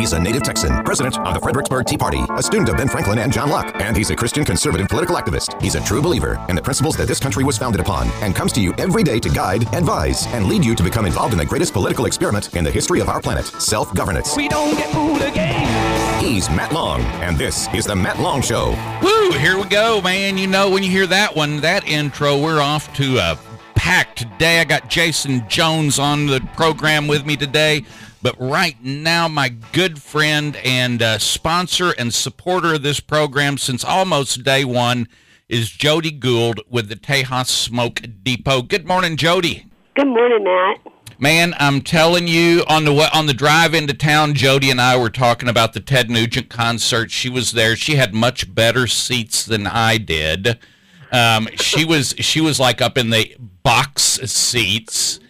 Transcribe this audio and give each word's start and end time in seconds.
He's 0.00 0.14
a 0.14 0.18
native 0.18 0.42
Texan, 0.42 0.82
president 0.82 1.18
of 1.18 1.34
the 1.34 1.40
Fredericksburg 1.40 1.84
Tea 1.84 1.98
Party, 1.98 2.24
a 2.30 2.42
student 2.42 2.70
of 2.70 2.78
Ben 2.78 2.88
Franklin 2.88 3.18
and 3.18 3.30
John 3.30 3.50
Locke, 3.50 3.70
and 3.82 3.94
he's 3.94 4.08
a 4.08 4.16
Christian 4.16 4.46
conservative 4.46 4.88
political 4.88 5.14
activist. 5.14 5.60
He's 5.60 5.74
a 5.74 5.84
true 5.84 6.00
believer 6.00 6.42
in 6.48 6.56
the 6.56 6.62
principles 6.62 6.96
that 6.96 7.06
this 7.06 7.20
country 7.20 7.44
was 7.44 7.58
founded 7.58 7.82
upon 7.82 8.08
and 8.22 8.34
comes 8.34 8.50
to 8.54 8.62
you 8.62 8.72
every 8.78 9.02
day 9.02 9.20
to 9.20 9.28
guide, 9.28 9.64
advise, 9.74 10.26
and 10.28 10.46
lead 10.46 10.64
you 10.64 10.74
to 10.74 10.82
become 10.82 11.04
involved 11.04 11.34
in 11.34 11.38
the 11.38 11.44
greatest 11.44 11.74
political 11.74 12.06
experiment 12.06 12.54
in 12.56 12.64
the 12.64 12.70
history 12.70 13.00
of 13.00 13.10
our 13.10 13.20
planet 13.20 13.44
self 13.44 13.92
governance. 13.92 14.34
We 14.38 14.48
don't 14.48 14.74
get 14.74 14.90
fooled 14.90 15.20
again. 15.20 16.18
He's 16.18 16.48
Matt 16.48 16.72
Long, 16.72 17.02
and 17.20 17.36
this 17.36 17.68
is 17.74 17.84
The 17.84 17.94
Matt 17.94 18.18
Long 18.20 18.40
Show. 18.40 18.70
Woo, 19.02 19.32
here 19.32 19.58
we 19.58 19.64
go, 19.64 20.00
man. 20.00 20.38
You 20.38 20.46
know, 20.46 20.70
when 20.70 20.82
you 20.82 20.90
hear 20.90 21.08
that 21.08 21.36
one, 21.36 21.58
that 21.60 21.86
intro, 21.86 22.38
we're 22.38 22.62
off 22.62 22.90
to 22.94 23.18
a 23.18 23.38
packed 23.74 24.24
day. 24.38 24.60
I 24.60 24.64
got 24.64 24.88
Jaeson 24.88 25.46
Jones 25.46 25.98
on 25.98 26.24
the 26.24 26.40
program 26.56 27.06
with 27.06 27.26
me 27.26 27.36
today. 27.36 27.84
But 28.22 28.38
right 28.38 28.76
now, 28.82 29.28
my 29.28 29.48
good 29.48 30.00
friend 30.02 30.56
and 30.56 31.00
uh, 31.00 31.18
sponsor 31.18 31.92
and 31.96 32.12
supporter 32.12 32.74
of 32.74 32.82
this 32.82 33.00
program 33.00 33.56
since 33.56 33.82
almost 33.82 34.44
day 34.44 34.64
one 34.64 35.08
is 35.48 35.70
Jody 35.70 36.10
Gould 36.10 36.60
with 36.68 36.88
the 36.88 36.96
Tejas 36.96 37.46
Smoke 37.46 38.02
Depot. 38.22 38.62
Good 38.62 38.86
morning, 38.86 39.16
Jody. 39.16 39.66
Good 39.96 40.06
morning, 40.06 40.44
Matt. 40.44 40.92
Man, 41.18 41.54
I'm 41.58 41.80
telling 41.80 42.28
you, 42.28 42.64
on 42.68 42.84
the 42.84 43.10
on 43.12 43.26
the 43.26 43.34
drive 43.34 43.74
into 43.74 43.94
town, 43.94 44.34
Jody 44.34 44.70
and 44.70 44.80
I 44.80 44.96
were 44.98 45.10
talking 45.10 45.48
about 45.48 45.72
the 45.72 45.80
Ted 45.80 46.10
Nugent 46.10 46.48
concert. 46.48 47.10
She 47.10 47.28
was 47.28 47.52
there. 47.52 47.76
She 47.76 47.96
had 47.96 48.14
much 48.14 48.54
better 48.54 48.86
seats 48.86 49.44
than 49.44 49.66
I 49.66 49.98
did. 49.98 50.58
Um, 51.12 51.48
she 51.56 51.84
was 51.84 52.14
she 52.18 52.40
was 52.40 52.60
like 52.60 52.80
up 52.80 52.96
in 52.96 53.10
the 53.10 53.36
box 53.62 54.02
seats 54.02 55.20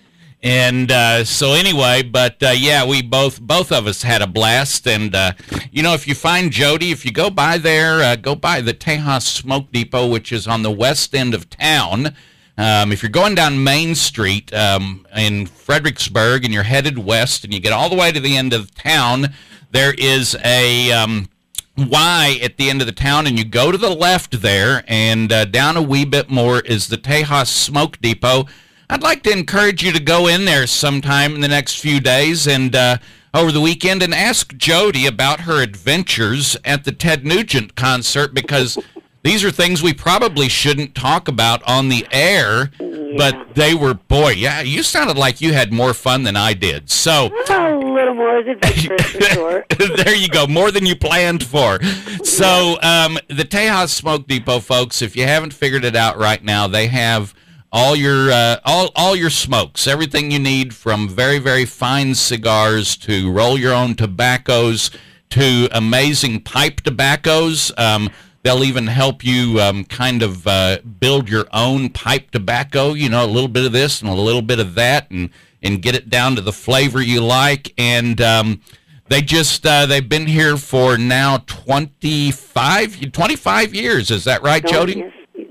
and 0.43 0.91
uh, 0.91 1.25
so 1.25 1.53
anyway, 1.53 2.03
but 2.03 2.43
uh, 2.43 2.55
yeah, 2.57 2.87
we 2.87 3.03
both 3.03 3.41
both 3.41 3.71
of 3.71 3.87
us 3.87 4.03
had 4.03 4.23
a 4.23 4.27
blast. 4.27 4.87
And 4.87 5.15
uh, 5.15 5.33
you 5.71 5.83
know, 5.83 5.93
if 5.93 6.09
you 6.09 6.15
find 6.15 6.51
Jody, 6.51 6.91
if 6.93 7.05
you 7.05 7.13
go 7.13 7.29
by 7.29 7.59
there, 7.59 8.01
uh, 8.01 8.17
go 8.17 8.35
by 8.35 8.61
the 8.61 8.73
Tejas 8.73 9.23
Smoke 9.23 9.71
Depot, 9.71 10.07
which 10.09 10.33
is 10.33 10.47
on 10.47 10.63
the 10.63 10.71
west 10.71 11.15
end 11.15 11.35
of 11.35 11.51
town. 11.51 12.15
Um, 12.57 12.93
if 12.93 13.03
you're 13.03 13.11
going 13.11 13.35
down 13.35 13.65
Main 13.65 13.95
Street 13.95 14.53
um, 14.53 15.07
in 15.17 15.47
Fredericksburg 15.47 16.45
and 16.45 16.53
you're 16.53 16.63
headed 16.63 16.99
west, 16.99 17.45
and 17.45 17.55
you 17.55 17.61
get 17.61 17.73
all 17.73 17.89
the 17.89 17.97
way 17.97 18.13
to 18.13 18.21
the 18.21 18.37
end 18.37 18.53
of 18.53 18.75
town, 18.75 19.33
there 19.71 19.95
is 19.95 20.37
a 20.45 20.93
um, 20.93 21.29
Y 21.77 22.39
at 22.43 22.57
the 22.57 22.69
end 22.69 22.81
of 22.81 22.87
the 22.87 22.93
town, 22.93 23.27
and 23.27 23.39
you 23.39 23.45
go 23.45 23.73
to 23.73 23.79
the 23.79 23.95
left 23.95 24.43
there, 24.43 24.85
and 24.87 25.33
uh, 25.33 25.45
down 25.45 25.77
a 25.77 25.83
wee 25.83 26.05
bit 26.05 26.29
more 26.29 26.61
is 26.61 26.89
the 26.89 26.99
Tejas 26.99 27.49
Smoke 27.49 27.99
Depot. 28.01 28.47
I'd 28.91 29.05
like 29.05 29.23
to 29.23 29.31
encourage 29.31 29.85
you 29.85 29.93
to 29.93 30.01
go 30.01 30.27
in 30.27 30.47
there 30.47 30.67
sometime 30.67 31.37
in 31.37 31.41
the 31.41 31.47
next 31.47 31.79
few 31.79 32.01
days 32.01 32.49
and 32.49 32.75
uh, 32.75 32.97
over 33.33 33.53
the 33.53 33.61
weekend 33.61 34.03
and 34.03 34.13
ask 34.13 34.57
Jody 34.57 35.07
about 35.07 35.43
her 35.43 35.63
adventures 35.63 36.57
at 36.65 36.83
the 36.83 36.91
Ted 36.91 37.25
Nugent 37.25 37.77
concert 37.77 38.35
because 38.35 38.77
these 39.23 39.45
are 39.45 39.53
things 39.53 39.81
we 39.81 39.95
probably 39.95 40.49
shouldn't 40.49 40.97
talk 40.97 41.29
about 41.29 41.63
on 41.69 41.89
the 41.89 42.05
air. 42.11 42.73
Yeah. 42.81 43.15
But 43.17 43.55
they 43.55 43.75
were, 43.75 43.95
boy, 43.95 44.31
yeah, 44.31 44.61
you 44.61 44.83
sounded 44.83 45.17
like 45.17 45.41
you 45.41 45.53
had 45.53 45.73
more 45.73 45.95
fun 45.95 46.25
than 46.25 46.35
I 46.35 46.53
did. 46.53 46.91
So 46.91 47.27
a 47.49 47.77
little 47.77 48.15
more 48.15 48.43
sure. 48.75 49.65
there 49.79 50.17
you 50.17 50.29
go, 50.29 50.49
more 50.49 50.73
than 50.73 50.85
you 50.85 50.97
planned 50.97 51.45
for. 51.45 51.81
So 52.25 52.77
um, 52.83 53.19
the 53.29 53.45
Tejas 53.45 53.91
Smoke 53.91 54.27
Depot, 54.27 54.59
folks, 54.59 55.01
if 55.01 55.15
you 55.15 55.27
haven't 55.27 55.55
figured 55.55 55.85
it 55.85 55.95
out 55.95 56.19
right 56.19 56.43
now, 56.43 56.67
they 56.67 56.89
have 56.89 57.35
all 57.73 57.95
your 57.95 58.31
uh, 58.31 58.61
all 58.65 58.91
all 58.97 59.15
your 59.15 59.31
smokes, 59.31 59.87
everything 59.87 60.31
you 60.31 60.39
need 60.39 60.75
from 60.75 61.09
very 61.09 61.39
very 61.39 61.65
fine 61.65 62.15
cigars 62.15 62.97
to 62.99 63.31
roll 63.31 63.59
your 63.59 63.73
own 63.73 63.95
tobaccos 63.95 64.91
to 65.31 65.69
amazing 65.73 66.41
pipe 66.43 66.81
tobaccos. 66.81 67.73
Um, 67.79 68.11
they'll 68.43 68.65
even 68.65 68.87
help 68.89 69.25
you 69.25 69.61
um, 69.61 69.85
kind 69.85 70.23
of 70.23 70.47
uh, 70.47 70.79
build 70.81 71.29
your 71.29 71.47
own 71.53 71.91
pipe 71.91 72.31
tobacco. 72.31 72.95
You 72.95 73.09
know, 73.09 73.25
a 73.25 73.27
little 73.27 73.49
bit 73.49 73.65
of 73.65 73.73
this 73.73 74.01
and 74.01 74.11
a 74.11 74.15
little 74.15 74.43
bit 74.43 74.59
of 74.59 74.75
that, 74.75 75.11
and 75.11 75.31
and 75.63 75.81
get 75.81 75.95
it 75.95 76.11
down 76.11 76.35
to 76.37 76.41
the 76.41 76.53
flavor 76.53 77.01
you 77.01 77.23
like. 77.23 77.73
And 77.79 78.21
um, 78.21 78.61
they 79.09 79.23
just 79.23 79.65
uh, 79.65 79.87
they've 79.87 80.09
been 80.09 80.27
here 80.27 80.57
for 80.57 80.99
now 80.99 81.39
25, 81.47 83.13
25 83.13 83.75
years. 83.75 84.11
Is 84.11 84.25
that 84.25 84.43
right, 84.43 84.65
Jody? 84.65 85.05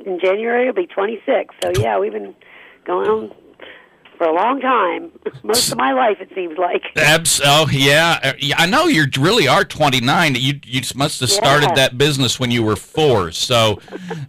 In 0.09 0.19
January 0.19 0.67
it'll 0.67 0.73
be 0.73 0.87
26. 0.87 1.55
So 1.63 1.71
yeah, 1.79 1.99
we've 1.99 2.11
been 2.11 2.35
going 2.85 3.07
on 3.07 3.31
for 4.17 4.27
a 4.27 4.33
long 4.33 4.59
time. 4.59 5.11
Most 5.43 5.71
of 5.71 5.77
my 5.77 5.93
life, 5.93 6.17
it 6.19 6.29
seems 6.35 6.57
like. 6.57 6.83
Abs- 6.97 7.41
oh 7.43 7.67
yeah, 7.71 8.19
uh, 8.23 8.33
I 8.57 8.65
know 8.65 8.85
you 8.85 9.05
really 9.19 9.47
are 9.47 9.63
29. 9.63 10.35
You 10.35 10.59
you 10.63 10.81
must 10.95 11.21
have 11.21 11.29
started 11.29 11.69
yeah. 11.69 11.75
that 11.75 11.97
business 11.97 12.39
when 12.39 12.51
you 12.51 12.63
were 12.63 12.75
four. 12.75 13.31
So 13.31 13.79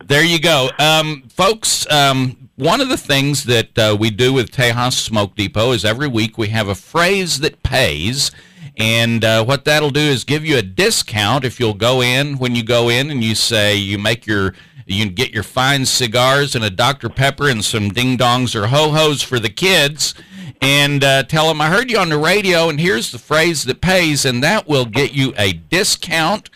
there 0.07 0.25
you 0.25 0.41
go, 0.41 0.71
um, 0.79 1.25
folks. 1.29 1.91
Um, 1.91 2.49
one 2.57 2.81
of 2.83 2.91
the 2.91 2.99
things 2.99 3.45
that 3.45 3.79
uh, 3.79 3.97
we 3.99 4.11
do 4.11 4.33
with 4.35 4.51
Tejas 4.51 4.93
Smoke 4.93 5.35
Depot 5.35 5.73
is 5.73 5.85
every 5.85 6.09
week 6.09 6.37
we 6.37 6.49
have 6.49 6.69
a 6.69 6.75
phrase 6.75 7.41
that 7.41 7.63
pays. 7.63 8.31
And 8.77 9.25
uh, 9.25 9.45
what 9.45 9.65
that'll 9.65 9.91
do 9.91 10.01
is 10.01 10.25
give 10.25 10.45
you 10.45 10.57
a 10.57 10.63
discount 10.63 11.45
if 11.45 11.61
you'll 11.61 11.75
go 11.75 12.01
in 12.01 12.39
when 12.39 12.55
you 12.55 12.63
go 12.63 12.89
in 12.89 13.11
and 13.11 13.23
you 13.23 13.35
say 13.35 13.77
you 13.77 13.99
make 13.99 14.27
your 14.27 14.55
you 14.91 15.05
can 15.05 15.15
get 15.15 15.33
your 15.33 15.43
fine 15.43 15.87
cigars 15.87 16.55
and 16.55 16.65
a 16.65 16.71
Dr. 16.71 17.09
Pepper 17.09 17.49
and 17.49 17.65
some 17.65 17.91
ding 17.91 18.17
dongs 18.17 18.55
or 18.55 18.69
ho 18.69 18.91
hos 18.91 19.23
for 19.23 19.39
the 19.39 19.51
kids 19.51 20.15
and 20.61 21.03
uh, 21.03 21.23
tell 21.23 21.49
them 21.49 21.61
I 21.61 21.69
heard 21.69 21.91
you 21.91 21.99
on 21.99 22.11
the 22.11 22.19
radio 22.19 22.69
and 22.69 22.81
here's 22.81 23.13
the 23.13 23.19
phrase 23.19 23.65
that 23.65 23.81
pays, 23.81 24.25
and 24.25 24.43
that 24.43 24.69
will 24.69 24.85
get 24.85 25.13
you 25.13 25.33
a 25.37 25.55
discount 25.55 26.51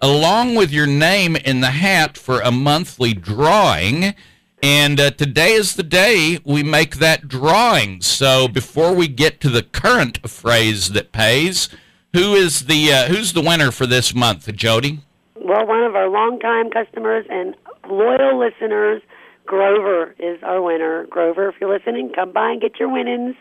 along 0.00 0.54
with 0.54 0.70
your 0.70 0.86
name 0.86 1.34
in 1.34 1.60
the 1.60 1.70
hat 1.70 2.16
for 2.16 2.40
a 2.40 2.52
monthly 2.52 3.14
drawing. 3.14 4.14
And 4.62 5.00
uh, 5.00 5.10
today 5.12 5.52
is 5.52 5.74
the 5.74 5.82
day 5.82 6.38
we 6.44 6.62
make 6.62 6.96
that 6.96 7.28
drawing. 7.28 8.00
So 8.00 8.48
before 8.48 8.94
we 8.94 9.08
get 9.08 9.40
to 9.40 9.48
the 9.48 9.62
current 9.62 10.28
phrase 10.28 10.90
that 10.90 11.12
pays, 11.12 11.68
who 12.12 12.34
is 12.34 12.66
the 12.66 12.92
uh, 12.92 13.06
who's 13.06 13.32
the 13.32 13.42
winner 13.42 13.70
for 13.70 13.86
this 13.86 14.14
month, 14.14 14.52
Jody? 14.54 15.00
Well, 15.34 15.66
one 15.66 15.82
of 15.82 15.94
our 15.94 16.08
longtime 16.08 16.70
customers 16.70 17.24
and 17.28 17.54
loyal 17.90 18.38
listeners. 18.38 19.02
Grover 19.46 20.14
is 20.18 20.42
our 20.42 20.60
winner. 20.60 21.06
Grover, 21.06 21.48
if 21.48 21.54
you're 21.60 21.72
listening, 21.72 22.12
come 22.14 22.32
by 22.32 22.50
and 22.50 22.60
get 22.60 22.78
your 22.78 22.90
winnings. 22.90 23.34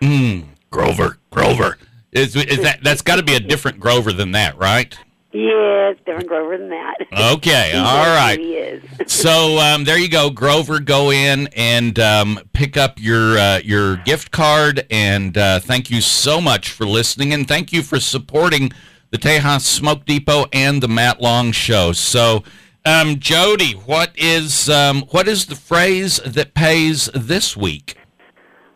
Mm, 0.00 0.46
Grover, 0.70 1.18
Grover. 1.30 1.78
Is, 2.10 2.36
is 2.36 2.58
that 2.58 2.80
that's 2.82 3.00
got 3.00 3.16
to 3.16 3.22
be 3.22 3.34
a 3.34 3.40
different 3.40 3.80
Grover 3.80 4.12
than 4.12 4.32
that, 4.32 4.58
right? 4.58 4.94
Yeah, 5.32 5.88
it's 5.88 6.00
different 6.04 6.28
Grover 6.28 6.58
than 6.58 6.68
that. 6.68 6.96
Okay, 7.36 7.72
all 7.76 8.14
right. 8.14 8.38
He 8.38 8.54
is. 8.56 8.82
so 9.06 9.58
um, 9.58 9.84
there 9.84 9.98
you 9.98 10.10
go, 10.10 10.28
Grover. 10.28 10.78
Go 10.78 11.10
in 11.10 11.48
and 11.56 11.98
um, 11.98 12.40
pick 12.52 12.76
up 12.76 13.00
your 13.00 13.38
uh, 13.38 13.60
your 13.64 13.96
gift 13.98 14.30
card, 14.30 14.86
and 14.90 15.38
uh, 15.38 15.60
thank 15.60 15.90
you 15.90 16.02
so 16.02 16.38
much 16.40 16.70
for 16.70 16.86
listening, 16.86 17.32
and 17.32 17.48
thank 17.48 17.72
you 17.72 17.82
for 17.82 17.98
supporting 17.98 18.72
the 19.10 19.16
Tejas 19.16 19.62
Smoke 19.62 20.04
Depot 20.04 20.46
and 20.52 20.82
the 20.82 20.88
Matt 20.88 21.20
Long 21.20 21.52
Show. 21.52 21.92
So. 21.92 22.44
Um, 22.84 23.20
Jody, 23.20 23.72
what 23.72 24.10
is 24.16 24.68
um, 24.68 25.02
what 25.10 25.28
is 25.28 25.46
the 25.46 25.54
phrase 25.54 26.16
that 26.26 26.54
pays 26.54 27.08
this 27.14 27.56
week? 27.56 27.96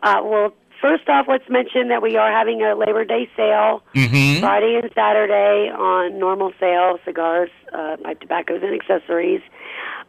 Uh, 0.02 0.20
well, 0.22 0.52
first 0.80 1.08
off, 1.08 1.26
let's 1.28 1.48
mention 1.48 1.88
that 1.88 2.02
we 2.02 2.16
are 2.16 2.30
having 2.30 2.62
a 2.62 2.76
Labor 2.76 3.04
Day 3.04 3.28
sale 3.36 3.82
mm-hmm. 3.94 4.40
Friday 4.40 4.78
and 4.80 4.90
Saturday 4.94 5.72
on 5.74 6.18
normal 6.20 6.52
sale 6.60 6.98
cigars, 7.04 7.50
uh, 7.72 7.96
tobaccos, 8.20 8.62
and 8.62 8.80
accessories. 8.80 9.40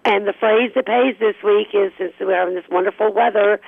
And 0.06 0.28
the 0.28 0.34
phrase 0.34 0.72
that 0.76 0.86
pays 0.86 1.16
this 1.20 1.36
week 1.44 1.70
is 1.74 1.92
since 1.98 2.14
we're 2.20 2.38
having 2.38 2.54
this 2.54 2.66
wonderful 2.70 3.12
weather, 3.12 3.60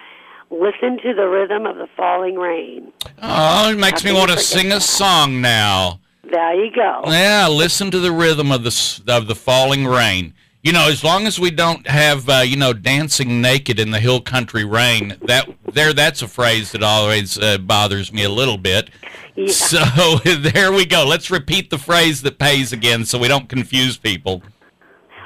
listen 0.52 1.00
to 1.02 1.14
the 1.16 1.28
rhythm 1.28 1.66
of 1.66 1.78
the 1.78 1.88
falling 1.98 2.36
rain. 2.36 2.94
Oh, 3.20 3.72
it 3.72 3.80
makes 3.80 4.04
me 4.04 4.14
want 4.14 4.30
to 4.30 4.38
sing 4.38 4.72
a 4.72 4.80
song 4.80 5.42
now. 5.42 6.00
There 6.32 6.66
you 6.66 6.72
go. 6.72 7.04
Yeah, 7.08 7.48
listen 7.48 7.92
to 7.92 8.00
the 8.00 8.12
rhythm 8.12 8.52
of 8.52 8.64
the 8.64 9.02
of 9.08 9.28
the 9.28 9.36
falling 9.36 9.88
rain. 9.88 10.34
You 10.62 10.74
know, 10.74 10.90
as 10.90 11.06
long 11.06 11.26
as 11.26 11.40
we 11.40 11.52
don't 11.52 11.88
have 11.88 12.28
uh, 12.30 12.44
you 12.46 12.58
know 12.58 12.74
dancing 12.74 13.42
naked 13.42 13.80
in 13.80 13.92
the 13.92 14.00
hill 14.00 14.22
country 14.22 14.66
rain, 14.66 15.18
that 15.26 15.50
there 15.74 15.94
that's 15.94 16.22
a 16.22 16.28
phrase 16.28 16.72
that 16.74 16.84
always 16.84 17.38
uh, 17.38 17.58
bothers 17.58 18.12
me 18.12 18.24
a 18.24 18.30
little 18.30 18.58
bit. 18.58 18.90
Yeah. 19.36 19.52
So 19.54 20.18
there 20.36 20.74
we 20.74 20.86
go. 20.86 21.06
Let's 21.06 21.32
repeat 21.32 21.70
the 21.70 21.78
phrase 21.78 22.24
that 22.24 22.40
pays 22.40 22.74
again, 22.74 23.06
so 23.06 23.18
we 23.18 23.30
don't 23.30 23.48
confuse 23.48 23.96
people. 23.96 24.44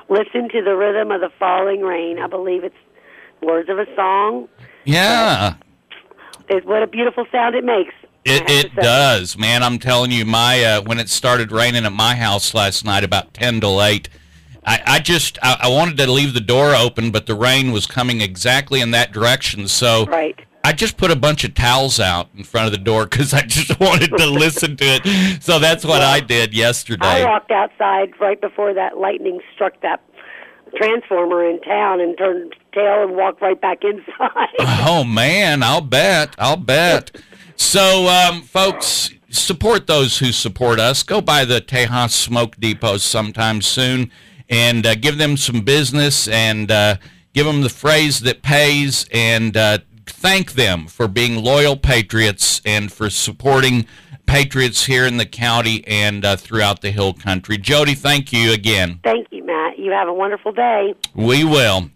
Listen 0.08 0.50
to 0.50 0.62
the 0.62 0.76
rhythm 0.76 1.10
of 1.10 1.22
the 1.22 1.32
falling 1.40 1.82
rain. 1.82 2.20
I 2.20 2.28
believe 2.28 2.64
it's 2.64 2.76
words 3.42 3.70
of 3.70 3.80
a 3.80 3.88
song. 3.96 4.48
Yeah. 4.84 5.56
It's 6.50 6.66
what 6.66 6.84
a 6.84 6.88
beautiful 6.88 7.26
sound 7.32 7.56
it 7.56 7.64
makes. 7.64 7.94
It, 8.26 8.50
it 8.50 8.76
does, 8.76 9.38
man. 9.38 9.64
I'm 9.64 9.80
telling 9.80 10.12
you, 10.12 10.26
my 10.26 10.64
uh, 10.64 10.82
when 10.82 11.00
it 11.00 11.10
started 11.10 11.52
raining 11.52 11.86
at 11.86 11.92
my 11.92 12.16
house 12.16 12.54
last 12.54 12.86
night 12.86 13.04
about 13.04 13.34
ten 13.34 13.60
to 13.62 13.82
eight, 13.82 14.10
I, 14.66 14.82
I 14.86 15.00
just 15.00 15.38
I, 15.42 15.58
I, 15.64 15.68
wanted 15.68 15.98
to 15.98 16.12
leave 16.12 16.34
the 16.34 16.40
door 16.40 16.74
open, 16.74 17.12
but 17.12 17.26
the 17.26 17.36
rain 17.36 17.72
was 17.72 17.86
coming 17.86 18.22
exactly 18.22 18.80
in 18.80 18.92
that 18.92 19.12
direction. 19.12 19.68
So 19.68 20.06
right. 20.06 20.40
I 20.64 20.72
just 20.72 20.96
put 20.96 21.12
a 21.12 21.16
bunch 21.18 21.44
of 21.44 21.54
towels 21.54 22.00
out 22.00 22.30
in 22.38 22.46
front 22.46 22.68
of 22.68 22.72
the 22.72 22.78
door 22.78 23.06
because 23.06 23.34
I 23.34 23.42
just 23.42 23.78
wanted 23.82 24.18
to 24.18 24.26
listen 24.30 24.78
to 24.78 24.86
it. 24.86 25.44
So 25.44 25.60
that's 25.60 25.84
what 25.84 26.02
I 26.02 26.22
did 26.22 26.54
yesterday. 26.54 27.06
I 27.06 27.26
walked 27.26 27.52
outside 27.52 28.14
right 28.20 28.40
before 28.40 28.74
that 28.74 28.98
lightning 28.98 29.42
struck 29.54 29.74
that 29.82 30.02
transformer 30.76 31.48
in 31.48 31.62
town 31.62 32.00
and 32.00 32.18
turned 32.18 32.56
tail 32.74 33.04
and 33.04 33.16
walked 33.16 33.42
right 33.42 33.60
back 33.60 33.80
inside. 33.84 34.56
Oh 34.60 35.04
man, 35.04 35.62
I'll 35.62 35.82
bet. 35.82 36.36
I'll 36.38 36.58
bet. 36.58 37.12
So, 37.56 38.08
um, 38.08 38.42
folks, 38.42 39.12
support 39.30 39.88
those 39.88 40.20
who 40.20 40.32
support 40.32 40.80
us. 40.80 41.04
Go 41.04 41.22
by 41.22 41.46
the 41.46 41.62
Tejas 41.62 42.12
Smoke 42.12 42.56
Depot 42.58 42.98
sometime 42.98 43.62
soon 43.62 44.12
and 44.50 44.86
uh, 44.86 44.96
give 44.96 45.18
them 45.18 45.38
some 45.38 45.62
business 45.62 46.28
and 46.28 46.70
uh, 46.70 46.98
give 47.34 47.46
them 47.46 47.62
the 47.62 47.70
phrase 47.70 48.22
that 48.22 48.42
pays 48.42 49.06
and 49.12 49.58
uh, 49.58 49.80
thank 50.06 50.54
them 50.54 50.88
for 50.88 51.08
being 51.08 51.44
loyal 51.44 51.78
patriots 51.78 52.62
and 52.66 52.92
for 52.92 53.10
supporting 53.10 53.86
patriots 54.26 54.86
here 54.86 55.06
in 55.06 55.18
the 55.18 55.26
county 55.26 55.86
and 55.88 56.24
uh, 56.24 56.36
throughout 56.36 56.82
the 56.82 56.92
hill 56.92 57.14
country. 57.14 57.58
Jody, 57.58 57.96
thank 57.96 58.32
you 58.32 58.54
again. 58.54 59.00
Thank 59.04 59.28
you, 59.32 59.46
Matt. 59.46 59.78
You 59.78 59.92
have 59.92 60.08
a 60.08 60.14
wonderful 60.14 60.52
day. 60.52 60.94
We 61.14 61.44
will. 61.44 61.90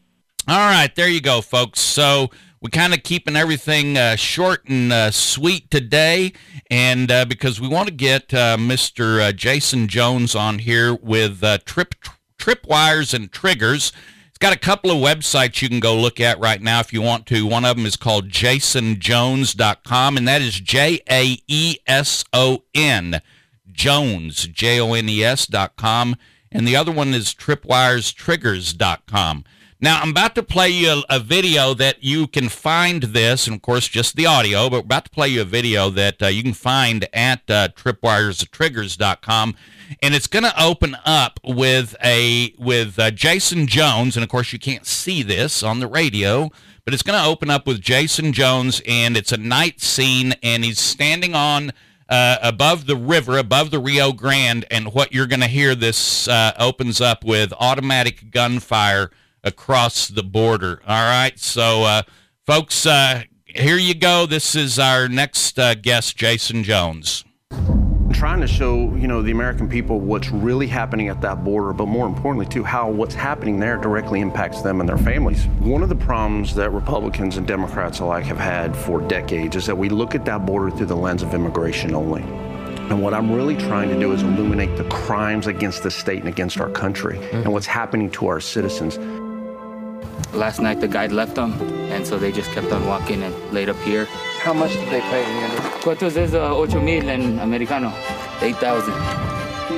All 0.49 0.69
right, 0.69 0.93
there 0.95 1.09
you 1.09 1.21
go, 1.21 1.41
folks. 1.41 1.81
So 1.81 2.29
we 2.67 2.71
kind 2.71 2.93
of 2.93 3.01
keeping 3.03 3.37
everything 3.37 3.97
uh, 3.97 4.17
short 4.17 4.67
and 4.67 4.91
uh, 4.91 5.09
sweet 5.09 5.71
today, 5.71 6.33
and 6.69 7.09
uh, 7.09 7.23
because 7.23 7.61
we 7.61 7.69
want 7.69 7.87
to 7.87 7.93
get 7.93 8.33
uh, 8.33 8.57
Mr. 8.57 9.21
Uh, 9.21 9.31
Jaeson 9.31 9.87
Jones 9.87 10.35
on 10.35 10.59
here 10.59 10.93
with 10.93 11.41
uh, 11.45 11.59
trip 11.59 11.95
tripwires 12.37 13.13
and 13.13 13.31
triggers. 13.31 13.93
It's 14.27 14.37
got 14.37 14.51
a 14.51 14.59
couple 14.59 14.91
of 14.91 14.97
websites 14.97 15.61
you 15.61 15.69
can 15.69 15.79
go 15.79 15.95
look 15.95 16.19
at 16.19 16.41
right 16.41 16.61
now 16.61 16.81
if 16.81 16.91
you 16.91 17.01
want 17.01 17.25
to. 17.27 17.45
One 17.45 17.63
of 17.63 17.77
them 17.77 17.85
is 17.85 17.95
called 17.95 18.27
jaesonjones.com, 18.27 20.17
and 20.17 20.27
that 20.27 20.41
is 20.41 20.59
J 20.59 20.99
A 21.09 21.37
E 21.47 21.77
S 21.87 22.25
O 22.33 22.63
N, 22.75 23.21
Jones, 23.71 24.45
J 24.45 24.81
O 24.81 24.93
N 24.93 25.07
E 25.07 25.23
S.com. 25.23 26.17
And 26.51 26.67
the 26.67 26.75
other 26.75 26.91
one 26.91 27.13
is 27.13 27.33
tripwirestriggers.com. 27.33 29.45
Now, 29.79 30.01
I'm 30.01 30.09
about 30.09 30.33
to 30.35 30.41
play 30.41 30.69
you 30.69 31.03
a, 31.07 31.17
a, 31.17 31.19
video 31.19 31.75
that 31.75 32.03
you 32.03 32.25
can 32.25 32.49
find 32.49 33.03
this, 33.03 33.45
and 33.45 33.55
of 33.55 33.61
course, 33.61 33.87
just 33.87 34.15
the 34.15 34.25
audio, 34.25 34.71
but 34.71 34.77
we're 34.77 34.85
about 34.85 35.05
to 35.05 35.11
play 35.11 35.27
you 35.27 35.41
a 35.41 35.45
video 35.45 35.91
that 35.91 36.23
uh, 36.23 36.27
you 36.27 36.41
can 36.41 36.53
find 36.53 37.07
at 37.13 37.41
uh, 37.47 37.67
tripwirestriggers.com. 37.75 39.55
And 40.01 40.15
it's 40.15 40.25
going 40.25 40.45
to 40.45 40.61
open 40.63 40.97
up 41.05 41.39
with 41.43 41.95
a 42.03 42.55
with 42.57 42.97
uh, 42.97 43.11
Jaeson 43.11 43.67
Jones, 43.67 44.17
and 44.17 44.23
of 44.23 44.29
course, 44.29 44.51
you 44.51 44.57
can't 44.57 44.87
see 44.87 45.21
this 45.21 45.61
on 45.61 45.79
the 45.79 45.87
radio, 45.87 46.49
but 46.83 46.95
it's 46.95 47.03
going 47.03 47.19
to 47.19 47.29
open 47.29 47.51
up 47.51 47.67
with 47.67 47.79
Jaeson 47.79 48.33
Jones, 48.33 48.81
and 48.87 49.15
it's 49.15 49.31
a 49.31 49.37
night 49.37 49.79
scene, 49.79 50.33
and 50.41 50.65
he's 50.65 50.79
standing 50.79 51.35
on 51.35 51.71
uh, 52.09 52.37
above 52.41 52.87
the 52.87 52.95
river, 52.95 53.37
above 53.37 53.69
the 53.69 53.79
Rio 53.79 54.11
Grande, 54.11 54.65
and 54.71 54.91
what 54.95 55.13
you're 55.13 55.27
going 55.27 55.41
to 55.41 55.47
hear 55.47 55.75
this 55.75 56.27
uh, 56.27 56.53
opens 56.57 56.99
up 56.99 57.23
with 57.23 57.53
automatic 57.59 58.31
gunfire 58.31 59.11
across 59.47 60.07
the 60.07 60.23
border. 60.23 60.81
All 60.85 61.05
right, 61.05 61.37
so 61.39 61.83
uh, 61.83 62.01
folks, 62.45 62.85
uh, 62.85 63.23
here 63.45 63.77
you 63.77 63.95
go. 63.95 64.25
This 64.25 64.55
is 64.55 64.77
our 64.77 65.07
next 65.07 65.57
uh, 65.57 65.73
guest, 65.73 66.17
Jaeson 66.17 66.63
Jones. 66.63 67.23
Trying 68.13 68.41
to 68.41 68.47
show, 68.47 68.95
you 68.95 69.07
know, 69.07 69.21
the 69.21 69.31
American 69.31 69.69
people 69.69 69.99
what's 69.99 70.29
really 70.29 70.67
happening 70.67 71.07
at 71.07 71.21
that 71.21 71.43
border, 71.43 71.73
but 71.73 71.87
more 71.87 72.07
importantly, 72.07 72.45
too, 72.45 72.63
how 72.63 72.89
what's 72.89 73.13
happening 73.13 73.59
there 73.59 73.77
directly 73.77 74.21
impacts 74.21 74.61
them 74.61 74.79
and 74.79 74.89
their 74.89 74.97
families. 74.97 75.45
One 75.59 75.83
of 75.83 75.89
the 75.89 75.95
problems 75.95 76.55
that 76.55 76.71
Republicans 76.71 77.37
and 77.37 77.47
Democrats 77.47 77.99
alike 77.99 78.25
have 78.25 78.37
had 78.37 78.75
for 78.75 79.01
decades 79.01 79.55
is 79.55 79.65
that 79.65 79.77
we 79.77 79.89
look 79.89 80.15
at 80.15 80.25
that 80.25 80.45
border 80.45 80.75
through 80.75 80.87
the 80.87 80.95
lens 80.95 81.21
of 81.21 81.33
immigration 81.33 81.93
only. 81.93 82.23
And 82.89 83.01
what 83.03 83.13
I'm 83.13 83.31
really 83.31 83.57
trying 83.57 83.89
to 83.89 83.99
do 83.99 84.13
is 84.13 84.23
illuminate 84.23 84.77
the 84.77 84.85
crimes 84.85 85.45
against 85.45 85.83
the 85.83 85.91
state 85.91 86.19
and 86.19 86.29
against 86.29 86.59
our 86.61 86.69
country 86.69 87.17
mm-hmm. 87.17 87.37
and 87.37 87.51
what's 87.51 87.67
happening 87.67 88.09
to 88.11 88.27
our 88.27 88.39
citizens. 88.39 88.97
Last 90.33 90.59
night 90.59 90.79
the 90.81 90.87
guide 90.87 91.11
left 91.11 91.35
them, 91.35 91.53
and 91.91 92.05
so 92.05 92.17
they 92.17 92.31
just 92.31 92.51
kept 92.51 92.71
on 92.71 92.85
walking 92.85 93.23
and 93.23 93.33
laid 93.51 93.69
up 93.69 93.77
here. 93.77 94.05
How 94.41 94.53
much 94.53 94.73
did 94.73 94.89
they 94.89 95.01
pay, 95.01 95.23
Andrew? 95.23 95.59
¿Cuántos 95.81 96.15
es 96.17 96.33
uh, 96.33 96.55
ocho 96.55 96.81
mil 96.81 97.09
en 97.09 97.39
americano? 97.39 97.91
8,000. 98.41 98.93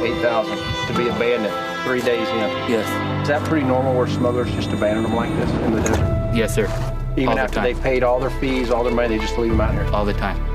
8,000 0.04 0.58
to 0.88 0.94
be 0.98 1.08
abandoned 1.08 1.54
three 1.84 2.02
days 2.02 2.28
in? 2.30 2.38
Yes. 2.70 2.88
Is 3.22 3.28
that 3.30 3.44
pretty 3.48 3.66
normal 3.66 3.96
where 3.96 4.08
smugglers 4.08 4.52
just 4.52 4.72
abandon 4.72 5.04
them 5.04 5.16
like 5.16 5.30
this 5.38 5.50
in 5.66 5.72
the 5.76 5.82
desert? 5.82 6.36
Yes, 6.36 6.54
sir. 6.54 6.68
Even 7.16 7.30
all 7.30 7.40
after 7.40 7.62
the 7.62 7.74
they 7.74 7.82
paid 7.82 8.04
all 8.04 8.20
their 8.20 8.30
fees, 8.30 8.70
all 8.72 8.84
their 8.84 8.94
money, 8.94 9.08
they 9.10 9.20
just 9.20 9.38
leave 9.38 9.52
them 9.52 9.62
out 9.62 9.74
here? 9.74 9.86
All 9.94 10.06
the 10.06 10.14
time. 10.14 10.49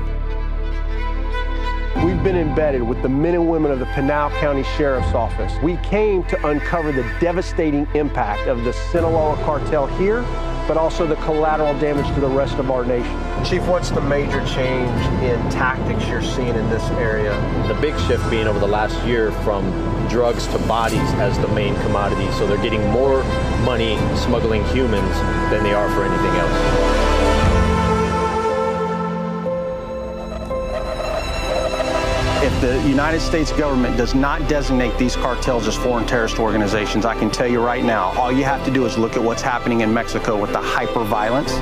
We've 2.03 2.21
been 2.21 2.35
embedded 2.35 2.83
with 2.83 3.01
the 3.01 3.09
men 3.09 3.35
and 3.35 3.49
women 3.49 3.71
of 3.71 3.79
the 3.79 3.85
Pinal 3.87 4.29
County 4.31 4.63
Sheriff's 4.77 5.13
Office. 5.13 5.53
We 5.63 5.77
came 5.77 6.23
to 6.25 6.47
uncover 6.47 6.91
the 6.91 7.03
devastating 7.21 7.87
impact 7.95 8.47
of 8.47 8.63
the 8.63 8.73
Sinaloa 8.73 9.37
cartel 9.43 9.87
here, 9.97 10.21
but 10.67 10.75
also 10.77 11.07
the 11.07 11.15
collateral 11.17 11.73
damage 11.79 12.05
to 12.13 12.19
the 12.19 12.27
rest 12.27 12.55
of 12.55 12.69
our 12.69 12.85
nation. 12.85 13.45
Chief, 13.45 13.65
what's 13.67 13.91
the 13.91 14.01
major 14.01 14.45
change 14.45 15.01
in 15.23 15.39
tactics 15.49 16.05
you're 16.07 16.21
seeing 16.21 16.55
in 16.55 16.69
this 16.69 16.83
area? 16.91 17.33
The 17.67 17.79
big 17.79 17.97
shift 18.01 18.29
being 18.29 18.47
over 18.47 18.59
the 18.59 18.67
last 18.67 19.01
year 19.07 19.31
from 19.43 19.71
drugs 20.09 20.47
to 20.47 20.59
bodies 20.67 20.99
as 21.15 21.39
the 21.39 21.47
main 21.49 21.75
commodity. 21.81 22.29
So 22.33 22.45
they're 22.45 22.61
getting 22.61 22.85
more 22.91 23.23
money 23.63 23.97
smuggling 24.17 24.65
humans 24.65 25.15
than 25.49 25.63
they 25.63 25.73
are 25.73 25.89
for 25.91 26.03
anything 26.03 26.35
else. 26.35 27.04
If 32.45 32.61
the 32.61 32.79
United 32.87 33.19
States 33.19 33.51
government 33.51 33.97
does 33.97 34.13
not 34.13 34.47
designate 34.47 34.95
these 34.99 35.15
cartels 35.15 35.67
as 35.67 35.75
foreign 35.75 36.05
terrorist 36.05 36.37
organizations, 36.37 37.03
I 37.03 37.15
can 37.15 37.31
tell 37.31 37.47
you 37.47 37.59
right 37.59 37.83
now, 37.83 38.11
all 38.19 38.31
you 38.31 38.43
have 38.43 38.63
to 38.65 38.71
do 38.71 38.85
is 38.85 38.99
look 38.99 39.15
at 39.15 39.23
what's 39.23 39.41
happening 39.41 39.81
in 39.81 39.91
Mexico 39.91 40.39
with 40.39 40.51
the 40.51 40.61
hyper 40.61 41.03
violence. 41.03 41.53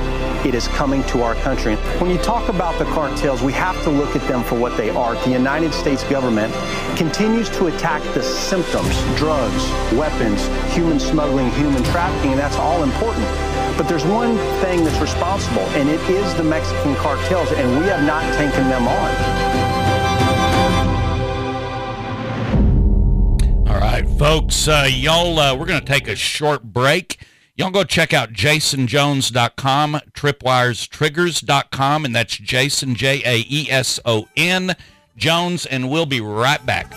It 0.44 0.54
is 0.54 0.68
coming 0.68 1.02
to 1.04 1.22
our 1.22 1.36
country. 1.36 1.76
When 2.00 2.10
you 2.10 2.18
talk 2.18 2.50
about 2.50 2.78
the 2.78 2.84
cartels, 2.84 3.40
we 3.40 3.54
have 3.54 3.82
to 3.84 3.90
look 3.90 4.14
at 4.14 4.28
them 4.28 4.44
for 4.44 4.58
what 4.58 4.76
they 4.76 4.90
are. 4.90 5.14
The 5.24 5.30
United 5.30 5.72
States 5.72 6.04
government 6.04 6.52
continues 6.98 7.48
to 7.56 7.68
attack 7.68 8.02
the 8.12 8.22
symptoms, 8.22 8.94
drugs, 9.16 9.64
weapons, 9.94 10.46
human 10.74 11.00
smuggling, 11.00 11.50
human 11.52 11.82
trafficking, 11.84 12.32
and 12.32 12.38
that's 12.38 12.56
all 12.56 12.82
important. 12.82 13.24
But 13.78 13.88
there's 13.88 14.04
one 14.04 14.36
thing 14.60 14.84
that's 14.84 15.00
responsible, 15.00 15.64
and 15.78 15.88
it 15.88 16.00
is 16.10 16.34
the 16.34 16.44
Mexican 16.44 16.94
cartels, 16.96 17.50
and 17.52 17.78
we 17.78 17.86
have 17.86 18.04
not 18.04 18.22
taken 18.36 18.68
them 18.68 18.86
on. 18.86 19.53
Folks. 24.18 24.68
Uh, 24.68 24.88
y'all, 24.88 25.38
uh, 25.38 25.54
we're 25.56 25.66
going 25.66 25.80
to 25.80 25.86
take 25.86 26.06
a 26.08 26.14
short 26.14 26.62
break. 26.62 27.18
Y'all 27.56 27.70
go 27.70 27.84
check 27.84 28.12
out 28.12 28.32
jaesonjones.com, 28.32 30.00
tripwirestriggers.com, 30.12 32.04
and 32.04 32.14
that's 32.14 32.38
Jaeson, 32.38 32.94
J 32.94 33.22
A 33.24 33.44
E 33.48 33.70
S 33.70 34.00
O 34.04 34.28
N, 34.36 34.76
Jones, 35.16 35.66
and 35.66 35.90
we'll 35.90 36.06
be 36.06 36.20
right 36.20 36.64
back. 36.64 36.92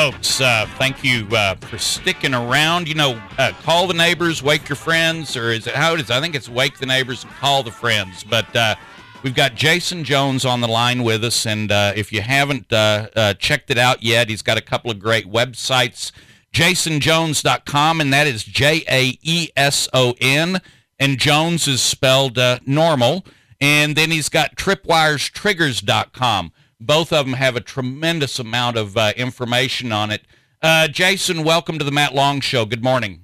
Folks. 0.00 0.40
Uh, 0.40 0.66
thank 0.78 1.04
you 1.04 1.28
uh, 1.36 1.56
for 1.56 1.76
sticking 1.76 2.32
around. 2.32 2.88
You 2.88 2.94
know, 2.94 3.22
uh, 3.36 3.52
call 3.62 3.86
the 3.86 3.92
neighbors, 3.92 4.42
wake 4.42 4.66
your 4.66 4.76
friends, 4.76 5.36
or 5.36 5.50
is 5.50 5.66
it 5.66 5.74
how 5.74 5.92
it 5.92 6.00
is? 6.00 6.10
I 6.10 6.22
think 6.22 6.34
it's 6.34 6.48
wake 6.48 6.78
the 6.78 6.86
neighbors 6.86 7.22
and 7.22 7.30
call 7.34 7.62
the 7.62 7.70
friends. 7.70 8.24
But 8.24 8.56
uh, 8.56 8.76
we've 9.22 9.34
got 9.34 9.56
Jaeson 9.56 10.04
Jones 10.04 10.46
on 10.46 10.62
the 10.62 10.68
line 10.68 11.02
with 11.02 11.22
us, 11.22 11.44
and 11.44 11.70
uh, 11.70 11.92
if 11.94 12.14
you 12.14 12.22
haven't 12.22 12.72
uh, 12.72 13.34
checked 13.34 13.70
it 13.70 13.76
out 13.76 14.02
yet, 14.02 14.30
he's 14.30 14.40
got 14.40 14.56
a 14.56 14.62
couple 14.62 14.90
of 14.90 14.98
great 14.98 15.26
websites. 15.30 16.12
JaesonJones.com, 16.54 18.00
and 18.00 18.10
that 18.10 18.26
is 18.26 18.42
J 18.42 18.82
A 18.88 19.18
E 19.20 19.50
S 19.54 19.86
O 19.92 20.14
N, 20.18 20.62
and 20.98 21.18
Jones 21.18 21.68
is 21.68 21.82
spelled 21.82 22.38
normal. 22.64 23.26
And 23.60 23.94
then 23.96 24.10
he's 24.10 24.30
got 24.30 24.56
TripwiresTriggers.com 24.56 26.52
both 26.80 27.12
of 27.12 27.26
them 27.26 27.34
have 27.34 27.56
a 27.56 27.60
tremendous 27.60 28.38
amount 28.38 28.76
of 28.76 28.96
uh, 28.96 29.12
information 29.16 29.92
on 29.92 30.10
it. 30.10 30.22
Uh, 30.62 30.88
Jaeson, 30.90 31.44
welcome 31.44 31.78
to 31.78 31.84
the 31.84 31.90
Matt 31.90 32.14
Long 32.14 32.40
Show. 32.40 32.64
Good 32.64 32.82
morning. 32.82 33.22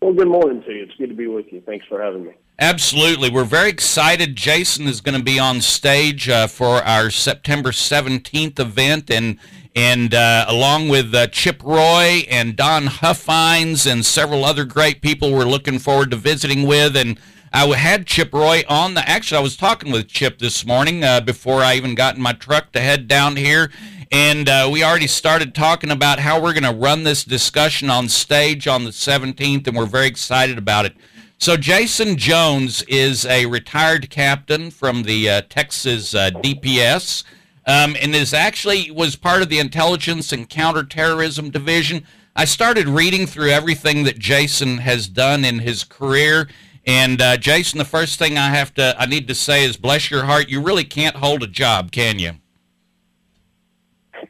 Well, 0.00 0.12
good 0.12 0.28
morning 0.28 0.62
to 0.64 0.72
you. 0.72 0.82
It's 0.84 0.94
good 0.96 1.10
to 1.10 1.14
be 1.14 1.26
with 1.26 1.52
you. 1.52 1.62
Thanks 1.64 1.86
for 1.86 2.02
having 2.02 2.24
me. 2.24 2.32
Absolutely. 2.58 3.30
We're 3.30 3.44
very 3.44 3.70
excited. 3.70 4.36
Jaeson 4.36 4.86
is 4.86 5.00
going 5.00 5.16
to 5.16 5.24
be 5.24 5.38
on 5.38 5.60
stage 5.60 6.28
uh, 6.28 6.46
for 6.46 6.76
our 6.84 7.10
September 7.10 7.70
17th 7.70 8.58
event, 8.58 9.10
and 9.10 9.38
and 9.74 10.12
uh, 10.12 10.44
along 10.48 10.88
with 10.88 11.14
uh, 11.14 11.28
Chip 11.28 11.62
Roy 11.64 12.24
and 12.30 12.56
Don 12.56 12.86
Huffines 12.86 13.86
and 13.86 14.04
several 14.04 14.44
other 14.44 14.64
great 14.64 15.00
people 15.00 15.32
we're 15.32 15.44
looking 15.44 15.78
forward 15.78 16.10
to 16.10 16.16
visiting 16.16 16.66
with. 16.66 16.96
And 16.96 17.18
I 17.54 17.66
had 17.76 18.06
Chip 18.06 18.32
Roy 18.32 18.64
on 18.66 18.94
the. 18.94 19.06
Actually, 19.06 19.38
I 19.38 19.42
was 19.42 19.58
talking 19.58 19.92
with 19.92 20.08
Chip 20.08 20.38
this 20.38 20.64
morning 20.64 21.04
uh, 21.04 21.20
before 21.20 21.60
I 21.60 21.74
even 21.74 21.94
got 21.94 22.16
in 22.16 22.22
my 22.22 22.32
truck 22.32 22.72
to 22.72 22.80
head 22.80 23.06
down 23.06 23.36
here. 23.36 23.70
And 24.10 24.48
uh, 24.48 24.70
we 24.72 24.82
already 24.82 25.06
started 25.06 25.54
talking 25.54 25.90
about 25.90 26.18
how 26.18 26.40
we're 26.40 26.54
going 26.54 26.62
to 26.62 26.72
run 26.72 27.04
this 27.04 27.24
discussion 27.24 27.90
on 27.90 28.08
stage 28.08 28.66
on 28.66 28.84
the 28.84 28.90
17th, 28.90 29.66
and 29.66 29.76
we're 29.76 29.84
very 29.84 30.06
excited 30.06 30.56
about 30.56 30.86
it. 30.86 30.96
So 31.36 31.56
Jaeson 31.56 32.16
Jones 32.16 32.82
is 32.84 33.26
a 33.26 33.44
retired 33.44 34.08
captain 34.08 34.70
from 34.70 35.02
the 35.02 35.28
uh, 35.28 35.42
Texas 35.50 36.14
uh, 36.14 36.30
DPS, 36.30 37.22
um, 37.66 37.96
and 38.00 38.14
is 38.14 38.32
actually 38.32 38.90
was 38.90 39.14
part 39.14 39.42
of 39.42 39.50
the 39.50 39.58
intelligence 39.58 40.32
and 40.32 40.48
counterterrorism 40.48 41.50
division. 41.50 42.06
I 42.34 42.46
started 42.46 42.88
reading 42.88 43.26
through 43.26 43.50
everything 43.50 44.04
that 44.04 44.18
Jaeson 44.18 44.78
has 44.78 45.06
done 45.06 45.44
in 45.44 45.58
his 45.58 45.84
career, 45.84 46.48
and 46.86 47.20
uh, 47.22 47.36
Jaeson, 47.36 47.78
the 47.78 47.84
first 47.84 48.18
thing 48.18 48.36
I 48.36 48.48
have 48.48 48.74
to 48.74 48.94
I 48.98 49.06
need 49.06 49.28
to 49.28 49.34
say 49.34 49.64
is, 49.64 49.76
bless 49.76 50.10
your 50.10 50.24
heart, 50.24 50.48
you 50.48 50.60
really 50.60 50.84
can't 50.84 51.16
hold 51.16 51.42
a 51.42 51.46
job, 51.46 51.92
can 51.92 52.18
you? 52.18 52.32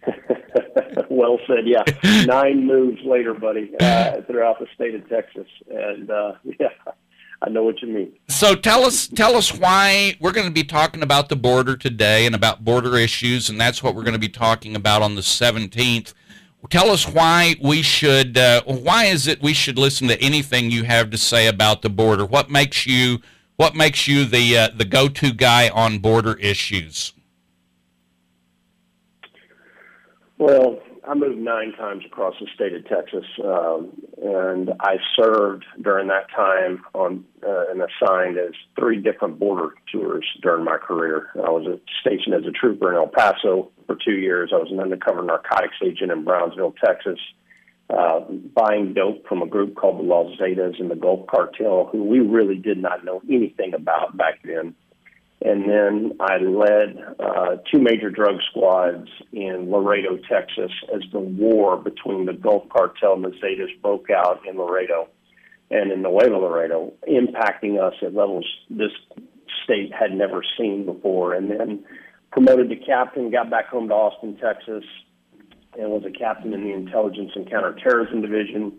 well 1.11 1.39
said. 1.47 1.67
Yeah, 1.67 1.85
nine 2.27 2.67
moves 2.67 3.01
later, 3.05 3.35
buddy, 3.35 3.73
uh, 3.81 4.23
throughout 4.23 4.59
the 4.59 4.67
state 4.75 4.95
of 4.95 5.09
Texas, 5.09 5.47
and 5.71 6.11
uh, 6.11 6.33
yeah, 6.61 6.69
I 7.41 7.49
know 7.49 7.65
what 7.65 7.81
you 7.83 7.89
mean. 7.89 8.13
So 8.29 8.55
tell 8.55 8.85
us, 8.85 9.09
tell 9.09 9.35
us 9.37 9.53
why 9.53 10.17
we're 10.21 10.33
going 10.33 10.47
to 10.47 10.53
be 10.53 10.65
talking 10.65 11.03
about 11.03 11.29
the 11.29 11.37
border 11.37 11.77
today 11.77 12.27
and 12.27 12.35
about 12.35 12.65
border 12.65 12.97
issues, 12.97 13.49
and 13.49 13.61
that's 13.61 13.83
what 13.83 13.95
we're 13.95 14.05
going 14.05 14.13
to 14.13 14.19
be 14.19 14.29
talking 14.29 14.77
about 14.77 15.03
on 15.03 15.15
the 15.15 15.23
17th. 15.23 16.13
Tell 16.71 16.91
us 16.91 17.07
why 17.09 17.57
we 17.61 17.83
should, 17.83 18.39
uh, 18.39 18.63
why 18.65 19.05
is 19.05 19.27
it 19.27 19.43
we 19.43 19.53
should 19.53 19.79
listen 19.79 20.09
to 20.09 20.21
anything 20.23 20.71
you 20.71 20.85
have 20.85 21.11
to 21.11 21.19
say 21.19 21.47
about 21.47 21.83
the 21.83 21.91
border? 21.91 22.25
What 22.25 22.51
makes 22.51 22.87
you, 22.87 23.19
what 23.57 23.75
makes 23.75 24.07
you 24.09 24.25
the 24.25 24.57
uh, 24.57 24.69
the 24.75 24.85
go-to 24.85 25.33
guy 25.33 25.69
on 25.69 25.99
border 25.99 26.35
issues? 26.35 27.13
Well, 30.39 30.81
I 31.07 31.15
moved 31.15 31.39
nine 31.39 31.73
times 31.73 32.05
across 32.07 32.35
the 32.41 32.47
state 32.55 32.75
of 32.75 32.87
Texas, 32.87 33.25
um, 33.45 33.91
and 34.23 34.71
I 34.81 34.99
served 35.17 35.65
during 35.81 36.07
that 36.09 36.31
time 36.31 36.85
on 36.95 37.25
uh, 37.45 37.65
and 37.71 37.83
assigned 37.83 38.39
as 38.39 38.53
three 38.79 39.01
different 39.01 39.39
border 39.41 39.75
tours 39.91 40.25
during 40.43 40.65
my 40.65 40.77
career. 40.77 41.31
I 41.35 41.51
was 41.51 41.81
stationed 42.01 42.35
as 42.35 42.45
a 42.47 42.53
trooper 42.53 42.91
in 42.91 42.97
El 42.97 43.09
Paso 43.09 43.71
for 43.87 43.97
two 43.97 44.15
years. 44.15 44.53
I 44.55 44.59
was 44.59 44.71
an 44.71 44.79
undercover 44.79 45.23
narcotics 45.23 45.75
agent 45.85 46.13
in 46.13 46.25
Brownsville, 46.25 46.75
Texas, 46.85 47.19
uh, 47.91 48.21
buying 48.55 48.95
dope 48.95 49.27
from 49.27 49.43
a 49.43 49.47
group 49.47 49.75
called 49.75 49.99
the 49.99 50.05
Los 50.05 50.39
Zetas 50.39 50.81
and 50.81 50.91
the 50.91 50.97
Gulf 50.97 51.27
Cartel, 51.27 51.89
who 51.91 52.05
we 52.05 52.21
really 52.21 52.57
did 52.57 52.79
not 52.79 53.05
know 53.05 53.21
anything 53.29 53.75
about 53.75 54.17
back 54.17 54.41
then. 54.45 54.75
And 55.45 55.69
then 55.69 56.13
I 56.21 56.37
led 56.39 56.99
uh, 57.19 57.57
two 57.71 57.81
major 57.81 58.11
drug 58.11 58.37
squads 58.51 59.09
in 59.33 59.71
Laredo, 59.71 60.19
Texas, 60.31 60.71
as 60.95 61.03
the 61.13 61.19
war 61.19 61.77
between 61.77 62.27
the 62.27 62.33
Gulf 62.33 62.69
Cartel 62.69 63.15
and 63.15 63.25
the 63.25 63.31
Zetas 63.31 63.81
broke 63.81 64.09
out 64.11 64.41
in 64.49 64.57
Laredo 64.57 65.09
and 65.71 65.91
in 65.91 66.03
Nuevo 66.03 66.39
Laredo, 66.39 66.93
impacting 67.09 67.83
us 67.83 67.95
at 68.03 68.15
levels 68.15 68.47
this 68.71 68.93
state 69.65 69.91
had 69.93 70.13
never 70.13 70.43
seen 70.57 70.85
before. 70.85 71.35
And 71.35 71.51
then 71.51 71.85
promoted 72.31 72.69
to 72.71 72.77
captain, 72.77 73.31
got 73.31 73.51
back 73.51 73.69
home 73.69 73.89
to 73.89 73.95
Austin, 73.95 74.37
Texas, 74.37 74.85
and 75.79 75.91
was 75.91 76.05
a 76.07 76.17
captain 76.17 76.53
in 76.53 76.63
the 76.63 76.73
Intelligence 76.73 77.33
and 77.35 77.51
Counterterrorism 77.51 78.21
Division 78.21 78.73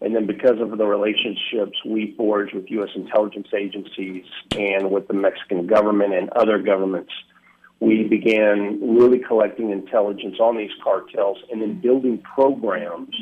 and 0.00 0.14
then 0.14 0.26
because 0.26 0.60
of 0.60 0.76
the 0.76 0.86
relationships 0.86 1.78
we 1.84 2.14
forged 2.16 2.54
with 2.54 2.70
U.S. 2.70 2.90
intelligence 2.94 3.48
agencies 3.56 4.24
and 4.52 4.90
with 4.90 5.08
the 5.08 5.14
Mexican 5.14 5.66
government 5.66 6.14
and 6.14 6.28
other 6.30 6.58
governments, 6.58 7.12
we 7.80 8.04
began 8.04 8.96
really 8.96 9.18
collecting 9.18 9.70
intelligence 9.70 10.36
on 10.38 10.56
these 10.56 10.70
cartels 10.82 11.38
and 11.50 11.62
then 11.62 11.80
building 11.80 12.18
programs 12.18 13.14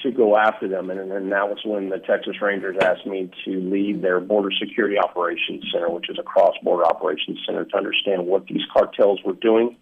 to 0.00 0.10
go 0.10 0.36
after 0.36 0.68
them. 0.68 0.90
And 0.90 1.10
then 1.10 1.30
that 1.30 1.48
was 1.48 1.58
when 1.64 1.90
the 1.90 1.98
Texas 1.98 2.40
Rangers 2.40 2.76
asked 2.82 3.06
me 3.06 3.30
to 3.44 3.50
lead 3.50 4.02
their 4.02 4.20
Border 4.20 4.50
Security 4.58 4.98
Operations 4.98 5.64
Center, 5.72 5.90
which 5.90 6.08
is 6.08 6.18
a 6.18 6.22
cross 6.22 6.54
border 6.62 6.84
operations 6.84 7.38
center, 7.46 7.64
to 7.64 7.76
understand 7.76 8.26
what 8.26 8.46
these 8.46 8.62
cartels 8.72 9.20
were 9.24 9.34
doing 9.34 9.76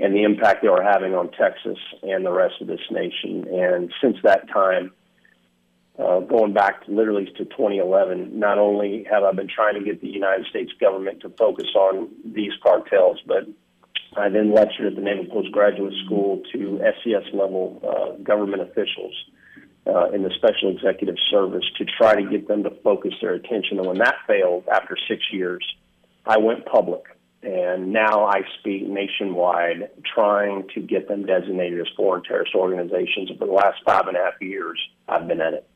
and 0.00 0.14
the 0.14 0.24
impact 0.24 0.62
they 0.62 0.68
were 0.68 0.82
having 0.82 1.14
on 1.14 1.30
Texas 1.30 1.78
and 2.02 2.24
the 2.24 2.32
rest 2.32 2.54
of 2.60 2.66
this 2.66 2.80
nation. 2.90 3.46
And 3.48 3.92
since 4.02 4.16
that 4.24 4.48
time, 4.48 4.92
uh, 5.98 6.20
going 6.20 6.52
back 6.52 6.82
literally 6.88 7.26
to 7.36 7.44
2011, 7.44 8.38
not 8.38 8.58
only 8.58 9.06
have 9.10 9.22
I 9.22 9.32
been 9.32 9.48
trying 9.48 9.74
to 9.74 9.84
get 9.84 10.00
the 10.00 10.08
United 10.08 10.46
States 10.46 10.72
government 10.80 11.20
to 11.20 11.28
focus 11.30 11.68
on 11.76 12.08
these 12.24 12.52
cartels, 12.62 13.20
but 13.26 13.46
I 14.16 14.28
then 14.28 14.52
lectured 14.52 14.86
at 14.86 14.96
the 14.96 15.02
Naval 15.02 15.26
Postgraduate 15.26 15.94
School 16.04 16.42
to 16.52 16.80
SES 17.02 17.32
level 17.32 17.80
uh, 17.82 18.22
government 18.22 18.62
officials 18.62 19.14
uh, 19.86 20.10
in 20.10 20.22
the 20.22 20.30
Special 20.36 20.70
Executive 20.70 21.16
Service 21.30 21.64
to 21.78 21.84
try 21.84 22.14
to 22.14 22.28
get 22.28 22.48
them 22.48 22.62
to 22.64 22.70
focus 22.82 23.14
their 23.20 23.34
attention. 23.34 23.78
And 23.78 23.86
when 23.86 23.98
that 23.98 24.16
failed 24.26 24.64
after 24.72 24.96
six 25.08 25.22
years, 25.32 25.64
I 26.26 26.38
went 26.38 26.66
public. 26.66 27.02
And 27.42 27.92
now 27.92 28.24
I 28.24 28.40
speak 28.58 28.88
nationwide, 28.88 29.90
trying 30.14 30.66
to 30.74 30.80
get 30.80 31.08
them 31.08 31.26
designated 31.26 31.78
as 31.80 31.86
foreign 31.94 32.22
terrorist 32.22 32.54
organizations. 32.54 33.30
For 33.38 33.46
the 33.46 33.52
last 33.52 33.78
five 33.84 34.06
and 34.08 34.16
a 34.16 34.20
half 34.20 34.40
years, 34.40 34.80
I've 35.08 35.28
been 35.28 35.42
at 35.42 35.52
it. 35.52 35.68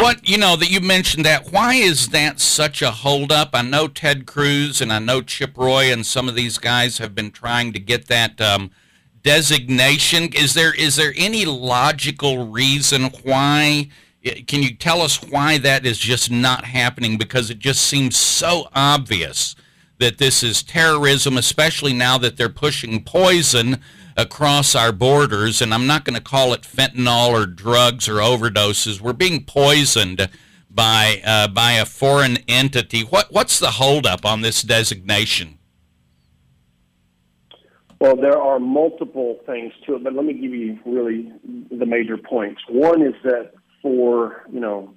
What 0.00 0.26
you 0.26 0.38
know 0.38 0.56
that 0.56 0.70
you 0.70 0.80
mentioned 0.80 1.26
that? 1.26 1.52
Why 1.52 1.74
is 1.74 2.08
that 2.08 2.40
such 2.40 2.80
a 2.80 2.90
holdup? 2.90 3.50
I 3.52 3.60
know 3.60 3.86
Ted 3.86 4.24
Cruz 4.24 4.80
and 4.80 4.90
I 4.90 4.98
know 4.98 5.20
Chip 5.20 5.58
Roy 5.58 5.92
and 5.92 6.06
some 6.06 6.26
of 6.26 6.34
these 6.34 6.56
guys 6.56 6.96
have 6.96 7.14
been 7.14 7.30
trying 7.30 7.74
to 7.74 7.78
get 7.78 8.06
that 8.06 8.40
um, 8.40 8.70
designation. 9.22 10.32
Is 10.32 10.54
there 10.54 10.72
is 10.72 10.96
there 10.96 11.12
any 11.18 11.44
logical 11.44 12.46
reason 12.46 13.10
why? 13.24 13.90
Can 14.46 14.62
you 14.62 14.74
tell 14.74 15.02
us 15.02 15.22
why 15.22 15.58
that 15.58 15.84
is 15.84 15.98
just 15.98 16.30
not 16.30 16.64
happening? 16.64 17.18
Because 17.18 17.50
it 17.50 17.58
just 17.58 17.82
seems 17.82 18.16
so 18.16 18.68
obvious 18.74 19.54
that 19.98 20.16
this 20.16 20.42
is 20.42 20.62
terrorism, 20.62 21.36
especially 21.36 21.92
now 21.92 22.16
that 22.16 22.38
they're 22.38 22.48
pushing 22.48 23.04
poison 23.04 23.82
across 24.20 24.74
our 24.74 24.92
borders, 24.92 25.60
and 25.60 25.72
I'm 25.72 25.86
not 25.86 26.04
going 26.04 26.14
to 26.14 26.22
call 26.22 26.52
it 26.52 26.62
fentanyl 26.62 27.30
or 27.30 27.46
drugs 27.46 28.08
or 28.08 28.16
overdoses. 28.16 29.00
We're 29.00 29.12
being 29.12 29.44
poisoned 29.44 30.28
by 30.70 31.20
uh, 31.24 31.48
by 31.48 31.72
a 31.72 31.84
foreign 31.84 32.38
entity. 32.48 33.02
What 33.02 33.32
what's 33.32 33.58
the 33.58 33.72
holdup 33.72 34.24
on 34.24 34.42
this 34.42 34.62
designation? 34.62 35.58
Well, 38.00 38.16
there 38.16 38.40
are 38.40 38.58
multiple 38.58 39.40
things 39.44 39.72
to 39.86 39.96
it, 39.96 40.04
but 40.04 40.14
let 40.14 40.24
me 40.24 40.32
give 40.32 40.54
you 40.54 40.78
really 40.86 41.32
the 41.70 41.84
major 41.84 42.16
points. 42.16 42.62
One 42.68 43.02
is 43.02 43.14
that 43.24 43.52
for 43.82 44.44
you 44.52 44.60
know 44.60 44.94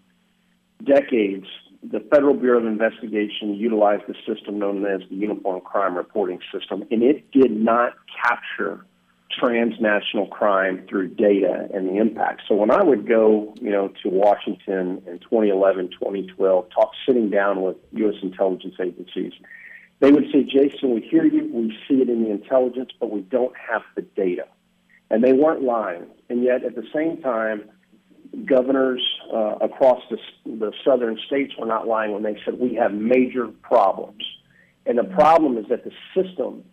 decades, 0.84 1.48
the 1.92 2.00
Federal 2.12 2.34
Bureau 2.34 2.60
of 2.60 2.66
Investigation 2.66 3.56
utilized 3.56 4.04
the 4.08 4.16
system 4.28 4.60
known 4.60 4.86
as 4.86 5.02
the 5.10 5.16
Uniform 5.16 5.62
Crime 5.62 5.96
Reporting 5.96 6.40
System, 6.54 6.84
and 6.92 7.04
it 7.04 7.30
did 7.32 7.52
not 7.52 7.94
capture 8.24 8.86
transnational 9.40 10.28
crime 10.28 10.86
through 10.90 11.10
data 11.10 11.68
and 11.74 11.88
the 11.88 11.98
impact. 11.98 12.44
So 12.48 12.56
when 12.56 12.72
I 12.72 12.84
would 12.84 13.08
go, 13.08 13.54
you 13.62 13.72
know, 13.72 13.90
to 14.04 14.10
Washington 14.10 15.02
in 15.08 15.20
2011, 15.20 15.90
2012, 15.92 16.66
talk 16.74 16.92
sitting 17.06 17.30
down 17.30 17.62
with 17.62 17.78
U.S. 17.94 18.16
intelligence 18.22 18.76
agencies, 18.82 19.34
they 20.00 20.12
would 20.12 20.26
say, 20.32 20.44
Jaeson, 20.44 20.94
we 20.94 21.02
hear 21.02 21.26
you, 21.26 21.50
we 21.54 21.78
see 21.88 22.02
it 22.02 22.10
in 22.10 22.24
the 22.24 22.32
intelligence, 22.32 22.90
but 23.00 23.10
we 23.10 23.22
don't 23.22 23.54
have 23.56 23.82
the 23.96 24.02
data. 24.02 24.48
And 25.10 25.24
they 25.24 25.34
weren't 25.34 25.62
lying. 25.62 26.08
And 26.30 26.44
yet 26.44 26.64
at 26.64 26.76
the 26.76 26.86
same 26.94 27.22
time, 27.22 27.70
governors 28.46 29.02
uh, 29.34 29.56
across 29.62 30.02
the, 30.10 30.18
the 30.46 30.74
southern 30.84 31.18
states 31.26 31.54
were 31.58 31.68
not 31.68 31.88
lying 31.88 32.12
when 32.12 32.24
they 32.24 32.38
said 32.44 32.60
we 32.60 32.76
have 32.76 32.92
major 32.92 33.48
problems. 33.62 34.24
And 34.86 34.98
the 34.98 35.04
problem 35.04 35.58
is 35.58 35.66
that 35.70 35.84
the 35.84 35.92
system 36.16 36.64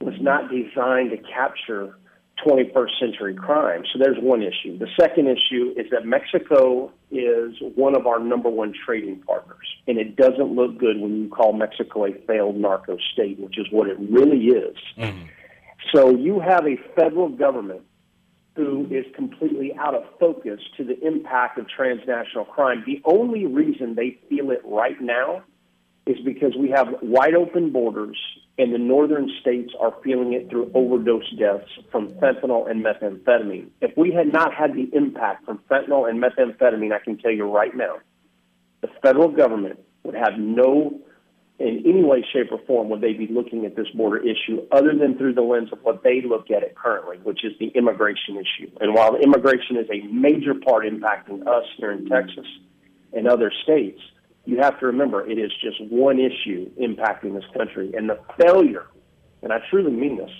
was 0.00 0.14
not 0.20 0.50
designed 0.50 1.10
to 1.10 1.18
capture 1.18 1.96
21st 2.44 2.98
century 3.00 3.34
crime. 3.34 3.84
So 3.92 3.98
there's 3.98 4.18
one 4.20 4.42
issue. 4.42 4.78
The 4.78 4.88
second 5.00 5.28
issue 5.28 5.72
is 5.76 5.86
that 5.90 6.04
Mexico 6.04 6.92
is 7.10 7.54
one 7.74 7.96
of 7.96 8.06
our 8.06 8.18
number 8.18 8.48
one 8.48 8.74
trading 8.84 9.20
partners. 9.20 9.66
And 9.86 9.98
it 9.98 10.16
doesn't 10.16 10.54
look 10.54 10.78
good 10.78 11.00
when 11.00 11.22
you 11.22 11.28
call 11.28 11.52
Mexico 11.52 12.06
a 12.06 12.12
failed 12.26 12.56
narco 12.56 12.96
state, 13.12 13.38
which 13.38 13.58
is 13.58 13.66
what 13.70 13.88
it 13.88 13.96
really 13.98 14.46
is. 14.46 14.76
Mm-hmm. 14.98 15.26
So 15.94 16.10
you 16.10 16.40
have 16.40 16.66
a 16.66 16.76
federal 16.96 17.28
government 17.28 17.82
who 18.56 18.86
is 18.90 19.04
completely 19.14 19.72
out 19.78 19.94
of 19.94 20.04
focus 20.18 20.60
to 20.76 20.84
the 20.84 20.98
impact 21.04 21.58
of 21.58 21.68
transnational 21.68 22.44
crime. 22.44 22.84
The 22.86 23.02
only 23.04 23.46
reason 23.46 23.94
they 23.94 24.18
feel 24.28 24.50
it 24.50 24.62
right 24.64 25.00
now 25.00 25.42
is 26.06 26.16
because 26.24 26.54
we 26.56 26.70
have 26.70 26.88
wide 27.02 27.34
open 27.34 27.70
borders 27.70 28.18
and 28.56 28.72
the 28.72 28.78
northern 28.78 29.28
states 29.40 29.72
are 29.80 29.94
feeling 30.04 30.32
it 30.32 30.48
through 30.48 30.70
overdose 30.74 31.28
deaths 31.38 31.68
from 31.90 32.08
fentanyl 32.14 32.70
and 32.70 32.84
methamphetamine. 32.84 33.68
If 33.80 33.96
we 33.96 34.12
had 34.12 34.32
not 34.32 34.54
had 34.54 34.74
the 34.74 34.88
impact 34.92 35.44
from 35.44 35.58
fentanyl 35.70 36.08
and 36.08 36.22
methamphetamine, 36.22 36.92
I 36.92 37.02
can 37.02 37.18
tell 37.18 37.32
you 37.32 37.44
right 37.44 37.74
now, 37.74 37.96
the 38.80 38.88
federal 39.02 39.28
government 39.28 39.80
would 40.04 40.14
have 40.14 40.38
no, 40.38 41.00
in 41.58 41.82
any 41.84 42.04
way, 42.04 42.24
shape, 42.32 42.52
or 42.52 42.60
form, 42.66 42.90
would 42.90 43.00
they 43.00 43.12
be 43.12 43.26
looking 43.26 43.64
at 43.64 43.74
this 43.74 43.88
border 43.94 44.18
issue 44.18 44.64
other 44.70 44.94
than 44.96 45.18
through 45.18 45.34
the 45.34 45.42
lens 45.42 45.70
of 45.72 45.80
what 45.82 46.04
they 46.04 46.22
look 46.22 46.50
at 46.50 46.62
it 46.62 46.76
currently, 46.76 47.16
which 47.24 47.44
is 47.44 47.52
the 47.58 47.68
immigration 47.74 48.36
issue. 48.36 48.70
And 48.80 48.94
while 48.94 49.16
immigration 49.16 49.76
is 49.78 49.88
a 49.90 50.06
major 50.12 50.54
part 50.54 50.84
impacting 50.84 51.44
us 51.46 51.64
here 51.76 51.90
in 51.90 52.06
Texas 52.06 52.46
and 53.12 53.26
other 53.26 53.50
states, 53.64 54.00
you 54.44 54.58
have 54.60 54.78
to 54.80 54.86
remember 54.86 55.28
it 55.28 55.38
is 55.38 55.50
just 55.60 55.82
one 55.90 56.18
issue 56.18 56.70
impacting 56.80 57.34
this 57.34 57.44
country. 57.56 57.92
And 57.96 58.08
the 58.08 58.18
failure, 58.40 58.86
and 59.42 59.52
I 59.52 59.58
truly 59.70 59.92
mean 59.92 60.18
this, 60.18 60.30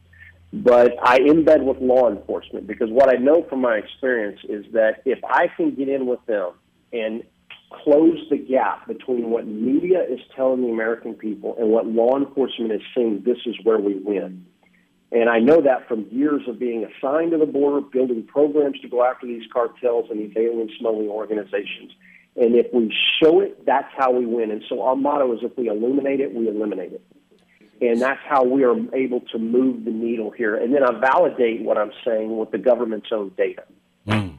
but 0.51 0.95
I 1.03 1.19
embed 1.19 1.63
with 1.63 1.77
law 1.79 2.09
enforcement 2.09 2.67
because 2.67 2.89
what 2.89 3.09
I 3.09 3.19
know 3.19 3.45
from 3.49 3.61
my 3.61 3.75
experience 3.75 4.39
is 4.47 4.65
that 4.73 5.01
if 5.05 5.19
I 5.23 5.47
can 5.55 5.75
get 5.75 5.87
in 5.87 6.07
with 6.07 6.25
them 6.25 6.53
and 6.91 7.23
close 7.83 8.17
the 8.29 8.37
gap 8.37 8.87
between 8.87 9.29
what 9.29 9.45
media 9.45 10.01
is 10.01 10.19
telling 10.35 10.61
the 10.61 10.69
American 10.69 11.13
people 11.13 11.55
and 11.59 11.69
what 11.69 11.85
law 11.85 12.17
enforcement 12.17 12.71
is 12.71 12.81
saying, 12.95 13.23
this 13.25 13.37
is 13.45 13.55
where 13.63 13.77
we 13.77 13.95
win. 13.95 14.45
And 15.11 15.29
I 15.29 15.39
know 15.39 15.61
that 15.61 15.87
from 15.87 16.07
years 16.11 16.41
of 16.47 16.59
being 16.59 16.85
assigned 16.85 17.31
to 17.31 17.37
the 17.37 17.45
border, 17.45 17.81
building 17.81 18.23
programs 18.23 18.79
to 18.81 18.89
go 18.89 19.03
after 19.05 19.25
these 19.25 19.43
cartels 19.51 20.09
and 20.09 20.19
these 20.19 20.35
alien 20.35 20.69
smuggling 20.79 21.09
organizations. 21.09 21.91
And 22.37 22.55
if 22.55 22.67
we 22.71 22.93
show 23.21 23.39
it, 23.41 23.65
that's 23.65 23.91
how 23.97 24.11
we 24.11 24.25
win. 24.25 24.51
And 24.51 24.63
so 24.69 24.83
our 24.83 24.95
motto 24.95 25.33
is 25.33 25.39
if 25.41 25.57
we 25.57 25.69
illuminate 25.69 26.19
it, 26.19 26.33
we 26.33 26.47
eliminate 26.47 26.93
it. 26.93 27.03
And 27.81 28.01
that's 28.01 28.19
how 28.27 28.43
we 28.43 28.63
are 28.63 28.75
able 28.95 29.21
to 29.31 29.39
move 29.39 29.85
the 29.85 29.91
needle 29.91 30.31
here. 30.31 30.55
And 30.55 30.73
then 30.73 30.83
I 30.83 30.99
validate 30.99 31.61
what 31.61 31.77
I'm 31.77 31.91
saying 32.05 32.35
with 32.37 32.51
the 32.51 32.57
government's 32.57 33.09
own 33.11 33.31
data. 33.37 33.63
Mm. 34.07 34.37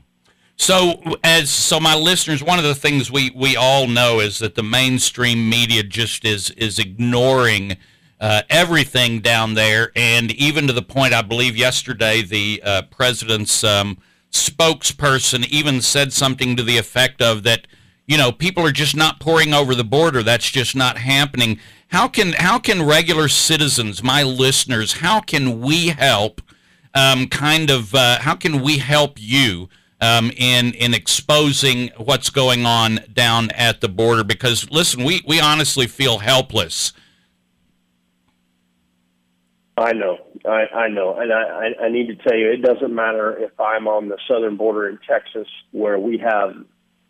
So, 0.57 1.01
as 1.23 1.51
so, 1.51 1.79
my 1.79 1.95
listeners, 1.95 2.43
one 2.43 2.59
of 2.59 2.65
the 2.65 2.75
things 2.75 3.13
we, 3.13 3.31
we 3.31 3.57
all 3.57 3.87
know 3.87 4.19
is 4.19 4.41
that 4.41 4.57
the 4.57 4.63
mainstream 4.63 5.49
media 5.49 5.85
just 5.85 6.25
is 6.25 6.51
is 6.51 6.81
ignoring 6.81 7.77
uh, 8.21 8.43
everything 8.51 9.21
down 9.21 9.55
there, 9.55 9.93
and 9.95 10.33
even 10.33 10.67
to 10.67 10.73
the 10.73 10.83
point, 10.83 11.15
I 11.15 11.23
believe 11.23 11.57
yesterday 11.57 12.23
the 12.23 12.61
uh, 12.65 12.83
president's 12.91 13.63
um, 13.63 13.99
spokesperson 14.33 15.47
even 15.47 15.81
said 15.81 16.13
something 16.13 16.57
to 16.57 16.65
the 16.65 16.77
effect 16.77 17.23
of 17.23 17.45
that 17.45 17.69
you 18.09 18.17
know, 18.17 18.33
people 18.33 18.67
are 18.67 18.73
just 18.73 18.97
not 18.97 19.21
pouring 19.21 19.53
over 19.53 19.75
the 19.75 19.85
border. 19.85 20.23
That's 20.23 20.51
just 20.51 20.75
not 20.75 20.97
happening. 20.97 21.61
How 21.89 22.09
can 22.09 22.33
how 22.33 22.59
can 22.59 22.85
regular 22.85 23.29
citizens, 23.29 24.03
my 24.03 24.23
listeners, 24.23 24.95
how 24.95 25.21
can 25.21 25.61
we 25.61 25.89
help? 25.89 26.41
Um, 26.95 27.29
kind 27.29 27.71
of 27.71 27.95
uh, 27.95 28.19
how 28.21 28.35
can 28.35 28.63
we 28.63 28.79
help 28.79 29.21
you 29.21 29.69
um, 30.01 30.31
in 30.37 30.73
in 30.73 30.95
exposing 30.95 31.91
what's 31.99 32.31
going 32.31 32.65
on 32.65 33.01
down 33.13 33.51
at 33.51 33.83
the 33.83 33.91
border? 33.91 34.25
Because 34.25 34.71
listen, 34.71 35.05
we 35.05 35.23
we 35.27 35.39
honestly 35.39 35.87
feel 35.87 36.19
helpless. 36.19 36.95
I 39.77 39.93
know, 39.93 40.19
I, 40.45 40.65
I 40.75 40.89
know, 40.89 41.15
and 41.19 41.33
I, 41.33 41.85
I 41.85 41.89
need 41.89 42.09
to 42.09 42.17
tell 42.17 42.37
you, 42.37 42.51
it 42.51 42.63
doesn't 42.63 42.93
matter 42.93 43.39
if 43.39 43.53
I'm 43.61 43.87
on 43.87 44.09
the 44.09 44.19
southern 44.27 44.57
border 44.57 44.89
in 44.89 44.99
Texas, 45.09 45.47
where 45.71 46.01
we 46.01 46.19
have 46.19 46.57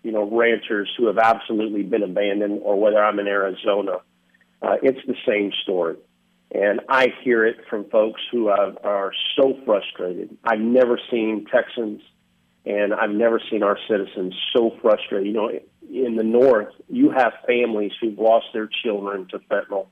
you 0.03 0.13
know, 0.13 0.25
ranchers 0.31 0.91
who 0.97 1.07
have 1.07 1.19
absolutely 1.19 1.83
been 1.83 2.03
abandoned, 2.03 2.61
or 2.63 2.81
whether 2.81 3.03
I'm 3.03 3.19
in 3.19 3.27
Arizona, 3.27 3.99
uh, 4.63 4.77
it's 4.83 5.05
the 5.07 5.17
same 5.27 5.53
story. 5.63 5.97
And 6.51 6.81
I 6.89 7.09
hear 7.23 7.45
it 7.45 7.57
from 7.69 7.91
folks 7.91 8.21
who 8.33 8.49
have, 8.49 8.79
are 8.83 9.13
so 9.37 9.59
frustrated. 9.67 10.37
I've 10.45 10.61
never 10.61 10.99
seen 11.11 11.47
Texans 11.53 12.01
and 12.69 12.93
I've 12.93 13.11
never 13.11 13.41
seen 13.51 13.63
our 13.63 13.79
citizens 13.89 14.35
so 14.55 14.77
frustrated. 14.83 15.27
You 15.27 15.33
know, 15.33 15.51
in 15.91 16.17
the 16.17 16.23
North, 16.23 16.73
you 16.89 17.11
have 17.11 17.33
families 17.47 17.93
who've 18.01 18.19
lost 18.19 18.47
their 18.53 18.69
children 18.85 19.27
to 19.31 19.39
fentanyl, 19.39 19.87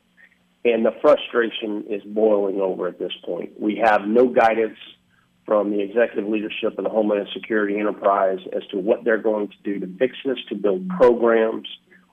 and 0.64 0.85
the 0.85 0.92
frustration 1.01 1.85
is 1.88 2.03
boiling 2.05 2.61
over 2.61 2.87
at 2.87 2.99
this 2.99 3.12
point. 3.25 3.59
We 3.59 3.81
have 3.83 4.03
no 4.07 4.27
guidance 4.27 4.79
from 5.46 5.70
the 5.70 5.80
executive 5.80 6.28
leadership 6.28 6.76
of 6.76 6.85
the 6.85 6.90
Homeland 6.90 7.28
Security 7.32 7.78
enterprise 7.78 8.40
as 8.54 8.62
to 8.72 8.78
what 8.78 9.04
they're 9.04 9.22
going 9.22 9.48
to 9.48 9.56
do 9.62 9.78
to 9.78 9.87
fix 9.98 10.16
this, 10.24 10.38
to 10.48 10.56
build 10.56 10.88
programs, 10.88 11.68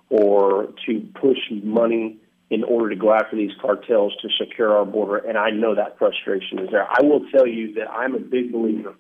or 0.10 0.74
to 0.86 1.08
push 1.20 1.40
money 1.64 2.18
in 2.52 2.64
order 2.64 2.90
to 2.90 2.96
go 2.96 3.12
after 3.12 3.36
these 3.36 3.52
cartels 3.60 4.14
to 4.22 4.30
secure 4.40 4.78
our 4.78 4.86
border. 4.86 5.18
And 5.18 5.38
I 5.38 5.50
know 5.50 5.74
that 5.74 5.98
frustration 5.98 6.60
is 6.60 6.70
there. 6.72 6.88
I 6.88 7.02
will 7.02 7.26
tell 7.32 7.48
you 7.48 7.74
that 7.74 7.90
I'm 7.90 8.14
a 8.14 8.20
big 8.20 8.52
believer 8.52 8.94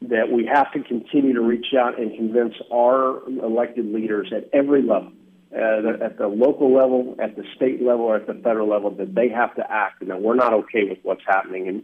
that 0.00 0.30
we 0.32 0.46
have 0.46 0.72
to 0.72 0.82
continue 0.82 1.34
to 1.34 1.42
reach 1.42 1.74
out 1.78 2.00
and 2.00 2.16
convince 2.16 2.54
our 2.72 3.22
elected 3.28 3.92
leaders 3.92 4.32
at 4.34 4.48
every 4.52 4.80
level. 4.80 5.12
Uh, 5.50 6.04
at 6.04 6.18
the 6.18 6.28
local 6.28 6.74
level, 6.74 7.16
at 7.18 7.34
the 7.34 7.42
state 7.56 7.82
level, 7.82 8.04
or 8.04 8.16
at 8.16 8.26
the 8.26 8.34
federal 8.34 8.68
level, 8.68 8.90
that 8.90 9.14
they 9.14 9.30
have 9.30 9.54
to 9.56 9.62
act, 9.70 10.02
and 10.02 10.10
that 10.10 10.20
we're 10.20 10.34
not 10.34 10.52
okay 10.52 10.84
with 10.84 10.98
what's 11.02 11.22
happening. 11.26 11.66
And 11.66 11.82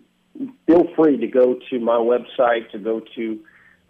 feel 0.66 0.84
free 0.96 1.16
to 1.18 1.26
go 1.26 1.58
to 1.70 1.78
my 1.80 1.96
website, 1.96 2.70
to 2.72 2.78
go 2.78 3.00
to 3.14 3.40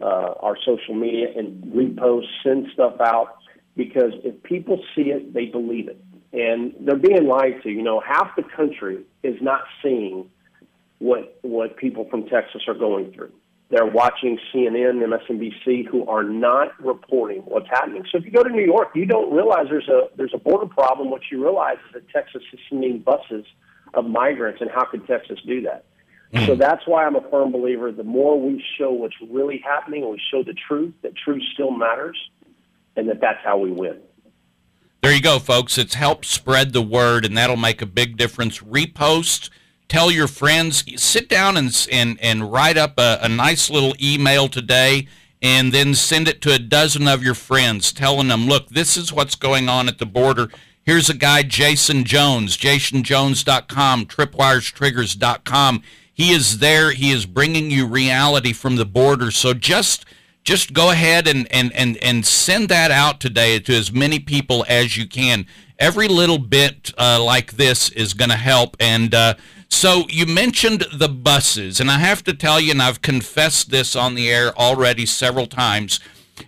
uh, 0.01 0.33
our 0.39 0.57
social 0.65 0.93
media 0.93 1.27
and 1.35 1.63
repost, 1.73 2.25
send 2.43 2.67
stuff 2.73 2.99
out, 2.99 3.37
because 3.75 4.13
if 4.23 4.41
people 4.43 4.83
see 4.95 5.09
it, 5.09 5.33
they 5.33 5.45
believe 5.45 5.87
it. 5.87 6.01
And 6.33 6.73
they're 6.81 6.97
being 6.97 7.27
lied 7.27 7.63
to. 7.63 7.69
You 7.69 7.81
know, 7.81 8.01
half 8.05 8.35
the 8.35 8.43
country 8.43 9.03
is 9.23 9.35
not 9.41 9.61
seeing 9.81 10.29
what 10.99 11.37
what 11.41 11.77
people 11.77 12.07
from 12.09 12.27
Texas 12.27 12.63
are 12.67 12.73
going 12.73 13.13
through. 13.13 13.31
They're 13.69 13.85
watching 13.85 14.37
CNN, 14.53 15.01
MSNBC, 15.03 15.87
who 15.87 16.05
are 16.07 16.23
not 16.23 16.79
reporting 16.83 17.41
what's 17.45 17.67
happening. 17.67 18.03
So 18.11 18.19
if 18.19 18.25
you 18.25 18.31
go 18.31 18.43
to 18.43 18.49
New 18.49 18.63
York, 18.63 18.89
you 18.93 19.05
don't 19.05 19.33
realize 19.33 19.65
there's 19.69 19.87
a 19.87 20.09
there's 20.15 20.33
a 20.33 20.37
border 20.37 20.67
problem. 20.67 21.09
What 21.09 21.21
you 21.31 21.41
realize 21.41 21.77
is 21.87 21.93
that 21.93 22.09
Texas 22.09 22.43
is 22.53 22.59
sending 22.69 22.99
buses 22.99 23.45
of 23.93 24.05
migrants, 24.05 24.61
and 24.61 24.69
how 24.69 24.85
could 24.85 25.07
Texas 25.07 25.39
do 25.47 25.61
that? 25.61 25.85
So 26.35 26.53
hmm. 26.53 26.59
that's 26.59 26.85
why 26.85 27.05
I'm 27.05 27.15
a 27.15 27.29
firm 27.29 27.51
believer. 27.51 27.91
The 27.91 28.03
more 28.03 28.39
we 28.39 28.63
show 28.77 28.91
what's 28.91 29.15
really 29.29 29.61
happening, 29.63 30.03
and 30.03 30.11
we 30.11 30.21
show 30.31 30.43
the 30.43 30.55
truth, 30.67 30.93
that 31.01 31.15
truth 31.15 31.43
still 31.53 31.71
matters, 31.71 32.17
and 32.95 33.07
that 33.09 33.21
that's 33.21 33.39
how 33.43 33.57
we 33.57 33.71
win. 33.71 33.99
there 35.01 35.13
you 35.13 35.21
go, 35.21 35.39
folks. 35.39 35.77
It's 35.77 35.93
help 35.93 36.25
spread 36.25 36.73
the 36.73 36.81
word, 36.81 37.25
and 37.25 37.37
that'll 37.37 37.55
make 37.55 37.81
a 37.81 37.85
big 37.85 38.17
difference. 38.17 38.59
Repost, 38.59 39.49
tell 39.87 40.11
your 40.11 40.27
friends, 40.27 40.83
sit 41.01 41.29
down 41.29 41.55
and 41.55 41.87
and 41.91 42.19
and 42.21 42.51
write 42.51 42.77
up 42.77 42.99
a, 42.99 43.19
a 43.21 43.29
nice 43.29 43.69
little 43.69 43.95
email 44.01 44.49
today, 44.49 45.07
and 45.41 45.71
then 45.71 45.93
send 45.93 46.27
it 46.27 46.41
to 46.41 46.53
a 46.53 46.59
dozen 46.59 47.07
of 47.07 47.23
your 47.23 47.35
friends, 47.35 47.93
telling 47.93 48.27
them, 48.27 48.47
look, 48.47 48.69
this 48.69 48.97
is 48.97 49.13
what's 49.13 49.35
going 49.35 49.69
on 49.69 49.87
at 49.87 49.99
the 49.99 50.05
border. 50.05 50.49
Here's 50.83 51.09
a 51.09 51.15
guy, 51.15 51.43
Jaeson 51.43 52.03
Jones, 52.03 52.57
jaesonjones.com, 52.57 54.05
tripwirestriggers.com. 54.05 55.81
He 56.15 56.31
is 56.31 56.59
there. 56.59 56.91
He 56.91 57.11
is 57.11 57.25
bringing 57.25 57.69
you 57.69 57.85
reality 57.85 58.53
from 58.53 58.77
the 58.77 58.85
border. 58.85 59.29
So 59.29 59.53
just 59.53 60.05
just 60.45 60.73
go 60.73 60.91
ahead 60.91 61.27
and, 61.27 61.51
and, 61.51 61.73
and, 61.73 61.97
and 61.97 62.23
send 62.23 62.69
that 62.69 62.91
out 62.91 63.19
today 63.19 63.59
to 63.59 63.75
as 63.75 63.91
many 63.91 64.19
people 64.19 64.63
as 64.69 64.95
you 64.95 65.07
can. 65.07 65.47
Every 65.79 66.07
little 66.07 66.37
bit 66.37 66.93
uh, 66.99 67.21
like 67.21 67.53
this 67.53 67.89
is 67.89 68.13
going 68.13 68.29
to 68.29 68.37
help. 68.37 68.77
And 68.79 69.13
uh, 69.13 69.33
so 69.69 70.03
you 70.07 70.27
mentioned 70.27 70.85
the 70.93 71.09
buses, 71.09 71.79
and 71.79 71.89
I 71.89 71.97
have 71.97 72.23
to 72.25 72.33
tell 72.33 72.61
you, 72.61 72.71
and 72.71 72.81
I've 72.81 73.01
confessed 73.01 73.71
this 73.71 73.95
on 73.95 74.13
the 74.13 74.29
air 74.29 74.55
already 74.55 75.07
several 75.07 75.47
times. 75.47 75.99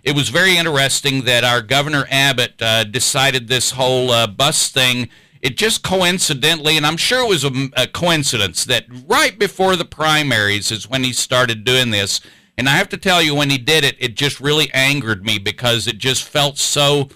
It 0.04 0.14
was 0.14 0.28
very 0.28 0.56
interesting 0.56 1.24
that 1.24 1.42
our 1.42 1.60
Governor 1.60 2.06
Abbott 2.08 2.62
uh, 2.62 2.84
decided 2.84 3.48
this 3.48 3.72
whole 3.72 4.12
uh, 4.12 4.28
bus 4.28 4.70
thing. 4.70 5.08
It 5.40 5.56
just 5.56 5.82
coincidentally, 5.82 6.76
and 6.76 6.86
I'm 6.86 6.96
sure 6.96 7.24
it 7.24 7.28
was 7.28 7.44
a, 7.44 7.70
a 7.76 7.86
coincidence, 7.86 8.64
that 8.64 8.86
right 9.06 9.38
before 9.38 9.76
the 9.76 9.84
primaries 9.84 10.70
is 10.70 10.88
when 10.88 11.04
he 11.04 11.12
started 11.12 11.64
doing 11.64 11.90
this 11.90 12.20
and 12.58 12.68
I 12.68 12.72
have 12.72 12.88
to 12.88 12.96
tell 12.96 13.22
you, 13.22 13.36
when 13.36 13.50
he 13.50 13.56
did 13.56 13.84
it, 13.84 13.94
it 14.00 14.16
just 14.16 14.40
really 14.40 14.68
angered 14.74 15.24
me 15.24 15.38
because 15.38 15.86
it 15.86 15.96
just 15.98 16.24
felt 16.24 16.58
so 16.58 17.08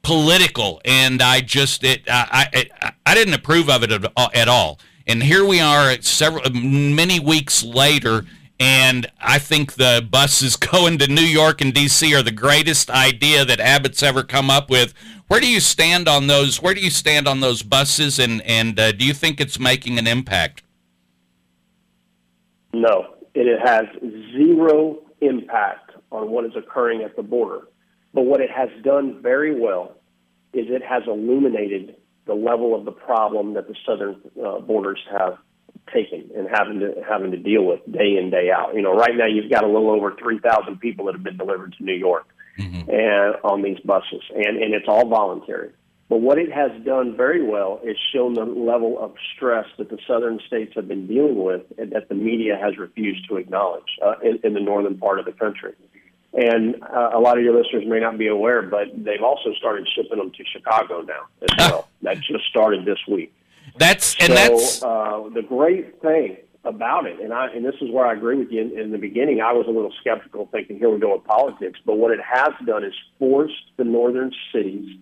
political, 0.00 0.80
and 0.86 1.20
I 1.20 1.42
just 1.42 1.84
it 1.84 2.04
I 2.08 2.48
I, 2.80 2.92
I 3.04 3.14
didn't 3.14 3.34
approve 3.34 3.68
of 3.68 3.82
it 3.82 3.92
at 3.92 4.48
all. 4.48 4.80
And 5.06 5.22
here 5.22 5.44
we 5.44 5.60
are, 5.60 6.00
several 6.00 6.50
many 6.50 7.20
weeks 7.20 7.62
later, 7.62 8.24
and 8.58 9.06
I 9.20 9.38
think 9.38 9.74
the 9.74 10.06
buses 10.10 10.56
going 10.56 10.96
to 10.98 11.08
New 11.08 11.20
York 11.20 11.60
and 11.60 11.74
D.C. 11.74 12.14
are 12.14 12.22
the 12.22 12.32
greatest 12.32 12.88
idea 12.88 13.44
that 13.44 13.60
Abbott's 13.60 14.02
ever 14.02 14.22
come 14.22 14.48
up 14.48 14.70
with. 14.70 14.94
Where 15.28 15.40
do 15.40 15.48
you 15.48 15.60
stand 15.60 16.08
on 16.08 16.28
those? 16.28 16.62
Where 16.62 16.74
do 16.74 16.80
you 16.80 16.90
stand 16.90 17.26
on 17.26 17.40
those 17.40 17.62
buses, 17.62 18.18
and 18.18 18.42
and 18.42 18.78
uh, 18.78 18.92
do 18.92 19.04
you 19.04 19.12
think 19.12 19.40
it's 19.40 19.58
making 19.58 19.98
an 19.98 20.06
impact? 20.06 20.62
No, 22.72 23.16
it 23.34 23.60
has 23.64 23.86
zero 24.32 24.98
impact 25.20 25.92
on 26.12 26.30
what 26.30 26.44
is 26.44 26.52
occurring 26.56 27.02
at 27.02 27.16
the 27.16 27.22
border. 27.22 27.66
But 28.14 28.22
what 28.22 28.40
it 28.40 28.50
has 28.50 28.68
done 28.84 29.20
very 29.20 29.58
well 29.58 29.96
is 30.52 30.66
it 30.68 30.82
has 30.82 31.02
illuminated 31.06 31.96
the 32.26 32.34
level 32.34 32.74
of 32.74 32.84
the 32.84 32.92
problem 32.92 33.54
that 33.54 33.66
the 33.66 33.74
southern 33.84 34.20
uh, 34.42 34.60
borders 34.60 35.00
have 35.10 35.38
taken 35.92 36.30
and 36.36 36.48
having 36.52 36.78
to 36.80 37.02
having 37.08 37.32
to 37.32 37.36
deal 37.36 37.64
with 37.64 37.80
day 37.90 38.16
in 38.16 38.30
day 38.30 38.50
out. 38.50 38.74
You 38.74 38.82
know, 38.82 38.94
right 38.94 39.16
now 39.16 39.26
you've 39.26 39.50
got 39.50 39.64
a 39.64 39.66
little 39.66 39.90
over 39.90 40.14
three 40.14 40.38
thousand 40.38 40.78
people 40.78 41.06
that 41.06 41.14
have 41.14 41.24
been 41.24 41.36
delivered 41.36 41.74
to 41.78 41.84
New 41.84 41.94
York 41.94 42.26
mm-hmm. 42.58 42.90
and 42.90 43.36
on 43.44 43.62
these 43.62 43.78
buses, 43.80 44.22
and 44.34 44.62
and 44.62 44.74
it's 44.74 44.88
all 44.88 45.06
voluntary. 45.08 45.70
But 46.08 46.20
what 46.20 46.38
it 46.38 46.52
has 46.52 46.70
done 46.84 47.16
very 47.16 47.42
well 47.42 47.80
is 47.82 47.96
shown 48.14 48.34
the 48.34 48.44
level 48.44 48.96
of 49.00 49.14
stress 49.34 49.66
that 49.78 49.90
the 49.90 49.98
southern 50.06 50.38
states 50.46 50.72
have 50.76 50.86
been 50.86 51.08
dealing 51.08 51.42
with 51.42 51.62
and 51.78 51.90
that 51.92 52.08
the 52.08 52.14
media 52.14 52.56
has 52.60 52.78
refused 52.78 53.28
to 53.28 53.38
acknowledge 53.38 53.98
uh, 54.04 54.14
in, 54.22 54.38
in 54.44 54.54
the 54.54 54.60
northern 54.60 54.96
part 54.98 55.18
of 55.18 55.24
the 55.24 55.32
country. 55.32 55.74
And 56.32 56.80
uh, 56.82 57.10
a 57.12 57.18
lot 57.18 57.38
of 57.38 57.44
your 57.44 57.60
listeners 57.60 57.84
may 57.86 57.98
not 57.98 58.18
be 58.18 58.28
aware, 58.28 58.62
but 58.62 58.88
they've 58.94 59.22
also 59.22 59.52
started 59.54 59.88
shipping 59.96 60.18
them 60.18 60.30
to 60.30 60.44
Chicago 60.44 61.00
now 61.00 61.26
as 61.42 61.48
well. 61.70 61.88
that 62.02 62.20
just 62.20 62.44
started 62.48 62.84
this 62.84 62.98
week. 63.08 63.34
That's 63.78 64.14
and 64.20 64.28
so, 64.28 64.34
that's 64.34 64.82
uh, 64.82 65.28
the 65.34 65.42
great 65.42 66.00
thing 66.00 66.36
about 66.66 67.06
it. 67.06 67.20
And 67.20 67.32
I 67.32 67.46
and 67.54 67.64
this 67.64 67.74
is 67.80 67.90
where 67.90 68.06
I 68.06 68.14
agree 68.14 68.36
with 68.36 68.50
you. 68.50 68.60
In, 68.60 68.78
in 68.78 68.92
the 68.92 68.98
beginning, 68.98 69.40
I 69.40 69.52
was 69.52 69.66
a 69.68 69.70
little 69.70 69.92
skeptical, 70.00 70.48
thinking 70.50 70.78
here 70.78 70.90
we 70.90 70.98
go 70.98 71.14
with 71.16 71.24
politics. 71.24 71.78
But 71.84 71.96
what 71.98 72.10
it 72.12 72.20
has 72.20 72.50
done 72.66 72.84
is 72.84 72.94
forced 73.18 73.54
the 73.76 73.84
northern 73.84 74.32
cities 74.52 74.98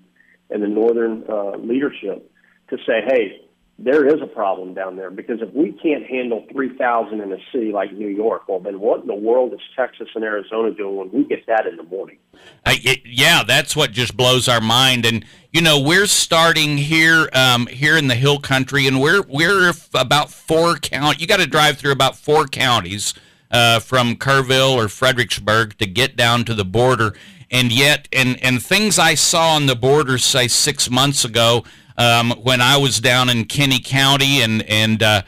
and 0.51 0.63
the 0.63 0.69
northern 0.69 1.25
uh, 1.29 1.57
leadership 1.57 2.31
to 2.71 2.77
say, 2.87 3.01
hey, 3.07 3.41
there 3.79 4.07
is 4.07 4.23
a 4.23 4.27
problem 4.27 4.73
down 4.73 4.97
there 4.97 5.11
because 5.11 5.43
if 5.43 5.53
we 5.53 5.73
can't 5.73 6.07
handle 6.07 6.45
3,000 6.53 7.21
in 7.21 7.33
a 7.33 7.37
city 7.53 7.73
like 7.73 7.93
New 7.93 8.09
York, 8.09 8.49
well, 8.49 8.61
then 8.61 8.79
what 8.79 9.01
in 9.01 9.09
the 9.09 9.15
world 9.15 9.53
is 9.53 9.61
Texas 9.75 10.09
and 10.15 10.23
Arizona 10.23 10.73
doing 10.73 10.97
when 10.97 11.11
we 11.11 11.25
get 11.25 11.45
that 11.47 11.67
in 11.67 11.77
the 11.77 11.83
morning? 11.83 12.19
Uh, 12.65 12.75
it, 12.85 13.01
yeah, 13.05 13.43
that's 13.43 13.75
what 13.75 13.91
just 13.91 14.17
blows 14.17 14.47
our 14.47 14.61
mind. 14.61 15.05
And 15.05 15.25
you 15.53 15.61
know, 15.61 15.81
we're 15.81 16.07
starting 16.07 16.79
here, 16.79 17.29
um, 17.33 17.67
here 17.67 17.97
in 17.97 18.07
the 18.07 18.15
Hill 18.15 18.39
Country, 18.39 18.87
and 18.87 19.01
we're 19.01 19.23
we're 19.23 19.73
about 19.95 20.31
four 20.31 20.77
count. 20.77 21.21
You 21.21 21.27
got 21.27 21.41
to 21.41 21.47
drive 21.47 21.79
through 21.79 21.93
about 21.93 22.17
four 22.17 22.47
counties 22.47 23.13
uh, 23.51 23.81
from 23.81 24.15
Kerrville 24.15 24.75
or 24.75 24.89
Fredericksburg 24.89 25.79
to 25.79 25.87
get 25.87 26.17
down 26.17 26.45
to 26.45 26.55
the 26.55 26.65
border 26.65 27.15
and 27.51 27.71
yet, 27.71 28.09
and 28.13 28.43
and 28.43 28.63
things 28.63 28.99
I 28.99 29.15
saw 29.15 29.55
on 29.55 29.67
the 29.67 29.77
border, 29.77 30.19
say 30.19 30.49
six 30.49 30.91
months 30.91 31.25
ago, 31.25 31.65
um, 31.97 32.33
when 32.43 32.61
I 32.61 32.77
was 32.77 33.01
down 33.01 33.29
in 33.29 33.45
Kinney 33.45 33.81
County, 33.81 34.43
and 34.43 34.63
and 34.63 35.03
uh, 35.03 35.23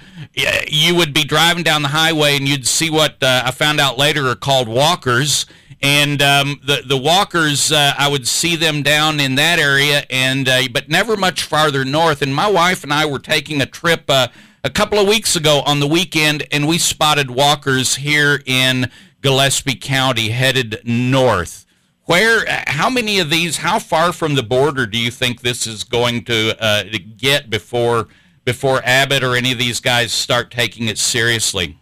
you 0.66 0.94
would 0.94 1.14
be 1.14 1.24
driving 1.24 1.62
down 1.62 1.82
the 1.82 1.88
highway, 1.88 2.36
and 2.36 2.48
you'd 2.48 2.66
see 2.66 2.90
what 2.90 3.22
uh, 3.22 3.42
I 3.44 3.50
found 3.50 3.80
out 3.80 3.98
later 3.98 4.28
are 4.28 4.36
called 4.36 4.68
walkers. 4.68 5.46
And 5.82 6.22
um, 6.22 6.60
the 6.66 6.82
the 6.86 6.96
walkers, 6.96 7.70
uh, 7.70 7.92
I 7.96 8.08
would 8.08 8.26
see 8.26 8.56
them 8.56 8.82
down 8.82 9.20
in 9.20 9.34
that 9.36 9.58
area, 9.58 10.04
and 10.10 10.48
uh, 10.48 10.62
but 10.72 10.88
never 10.88 11.16
much 11.16 11.42
farther 11.42 11.84
north. 11.84 12.22
And 12.22 12.34
my 12.34 12.50
wife 12.50 12.82
and 12.82 12.92
I 12.92 13.06
were 13.06 13.18
taking 13.18 13.60
a 13.60 13.66
trip 13.66 14.04
uh, 14.08 14.28
a 14.64 14.70
couple 14.70 14.98
of 14.98 15.06
weeks 15.06 15.36
ago 15.36 15.62
on 15.66 15.80
the 15.80 15.86
weekend, 15.86 16.46
and 16.50 16.66
we 16.66 16.78
spotted 16.78 17.30
walkers 17.30 17.96
here 17.96 18.42
in 18.46 18.90
Gillespie 19.20 19.76
County 19.76 20.30
headed 20.30 20.80
north. 20.84 21.65
Where, 22.06 22.44
how 22.68 22.88
many 22.88 23.18
of 23.18 23.30
these, 23.30 23.58
how 23.58 23.80
far 23.80 24.12
from 24.12 24.36
the 24.36 24.42
border 24.42 24.86
do 24.86 24.96
you 24.96 25.10
think 25.10 25.40
this 25.40 25.66
is 25.66 25.82
going 25.82 26.24
to 26.24 26.56
uh, 26.62 26.84
get 27.16 27.50
before 27.50 28.08
before 28.44 28.80
Abbott 28.84 29.24
or 29.24 29.34
any 29.34 29.50
of 29.50 29.58
these 29.58 29.80
guys 29.80 30.12
start 30.12 30.52
taking 30.52 30.86
it 30.86 30.98
seriously? 30.98 31.80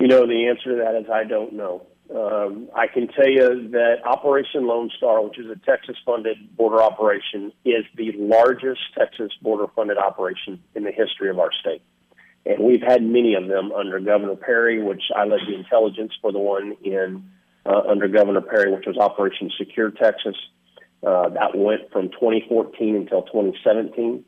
You 0.00 0.08
know, 0.08 0.26
the 0.26 0.46
answer 0.46 0.70
to 0.70 0.76
that 0.82 0.94
is 0.94 1.10
I 1.12 1.24
don't 1.24 1.52
know. 1.52 1.86
Um, 2.14 2.68
I 2.74 2.86
can 2.86 3.08
tell 3.08 3.28
you 3.28 3.68
that 3.72 3.96
Operation 4.06 4.66
Lone 4.66 4.90
Star, 4.96 5.22
which 5.22 5.38
is 5.38 5.50
a 5.50 5.56
Texas-funded 5.56 6.56
border 6.56 6.82
operation, 6.82 7.52
is 7.66 7.84
the 7.96 8.12
largest 8.12 8.80
Texas 8.96 9.30
border-funded 9.42 9.98
operation 9.98 10.62
in 10.74 10.84
the 10.84 10.92
history 10.92 11.28
of 11.28 11.38
our 11.38 11.50
state. 11.52 11.82
And 12.48 12.64
we've 12.64 12.82
had 12.82 13.02
many 13.02 13.34
of 13.34 13.46
them 13.46 13.72
under 13.72 14.00
Governor 14.00 14.36
Perry, 14.36 14.82
which 14.82 15.02
I 15.14 15.24
led 15.24 15.40
the 15.46 15.54
intelligence 15.54 16.12
for 16.20 16.32
the 16.32 16.38
one 16.38 16.76
in 16.82 17.30
uh, 17.66 17.82
under 17.86 18.08
Governor 18.08 18.40
Perry, 18.40 18.72
which 18.72 18.86
was 18.86 18.96
Operation 18.96 19.50
Secure 19.58 19.90
Texas. 19.90 20.34
Uh, 21.06 21.28
that 21.28 21.54
went 21.54 21.92
from 21.92 22.08
2014 22.08 22.96
until 22.96 23.22
2017. 23.22 24.24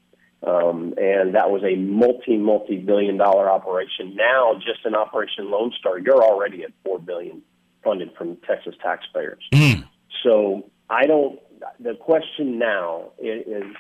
Um, 0.46 0.94
and 0.96 1.34
that 1.34 1.50
was 1.50 1.62
a 1.64 1.76
multi, 1.76 2.36
multi 2.36 2.76
billion 2.76 3.16
dollar 3.16 3.50
operation. 3.50 4.14
Now, 4.14 4.54
just 4.54 4.84
in 4.84 4.94
Operation 4.94 5.50
Lone 5.50 5.72
Star, 5.78 5.98
you're 5.98 6.22
already 6.22 6.62
at 6.62 6.70
4 6.84 6.98
billion 6.98 7.42
funded 7.82 8.10
from 8.16 8.36
Texas 8.46 8.74
taxpayers. 8.82 9.42
Mm. 9.52 9.86
So 10.22 10.70
I 10.88 11.06
don't, 11.06 11.40
the 11.78 11.94
question 11.94 12.58
now 12.58 13.12
is, 13.18 13.46
is 13.46 13.76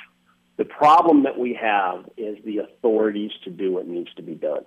the 0.60 0.66
problem 0.66 1.22
that 1.22 1.38
we 1.38 1.58
have 1.58 2.04
is 2.18 2.36
the 2.44 2.58
authorities 2.58 3.30
to 3.44 3.50
do 3.50 3.72
what 3.72 3.88
needs 3.88 4.12
to 4.16 4.22
be 4.22 4.34
done. 4.34 4.62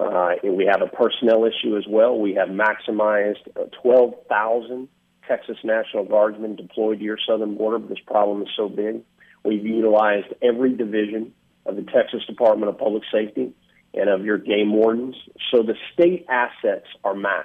Uh, 0.00 0.30
we 0.42 0.64
have 0.64 0.80
a 0.80 0.86
personnel 0.86 1.44
issue 1.44 1.76
as 1.76 1.84
well. 1.86 2.18
We 2.18 2.32
have 2.32 2.48
maximized 2.48 3.46
uh, 3.54 3.64
12,000 3.82 4.88
Texas 5.28 5.58
National 5.64 6.06
Guardsmen 6.06 6.56
deployed 6.56 7.00
to 7.00 7.04
your 7.04 7.18
southern 7.28 7.58
border, 7.58 7.78
but 7.78 7.90
this 7.90 7.98
problem 8.06 8.40
is 8.40 8.48
so 8.56 8.70
big. 8.70 9.02
We've 9.44 9.66
utilized 9.66 10.28
every 10.40 10.74
division 10.74 11.34
of 11.66 11.76
the 11.76 11.82
Texas 11.82 12.24
Department 12.26 12.70
of 12.70 12.78
Public 12.78 13.02
Safety 13.12 13.52
and 13.92 14.08
of 14.08 14.24
your 14.24 14.38
game 14.38 14.72
wardens. 14.72 15.14
So 15.50 15.62
the 15.62 15.74
state 15.92 16.24
assets 16.30 16.86
are 17.04 17.12
maxed 17.12 17.44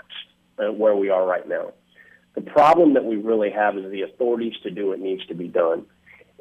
uh, 0.57 0.71
where 0.71 0.95
we 0.95 1.09
are 1.09 1.27
right 1.27 1.45
now. 1.45 1.73
The 2.33 2.43
problem 2.43 2.93
that 2.93 3.03
we 3.03 3.17
really 3.17 3.51
have 3.51 3.77
is 3.77 3.91
the 3.91 4.03
authorities 4.03 4.53
to 4.63 4.71
do 4.71 4.87
what 4.87 4.99
needs 4.99 5.25
to 5.25 5.33
be 5.33 5.49
done. 5.49 5.85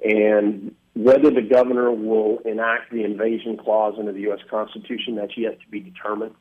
And 0.05 0.77
whether 0.97 1.31
the 1.31 1.43
governor 1.43 1.93
will 1.93 2.39
enact 2.47 2.91
the 2.91 3.05
invasion 3.05 3.59
clause 3.59 3.95
into 3.99 4.13
the 4.13 4.21
U.S. 4.21 4.39
Constitution, 4.49 5.17
that's 5.17 5.37
yet 5.37 5.61
to 5.61 5.69
be 5.69 5.79
determined. 5.79 6.35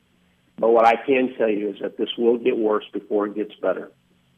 But 0.57 0.69
what 0.69 0.85
I 0.85 0.93
can 1.05 1.35
tell 1.37 1.49
you 1.49 1.71
is 1.71 1.75
that 1.81 1.97
this 1.97 2.07
will 2.17 2.37
get 2.37 2.57
worse 2.57 2.85
before 2.93 3.27
it 3.27 3.35
gets 3.35 3.53
better. 3.61 3.91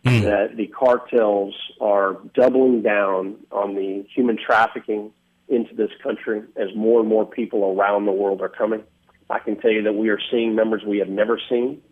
Mm. 0.05 0.23
That 0.23 0.57
the 0.57 0.65
cartels 0.67 1.53
are 1.79 2.17
doubling 2.33 2.81
down 2.81 3.35
on 3.51 3.75
the 3.75 4.07
human 4.13 4.39
trafficking 4.43 5.11
into 5.49 5.75
this 5.75 5.91
country 6.01 6.41
as 6.55 6.69
more 6.75 6.99
and 6.99 7.07
more 7.07 7.25
people 7.25 7.77
around 7.77 8.05
the 8.05 8.11
world 8.11 8.41
are 8.41 8.49
coming. 8.49 8.83
I 9.29 9.37
can 9.37 9.59
tell 9.59 9.71
you 9.71 9.83
that 9.83 9.93
we 9.93 10.09
are 10.09 10.19
seeing 10.31 10.55
numbers 10.55 10.81
we 10.83 10.97
have 10.97 11.09
never 11.09 11.39
seen. 11.47 11.83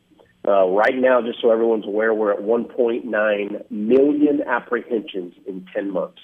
Uh, 0.47 0.67
right 0.69 0.95
now, 0.95 1.21
just 1.21 1.41
so 1.41 1.51
everyone's 1.51 1.85
aware, 1.85 2.13
we're 2.13 2.33
at 2.33 2.39
1.9 2.39 3.71
million 3.71 4.41
apprehensions 4.47 5.35
in 5.45 5.67
10 5.75 5.91
months 5.91 6.21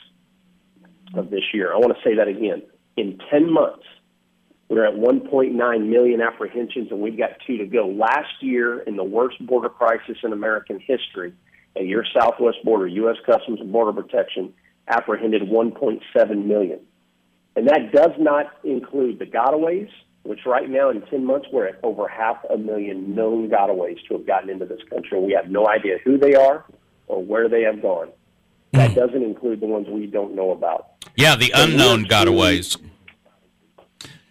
of 1.15 1.30
this 1.30 1.43
year. 1.54 1.74
I 1.74 1.78
want 1.78 1.95
to 1.95 2.04
say 2.04 2.15
that 2.15 2.28
again. 2.28 2.63
In 2.97 3.19
10 3.30 3.52
months, 3.52 3.86
we're 4.69 4.86
at 4.86 4.93
1.9 4.93 5.89
million 5.89 6.21
apprehensions, 6.21 6.91
and 6.91 7.02
we've 7.02 7.17
got 7.17 7.32
two 7.45 7.58
to 7.58 7.65
go. 7.65 7.88
Last 7.88 8.41
year, 8.41 8.80
in 8.80 8.95
the 8.95 9.04
worst 9.04 9.45
border 9.45 9.69
crisis 9.69 10.17
in 10.24 10.32
American 10.32 10.80
history, 10.80 11.34
at 11.76 11.86
your 11.86 12.06
southwest 12.17 12.58
border, 12.63 12.88
U.S. 12.88 13.17
Customs 13.26 13.60
and 13.60 13.71
Border 13.71 14.02
Protection 14.02 14.54
apprehended 14.88 15.43
1.7 15.43 16.45
million. 16.45 16.80
And 17.56 17.67
that 17.67 17.91
does 17.93 18.12
not 18.17 18.45
include 18.63 19.19
the 19.19 19.26
gotaways, 19.26 19.89
which 20.24 20.39
right 20.45 20.69
now 20.69 20.89
in 20.89 21.02
10 21.02 21.26
months 21.26 21.47
we're 21.52 21.67
at 21.67 21.80
over 21.84 22.08
half 22.08 22.38
a 22.50 22.58
million 22.58 23.15
known 23.15 23.50
gotaways 23.50 23.97
to 24.08 24.17
have 24.17 24.28
gotten 24.28 24.50
into 24.50 24.65
this 24.65 24.82
country. 24.89 25.19
We 25.19 25.34
have 25.34 25.52
no 25.52 25.67
idea 25.67 25.97
who 26.04 26.17
they 26.17 26.36
are 26.36 26.65
or 27.08 27.24
where 27.24 27.50
they 27.50 27.63
have 27.63 27.82
gone. 27.82 28.10
That 28.74 28.96
doesn't 28.96 29.22
include 29.22 29.60
the 29.60 29.66
ones 29.66 29.88
we 29.90 30.08
don't 30.08 30.36
know 30.36 30.52
about. 30.52 30.92
Yeah, 31.16 31.36
the 31.36 31.52
So 31.54 31.64
unknown 31.64 32.06
gotaways. 32.06 32.78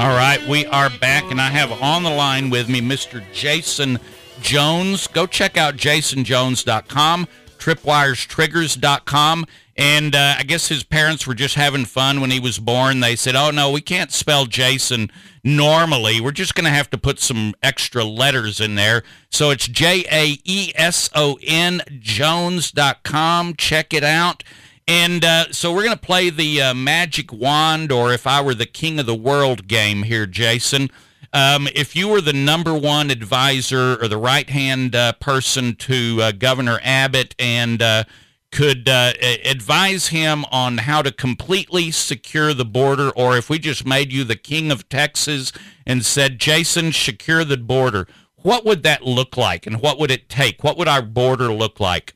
All 0.00 0.08
right, 0.08 0.40
we 0.48 0.64
are 0.64 0.88
back, 0.88 1.30
and 1.30 1.38
I 1.38 1.50
have 1.50 1.70
on 1.82 2.04
the 2.04 2.10
line 2.10 2.48
with 2.48 2.70
me 2.70 2.80
Mr. 2.80 3.20
Jaeson 3.34 4.00
Jones. 4.40 5.06
Go 5.06 5.26
check 5.26 5.58
out 5.58 5.76
jaesonjones.com, 5.76 7.28
tripwirestriggers.com. 7.58 9.46
And 9.76 10.14
uh, 10.14 10.36
I 10.38 10.42
guess 10.44 10.68
his 10.68 10.84
parents 10.84 11.26
were 11.26 11.34
just 11.34 11.54
having 11.54 11.84
fun 11.84 12.22
when 12.22 12.30
he 12.30 12.40
was 12.40 12.58
born. 12.58 13.00
They 13.00 13.14
said, 13.14 13.36
oh, 13.36 13.50
no, 13.50 13.70
we 13.70 13.82
can't 13.82 14.10
spell 14.10 14.46
Jason 14.46 15.12
normally. 15.44 16.18
We're 16.18 16.30
just 16.30 16.54
going 16.54 16.64
to 16.64 16.70
have 16.70 16.88
to 16.90 16.98
put 16.98 17.20
some 17.20 17.54
extra 17.62 18.02
letters 18.02 18.58
in 18.58 18.76
there. 18.76 19.02
So 19.28 19.50
it's 19.50 19.68
J 19.68 20.06
A 20.10 20.38
E 20.44 20.72
S 20.76 21.10
O 21.14 21.38
N 21.46 21.82
Jones.com. 21.98 23.54
Check 23.56 23.92
it 23.92 24.04
out. 24.04 24.44
And 24.90 25.24
uh, 25.24 25.52
so 25.52 25.72
we're 25.72 25.84
going 25.84 25.96
to 25.96 26.04
play 26.04 26.30
the 26.30 26.60
uh, 26.60 26.74
magic 26.74 27.32
wand, 27.32 27.92
or 27.92 28.12
if 28.12 28.26
I 28.26 28.40
were 28.40 28.56
the 28.56 28.66
king 28.66 28.98
of 28.98 29.06
the 29.06 29.14
world 29.14 29.68
game 29.68 30.02
here, 30.02 30.26
Jaeson. 30.26 30.90
Um, 31.32 31.68
if 31.76 31.94
you 31.94 32.08
were 32.08 32.20
the 32.20 32.32
number 32.32 32.74
one 32.74 33.08
advisor 33.08 34.02
or 34.02 34.08
the 34.08 34.18
right 34.18 34.50
hand 34.50 34.96
uh, 34.96 35.12
person 35.12 35.76
to 35.76 36.18
uh, 36.20 36.32
Governor 36.32 36.80
Abbott 36.82 37.36
and 37.38 37.80
uh, 37.80 38.02
could 38.50 38.88
uh, 38.88 39.12
advise 39.44 40.08
him 40.08 40.44
on 40.50 40.78
how 40.78 41.02
to 41.02 41.12
completely 41.12 41.92
secure 41.92 42.52
the 42.52 42.64
border, 42.64 43.10
or 43.10 43.36
if 43.36 43.48
we 43.48 43.60
just 43.60 43.86
made 43.86 44.12
you 44.12 44.24
the 44.24 44.34
king 44.34 44.72
of 44.72 44.88
Texas 44.88 45.52
and 45.86 46.04
said, 46.04 46.40
Jaeson, 46.40 46.92
secure 46.92 47.44
the 47.44 47.56
border, 47.56 48.08
what 48.38 48.64
would 48.64 48.82
that 48.82 49.04
look 49.04 49.36
like 49.36 49.68
and 49.68 49.80
what 49.80 50.00
would 50.00 50.10
it 50.10 50.28
take? 50.28 50.64
What 50.64 50.76
would 50.76 50.88
our 50.88 51.02
border 51.02 51.52
look 51.52 51.78
like? 51.78 52.14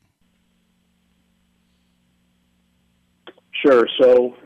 Sure. 3.64 3.88
So, 4.00 4.36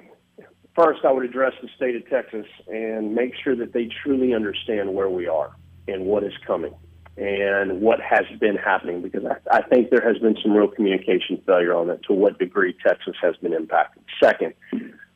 first, 0.76 1.04
I 1.04 1.12
would 1.12 1.24
address 1.24 1.52
the 1.60 1.68
state 1.76 1.96
of 1.96 2.08
Texas 2.08 2.46
and 2.68 3.14
make 3.14 3.32
sure 3.42 3.56
that 3.56 3.72
they 3.72 3.88
truly 4.02 4.32
understand 4.32 4.94
where 4.94 5.10
we 5.10 5.26
are 5.26 5.56
and 5.88 6.04
what 6.04 6.22
is 6.22 6.32
coming 6.46 6.74
and 7.16 7.80
what 7.80 7.98
has 8.00 8.24
been 8.38 8.54
happening 8.54 9.02
because 9.02 9.24
I, 9.24 9.56
I 9.56 9.62
think 9.62 9.90
there 9.90 10.06
has 10.06 10.18
been 10.18 10.36
some 10.40 10.52
real 10.52 10.68
communication 10.68 11.42
failure 11.44 11.74
on 11.74 11.88
that 11.88 12.04
to 12.04 12.12
what 12.12 12.38
degree 12.38 12.76
Texas 12.86 13.16
has 13.20 13.34
been 13.38 13.52
impacted. 13.52 14.04
Second, 14.22 14.54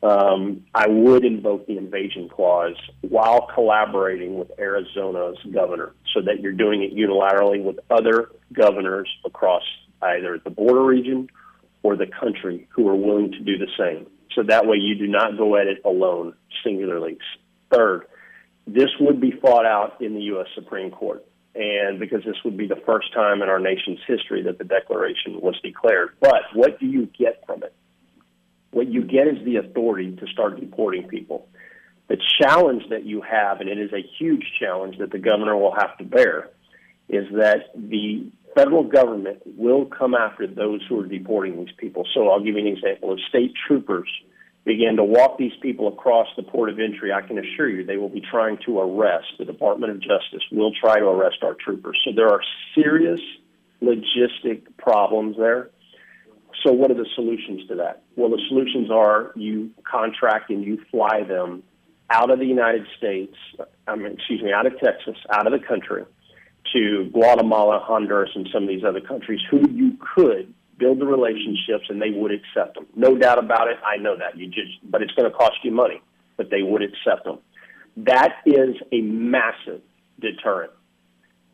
um, 0.02 0.64
I 0.74 0.88
would 0.88 1.24
invoke 1.24 1.68
the 1.68 1.78
invasion 1.78 2.28
clause 2.28 2.74
while 3.02 3.48
collaborating 3.54 4.36
with 4.36 4.50
Arizona's 4.58 5.38
governor 5.52 5.94
so 6.12 6.20
that 6.22 6.40
you're 6.40 6.50
doing 6.50 6.82
it 6.82 6.92
unilaterally 6.92 7.62
with 7.62 7.78
other 7.88 8.30
governors 8.52 9.08
across 9.24 9.62
either 10.02 10.40
the 10.42 10.50
border 10.50 10.82
region 10.82 11.28
or 11.82 11.96
the 11.96 12.06
country 12.06 12.68
who 12.70 12.88
are 12.88 12.96
willing 12.96 13.32
to 13.32 13.38
do 13.40 13.58
the 13.58 13.68
same. 13.78 14.06
So 14.34 14.42
that 14.44 14.66
way 14.66 14.76
you 14.78 14.94
do 14.96 15.06
not 15.06 15.36
go 15.36 15.56
at 15.56 15.66
it 15.66 15.78
alone, 15.84 16.34
singularly. 16.64 17.18
Third, 17.70 18.06
this 18.66 18.90
would 19.00 19.20
be 19.20 19.32
fought 19.32 19.66
out 19.66 20.00
in 20.00 20.14
the 20.14 20.22
U.S. 20.22 20.46
Supreme 20.54 20.90
Court. 20.90 21.24
And 21.54 22.00
because 22.00 22.24
this 22.24 22.36
would 22.44 22.56
be 22.56 22.66
the 22.66 22.80
first 22.86 23.12
time 23.12 23.42
in 23.42 23.48
our 23.48 23.58
nation's 23.58 23.98
history 24.06 24.42
that 24.44 24.56
the 24.56 24.64
Declaration 24.64 25.40
was 25.40 25.58
declared. 25.62 26.10
But 26.20 26.42
what 26.54 26.80
do 26.80 26.86
you 26.86 27.06
get 27.18 27.44
from 27.46 27.62
it? 27.62 27.74
What 28.70 28.88
you 28.88 29.02
get 29.02 29.28
is 29.28 29.44
the 29.44 29.56
authority 29.56 30.16
to 30.16 30.26
start 30.28 30.58
deporting 30.58 31.08
people. 31.08 31.46
The 32.08 32.16
challenge 32.40 32.84
that 32.88 33.04
you 33.04 33.20
have, 33.20 33.60
and 33.60 33.68
it 33.68 33.78
is 33.78 33.92
a 33.92 34.02
huge 34.18 34.44
challenge 34.58 34.98
that 34.98 35.10
the 35.10 35.18
governor 35.18 35.56
will 35.56 35.74
have 35.74 35.96
to 35.98 36.04
bear, 36.04 36.48
is 37.08 37.26
that 37.32 37.70
the 37.74 38.30
federal 38.54 38.84
government 38.84 39.42
will 39.46 39.86
come 39.86 40.14
after 40.14 40.46
those 40.46 40.80
who 40.88 41.00
are 41.00 41.06
deporting 41.06 41.64
these 41.64 41.74
people. 41.76 42.06
So 42.14 42.28
I'll 42.28 42.42
give 42.42 42.54
you 42.54 42.60
an 42.60 42.66
example. 42.66 43.12
If 43.12 43.20
state 43.28 43.52
troopers 43.66 44.08
begin 44.64 44.96
to 44.96 45.04
walk 45.04 45.38
these 45.38 45.52
people 45.60 45.88
across 45.88 46.28
the 46.36 46.42
port 46.42 46.70
of 46.70 46.78
entry, 46.78 47.12
I 47.12 47.26
can 47.26 47.38
assure 47.38 47.68
you 47.68 47.84
they 47.84 47.96
will 47.96 48.08
be 48.08 48.22
trying 48.22 48.58
to 48.66 48.78
arrest. 48.80 49.26
The 49.38 49.44
Department 49.44 49.92
of 49.92 50.00
Justice 50.00 50.42
will 50.52 50.72
try 50.80 50.98
to 50.98 51.06
arrest 51.06 51.38
our 51.42 51.54
troopers. 51.54 51.98
So 52.04 52.12
there 52.14 52.28
are 52.28 52.40
serious 52.74 53.20
logistic 53.82 54.62
problems 54.78 55.36
there. 55.36 55.70
So 56.64 56.72
what 56.72 56.90
are 56.90 56.94
the 56.94 57.08
solutions 57.16 57.66
to 57.68 57.76
that? 57.76 58.02
Well, 58.14 58.30
the 58.30 58.40
solutions 58.48 58.90
are 58.90 59.32
you 59.34 59.70
contract 59.90 60.50
and 60.50 60.62
you 60.62 60.78
fly 60.90 61.24
them 61.26 61.64
out 62.10 62.30
of 62.30 62.38
the 62.38 62.44
United 62.44 62.86
States, 62.96 63.34
I 63.88 63.96
mean, 63.96 64.12
excuse 64.12 64.42
me, 64.42 64.52
out 64.52 64.66
of 64.66 64.78
Texas, 64.78 65.16
out 65.30 65.46
of 65.46 65.58
the 65.58 65.66
country 65.66 66.04
to 66.72 67.10
Guatemala, 67.12 67.80
Honduras, 67.82 68.30
and 68.34 68.48
some 68.52 68.64
of 68.64 68.68
these 68.68 68.84
other 68.84 69.00
countries 69.00 69.40
who 69.50 69.60
you 69.70 69.96
could 70.14 70.52
build 70.78 70.98
the 71.00 71.06
relationships 71.06 71.84
and 71.88 72.00
they 72.00 72.10
would 72.10 72.32
accept 72.32 72.74
them. 72.74 72.86
No 72.96 73.16
doubt 73.16 73.38
about 73.38 73.68
it. 73.68 73.76
I 73.84 73.96
know 73.96 74.16
that. 74.16 74.36
You 74.36 74.46
just, 74.46 74.72
but 74.84 75.02
it's 75.02 75.12
going 75.12 75.30
to 75.30 75.36
cost 75.36 75.58
you 75.62 75.70
money, 75.70 76.02
but 76.36 76.50
they 76.50 76.62
would 76.62 76.82
accept 76.82 77.24
them. 77.24 77.38
That 77.96 78.36
is 78.46 78.76
a 78.90 79.00
massive 79.00 79.82
deterrent. 80.20 80.72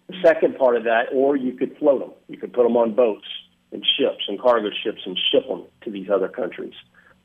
The 0.09 0.17
second 0.25 0.57
part 0.57 0.77
of 0.77 0.85
that, 0.85 1.07
or 1.13 1.37
you 1.37 1.53
could 1.53 1.77
float 1.79 2.01
them. 2.01 2.13
You 2.29 2.39
could 2.39 2.53
put 2.53 2.63
them 2.63 2.77
on 2.77 2.95
boats 2.95 3.27
and 3.73 3.85
ships 3.99 4.25
and 4.29 4.41
cargo 4.41 4.71
ships 4.83 5.01
and 5.05 5.19
ship 5.31 5.47
them 5.47 5.65
to 5.83 5.91
these 5.91 6.09
other 6.09 6.29
countries. 6.29 6.75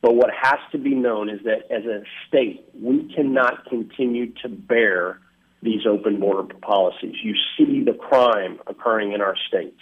But 0.02 0.16
what 0.16 0.30
has 0.38 0.60
to 0.74 0.78
be 0.78 0.94
known 0.94 1.30
is 1.30 1.40
that 1.46 1.72
as 1.74 1.86
a 1.86 2.04
state, 2.28 2.66
we 2.74 3.10
cannot 3.16 3.66
continue 3.70 4.34
to 4.42 4.50
bear 4.50 5.22
these 5.64 5.86
open 5.90 6.20
border 6.20 6.54
policies. 6.62 7.16
You 7.24 7.36
see 7.58 7.84
the 7.84 7.94
crime 7.94 8.60
occurring 8.68 9.14
in 9.14 9.22
our 9.22 9.36
states. 9.48 9.80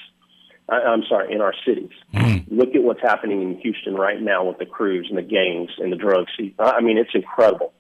I, 0.70 0.76
I'm 0.76 1.04
sorry, 1.10 1.34
in 1.34 1.42
our 1.42 1.54
cities. 1.66 1.92
Look 2.50 2.76
at 2.76 2.84
what's 2.84 3.02
happening 3.02 3.42
in 3.42 3.58
Houston 3.60 3.96
right 3.96 4.22
now 4.22 4.46
with 4.46 4.60
the 4.60 4.66
crews 4.66 5.08
and 5.10 5.18
the 5.18 5.24
gangs 5.24 5.72
and 5.78 5.92
the 5.92 5.98
drugs. 5.98 6.32
I 6.60 6.82
mean, 6.82 6.98
it's 6.98 7.12
incredible. 7.14 7.74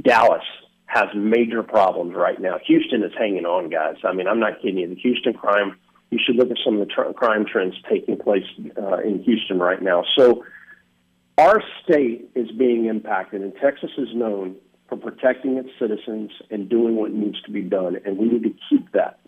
Dallas 0.00 0.44
has 0.86 1.06
major 1.14 1.62
problems 1.62 2.14
right 2.14 2.40
now. 2.40 2.58
Houston 2.66 3.02
is 3.02 3.12
hanging 3.18 3.46
on, 3.46 3.70
guys. 3.70 3.96
I 4.04 4.12
mean, 4.12 4.26
I'm 4.26 4.40
not 4.40 4.60
kidding 4.60 4.78
you. 4.78 4.88
The 4.88 4.96
Houston 4.96 5.34
crime, 5.34 5.78
you 6.10 6.18
should 6.24 6.36
look 6.36 6.50
at 6.50 6.56
some 6.64 6.80
of 6.80 6.86
the 6.86 6.92
tr- 6.92 7.12
crime 7.12 7.44
trends 7.50 7.74
taking 7.88 8.16
place 8.16 8.44
uh, 8.76 8.98
in 8.98 9.22
Houston 9.22 9.58
right 9.58 9.80
now. 9.80 10.04
So, 10.16 10.44
our 11.38 11.62
state 11.82 12.28
is 12.34 12.50
being 12.50 12.86
impacted, 12.86 13.40
and 13.40 13.54
Texas 13.62 13.90
is 13.96 14.08
known 14.14 14.56
for 14.90 14.96
protecting 14.96 15.56
its 15.56 15.70
citizens 15.78 16.32
and 16.50 16.68
doing 16.68 16.96
what 16.96 17.12
needs 17.12 17.40
to 17.42 17.50
be 17.50 17.62
done, 17.62 17.96
and 18.04 18.18
we 18.18 18.28
need 18.28 18.42
to 18.42 18.54
keep 18.68 18.92
that. 18.92 19.20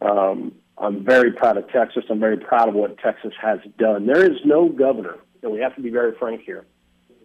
Um, 0.00 0.52
I'm 0.78 1.04
very 1.04 1.32
proud 1.32 1.56
of 1.58 1.68
Texas. 1.70 2.04
I'm 2.10 2.18
very 2.18 2.38
proud 2.38 2.68
of 2.68 2.74
what 2.74 2.98
Texas 2.98 3.32
has 3.40 3.60
done. 3.78 4.06
There 4.06 4.24
is 4.24 4.38
no 4.44 4.68
governor, 4.68 5.18
and 5.42 5.52
we 5.52 5.60
have 5.60 5.76
to 5.76 5.82
be 5.82 5.90
very 5.90 6.16
frank 6.18 6.40
here, 6.44 6.64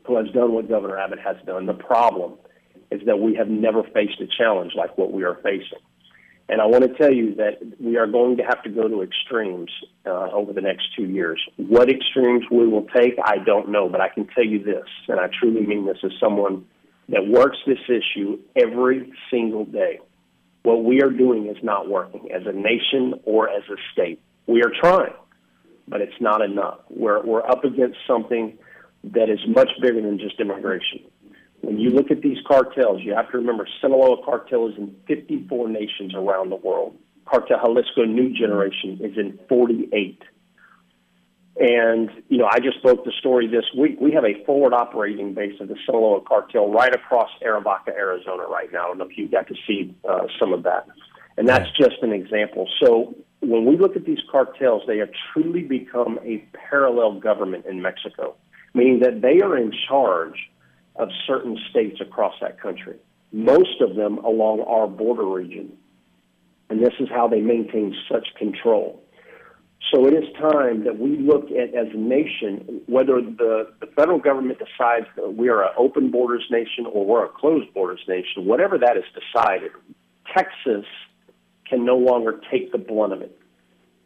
who 0.06 0.18
has 0.18 0.28
done 0.34 0.54
what 0.54 0.70
Governor 0.70 0.98
Abbott 0.98 1.20
has 1.20 1.38
done. 1.46 1.66
The 1.66 1.74
problem 1.74 2.34
is 2.92 3.02
that 3.06 3.20
we 3.20 3.36
have 3.36 3.48
never 3.48 3.84
faced 3.94 4.20
a 4.20 4.28
challenge 4.28 4.74
like 4.76 4.98
what 4.98 5.12
we 5.12 5.24
are 5.24 5.36
facing. 5.36 5.80
And 6.50 6.60
I 6.60 6.66
want 6.66 6.84
to 6.84 6.94
tell 6.96 7.14
you 7.14 7.34
that 7.36 7.60
we 7.80 7.96
are 7.96 8.08
going 8.08 8.36
to 8.38 8.44
have 8.44 8.62
to 8.64 8.70
go 8.70 8.90
to 8.90 9.02
extremes 9.02 9.72
uh, 10.06 10.32
over 10.32 10.52
the 10.52 10.60
next 10.60 10.84
two 10.98 11.06
years. 11.06 11.42
What 11.56 11.90
extremes 11.90 12.44
we 12.52 12.68
will 12.68 12.88
take, 12.94 13.14
I 13.24 13.38
don't 13.38 13.70
know, 13.70 13.88
but 13.88 14.02
I 14.02 14.10
can 14.10 14.28
tell 14.28 14.44
you 14.44 14.62
this, 14.62 14.84
and 15.08 15.18
I 15.18 15.30
truly 15.40 15.66
mean 15.66 15.86
this 15.86 16.00
as 16.04 16.12
someone 16.20 16.66
that 17.12 17.28
works 17.28 17.58
this 17.68 17.80
issue 17.88 18.40
every 18.56 19.12
single 19.30 19.66
day. 19.66 20.00
What 20.64 20.84
we 20.84 21.02
are 21.02 21.10
doing 21.10 21.48
is 21.48 21.58
not 21.62 21.90
working 21.90 22.32
as 22.32 22.44
a 22.46 22.54
nation 22.54 23.20
or 23.26 23.50
as 23.50 23.64
a 23.70 23.76
state. 23.92 24.22
We 24.48 24.64
are 24.64 24.72
trying, 24.82 25.14
but 25.88 26.02
it's 26.02 26.20
not 26.22 26.42
enough. 26.42 26.80
We're, 26.90 27.24
we're 27.24 27.46
up 27.46 27.64
against 27.64 27.98
something 28.08 28.58
that 29.04 29.30
is 29.30 29.40
much 29.48 29.70
bigger 29.82 30.02
than 30.02 30.20
just 30.20 30.40
immigration. 30.40 31.02
When 31.62 31.80
you 31.80 31.90
look 31.90 32.12
at 32.12 32.22
these 32.22 32.38
cartels, 32.48 33.02
you 33.02 33.14
have 33.14 33.30
to 33.32 33.38
remember 33.38 33.68
Sinaloa 33.82 34.24
cartel 34.24 34.68
is 34.68 34.76
in 34.78 34.96
54 35.08 35.70
nations 35.70 36.14
around 36.16 36.50
the 36.50 36.56
world. 36.56 36.96
Cartel 37.26 37.60
Jalisco 37.64 38.04
New 38.06 38.34
Generation 38.34 39.00
is 39.02 39.18
in 39.18 39.40
48. 39.48 40.22
And, 41.60 42.10
you 42.30 42.38
know, 42.38 42.48
I 42.50 42.60
just 42.60 42.82
broke 42.82 43.04
the 43.04 43.12
story 43.20 43.46
this 43.48 43.66
week. 43.78 43.98
We 44.00 44.14
have 44.14 44.24
a 44.24 44.44
forward 44.46 44.74
operating 44.74 45.34
base 45.34 45.60
of 45.60 45.68
the 45.68 45.76
Sinaloa 45.86 46.22
cartel 46.22 46.72
right 46.72 46.94
across 46.96 47.30
Arivaca, 47.46 47.90
Arizona 47.90 48.44
right 48.44 48.72
now. 48.72 48.86
I 48.86 48.88
don't 48.88 48.98
know 49.00 49.08
if 49.10 49.18
you 49.18 49.28
got 49.28 49.48
to 49.48 49.56
see 49.68 49.94
uh, 50.08 50.28
some 50.40 50.54
of 50.54 50.64
that. 50.64 50.88
And 51.38 51.48
that's 51.48 51.70
just 51.78 52.02
an 52.02 52.14
example. 52.14 52.70
So 52.82 53.16
when 53.42 53.66
we 53.66 53.78
look 53.78 53.96
at 53.96 54.06
these 54.06 54.20
cartels, 54.32 54.84
they 54.88 54.98
have 55.00 55.10
truly 55.34 55.64
become 55.64 56.20
a 56.24 56.38
parallel 56.70 57.20
government 57.20 57.66
in 57.66 57.82
Mexico, 57.82 58.36
meaning 58.74 59.00
that 59.00 59.22
they 59.22 59.42
are 59.42 59.58
in 59.58 59.72
charge 59.88 60.50
of 60.96 61.10
certain 61.28 61.58
states 61.70 62.00
across 62.00 62.34
that 62.42 62.62
country, 62.62 62.98
most 63.32 63.82
of 63.82 63.96
them 63.96 64.20
along 64.20 64.62
our 64.62 64.88
border 64.88 65.26
region. 65.26 65.72
And 66.70 66.82
this 66.82 66.94
is 67.00 67.10
how 67.10 67.28
they 67.28 67.42
maintain 67.42 67.96
such 68.10 68.28
control. 68.38 69.04
So 69.92 70.08
it 70.08 70.14
is 70.14 70.24
time 70.40 70.86
that 70.86 70.98
we 70.98 71.18
look 71.18 71.52
at, 71.52 71.76
as 71.76 71.94
a 71.94 71.98
nation, 71.98 72.82
whether 72.88 73.22
the, 73.22 73.74
the 73.82 73.88
federal 73.88 74.20
government 74.20 74.58
decides 74.58 75.06
that 75.18 75.36
we 75.36 75.50
are 75.50 75.64
an 75.64 75.72
open 75.78 76.12
borders 76.12 76.46
nation 76.50 76.86
or 76.92 77.06
we're 77.06 77.26
a 77.26 77.30
closed 77.30 77.74
borders 77.74 78.00
nation, 78.08 78.46
whatever 78.46 78.78
that 78.78 78.96
is 78.96 79.04
decided, 79.14 79.72
Texas 80.34 80.86
can 81.68 81.84
no 81.86 81.98
longer 81.98 82.40
take 82.50 82.72
the 82.72 82.78
blunt 82.78 83.12
of 83.12 83.22
it. 83.22 83.38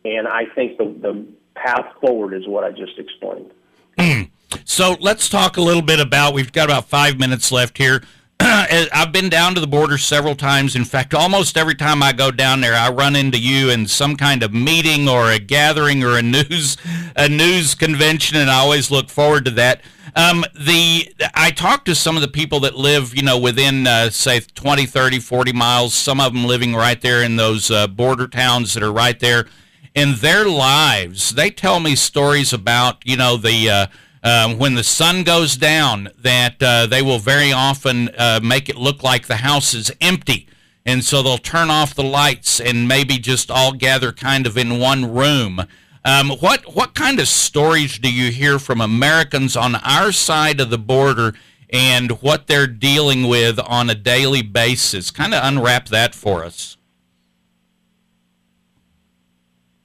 And 0.06 0.28
I 0.28 0.46
think 0.56 0.78
the, 0.78 0.86
the 0.86 1.26
path 1.56 1.86
forward 2.02 2.34
is 2.34 2.48
what 2.48 2.64
I 2.64 2.72
just 2.72 2.98
explained. 2.98 3.52
Mm. 3.98 4.32
So 4.64 4.98
let's 5.00 5.30
talk 5.30 5.58
a 5.58 5.62
little 5.62 5.82
bit 5.82 6.00
about. 6.00 6.34
We've 6.34 6.52
got 6.52 6.66
about 6.66 6.90
five 6.90 7.20
minutes 7.20 7.52
left 7.52 7.78
here. 7.78 8.04
I've 8.40 9.12
been 9.12 9.30
down 9.30 9.56
to 9.56 9.62
the 9.62 9.68
border 9.68 9.98
several 9.98 10.36
times. 10.36 10.76
In 10.76 10.84
fact, 10.84 11.14
almost 11.14 11.58
every 11.58 11.76
time 11.76 12.04
I 12.04 12.12
go 12.12 12.32
down 12.32 12.62
there, 12.62 12.76
I 12.76 12.90
run 12.90 13.16
into 13.16 13.40
you 13.40 13.70
in 13.70 13.88
some 13.88 14.18
kind 14.18 14.44
of 14.44 14.54
meeting 14.54 15.08
or 15.08 15.32
a 15.32 15.40
gathering 15.40 16.04
or 16.04 16.18
a 16.18 16.22
news 16.22 16.78
a 17.16 17.30
news 17.30 17.76
convention, 17.76 18.38
and 18.38 18.50
I 18.50 18.56
always 18.56 18.92
look 18.92 19.10
forward 19.10 19.46
to 19.46 19.52
that. 19.52 19.82
Um, 20.16 20.46
the 20.54 21.14
I 21.34 21.52
talk 21.52 21.86
to 21.86 21.96
some 21.96 22.16
of 22.16 22.22
the 22.22 22.28
people 22.28 22.60
that 22.62 22.76
live, 22.76 23.16
you 23.16 23.24
know, 23.24 23.38
within 23.38 23.88
uh, 23.88 24.10
say 24.10 24.40
20, 24.40 24.86
30, 24.86 25.20
40 25.20 25.54
miles. 25.54 25.94
Some 25.94 26.20
of 26.20 26.34
them 26.34 26.46
living 26.46 26.74
right 26.74 27.00
there 27.00 27.24
in 27.24 27.38
those 27.38 27.72
uh, 27.72 27.88
border 27.88 28.28
towns 28.28 28.74
that 28.74 28.84
are 28.84 28.92
right 28.92 29.20
there. 29.20 29.46
In 29.94 30.16
their 30.16 30.46
lives, 30.46 31.32
they 31.36 31.50
tell 31.50 31.80
me 31.80 31.96
stories 31.96 32.52
about, 32.52 32.98
you 33.06 33.16
know, 33.16 33.38
the 33.38 33.70
uh, 33.70 33.88
um, 34.26 34.58
when 34.58 34.74
the 34.74 34.84
sun 34.84 35.24
goes 35.24 35.56
down, 35.56 36.10
that 36.18 36.56
uh, 36.62 36.88
they 36.88 37.04
will 37.04 37.20
very 37.20 37.54
often 37.54 38.10
uh, 38.18 38.40
make 38.42 38.70
it 38.70 38.76
look 38.76 39.04
like 39.04 39.28
the 39.28 39.38
house 39.38 39.76
is 39.76 39.92
empty. 40.02 40.48
And 40.84 41.06
so 41.06 41.22
they'll 41.22 41.38
turn 41.38 41.70
off 41.70 41.94
the 41.94 42.04
lights 42.04 42.60
and 42.60 42.88
maybe 42.88 43.20
just 43.20 43.52
all 43.52 43.72
gather 43.72 44.12
kind 44.12 44.48
of 44.48 44.58
in 44.58 44.80
one 44.80 45.14
room. 45.14 45.62
Um, 46.04 46.30
what 46.40 46.76
what 46.76 46.96
kind 46.96 47.20
of 47.20 47.28
stories 47.28 48.00
do 48.00 48.12
you 48.12 48.32
hear 48.32 48.58
from 48.58 48.82
Americans 48.82 49.56
on 49.56 49.76
our 49.76 50.12
side 50.12 50.60
of 50.60 50.72
the 50.72 50.78
border 50.80 51.36
and 51.70 52.12
what 52.24 52.48
they're 52.48 52.68
dealing 52.68 53.28
with 53.28 53.60
on 53.60 53.92
a 53.92 53.96
daily 53.96 54.42
basis? 54.42 55.12
Kind 55.12 55.36
of 55.36 55.44
unwrap 55.44 55.90
that 55.90 56.16
for 56.16 56.44
us. 56.44 56.78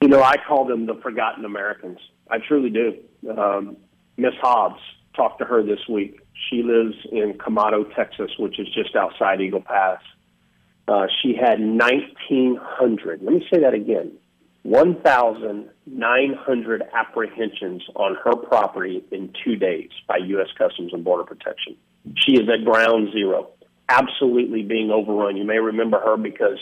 You 0.01 0.07
know, 0.07 0.23
I 0.23 0.35
call 0.47 0.65
them 0.65 0.87
the 0.87 0.95
forgotten 0.95 1.45
Americans. 1.45 1.99
I 2.29 2.39
truly 2.39 2.71
do. 2.71 2.97
Um, 3.37 3.77
Miss 4.17 4.33
Hobbs, 4.41 4.81
talked 5.15 5.39
to 5.39 5.45
her 5.45 5.63
this 5.63 5.79
week. 5.89 6.19
She 6.49 6.63
lives 6.63 6.95
in 7.11 7.33
Quemado, 7.33 7.83
Texas, 7.95 8.31
which 8.39 8.57
is 8.59 8.67
just 8.73 8.95
outside 8.95 9.41
Eagle 9.41 9.61
Pass. 9.61 9.99
Uh, 10.87 11.07
she 11.21 11.35
had 11.35 11.59
1,900, 11.59 13.21
let 13.21 13.33
me 13.33 13.45
say 13.51 13.59
that 13.61 13.73
again, 13.73 14.13
1,900 14.63 16.83
apprehensions 16.93 17.83
on 17.95 18.15
her 18.23 18.35
property 18.35 19.03
in 19.11 19.33
two 19.43 19.55
days 19.55 19.89
by 20.07 20.17
U.S. 20.17 20.49
Customs 20.57 20.93
and 20.93 21.03
Border 21.03 21.23
Protection. 21.23 21.75
She 22.15 22.33
is 22.33 22.49
at 22.49 22.63
ground 22.65 23.11
zero, 23.11 23.49
absolutely 23.89 24.63
being 24.63 24.89
overrun. 24.91 25.37
You 25.37 25.45
may 25.45 25.59
remember 25.59 25.99
her 25.99 26.17
because 26.17 26.57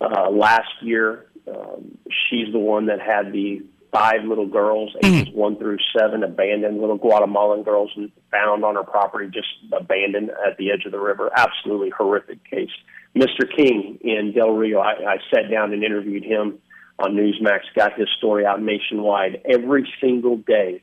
uh, 0.00 0.28
last 0.30 0.70
year 0.82 1.26
um, 1.48 1.98
she's 2.08 2.52
the 2.52 2.58
one 2.58 2.86
that 2.86 3.00
had 3.00 3.32
the 3.32 3.62
five 3.96 4.24
little 4.24 4.46
girls, 4.46 4.94
ages 5.02 5.28
mm-hmm. 5.28 5.38
one 5.38 5.56
through 5.56 5.78
seven, 5.98 6.22
abandoned 6.22 6.80
little 6.80 6.98
Guatemalan 6.98 7.62
girls 7.62 7.90
found 8.30 8.64
on 8.64 8.74
her 8.74 8.84
property, 8.84 9.28
just 9.32 9.48
abandoned 9.72 10.30
at 10.46 10.56
the 10.58 10.70
edge 10.70 10.84
of 10.84 10.92
the 10.92 10.98
river. 10.98 11.30
Absolutely 11.34 11.90
horrific 11.90 12.44
case. 12.48 12.70
Mr. 13.16 13.44
King 13.56 13.98
in 14.02 14.32
Del 14.34 14.50
Rio, 14.50 14.80
I, 14.80 14.92
I 14.92 15.16
sat 15.32 15.50
down 15.50 15.72
and 15.72 15.82
interviewed 15.82 16.24
him 16.24 16.58
on 16.98 17.14
Newsmax, 17.14 17.60
got 17.74 17.98
his 17.98 18.08
story 18.18 18.44
out 18.44 18.60
nationwide. 18.60 19.40
Every 19.48 19.90
single 20.00 20.36
day, 20.36 20.82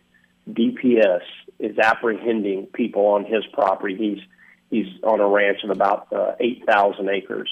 DPS 0.50 1.22
is 1.60 1.78
apprehending 1.78 2.68
people 2.74 3.06
on 3.08 3.26
his 3.26 3.44
property. 3.54 3.96
He's 3.96 4.24
he's 4.70 4.88
on 5.04 5.20
a 5.20 5.28
ranch 5.28 5.60
of 5.64 5.70
about 5.70 6.12
uh, 6.12 6.34
8,000 6.40 7.08
acres. 7.10 7.50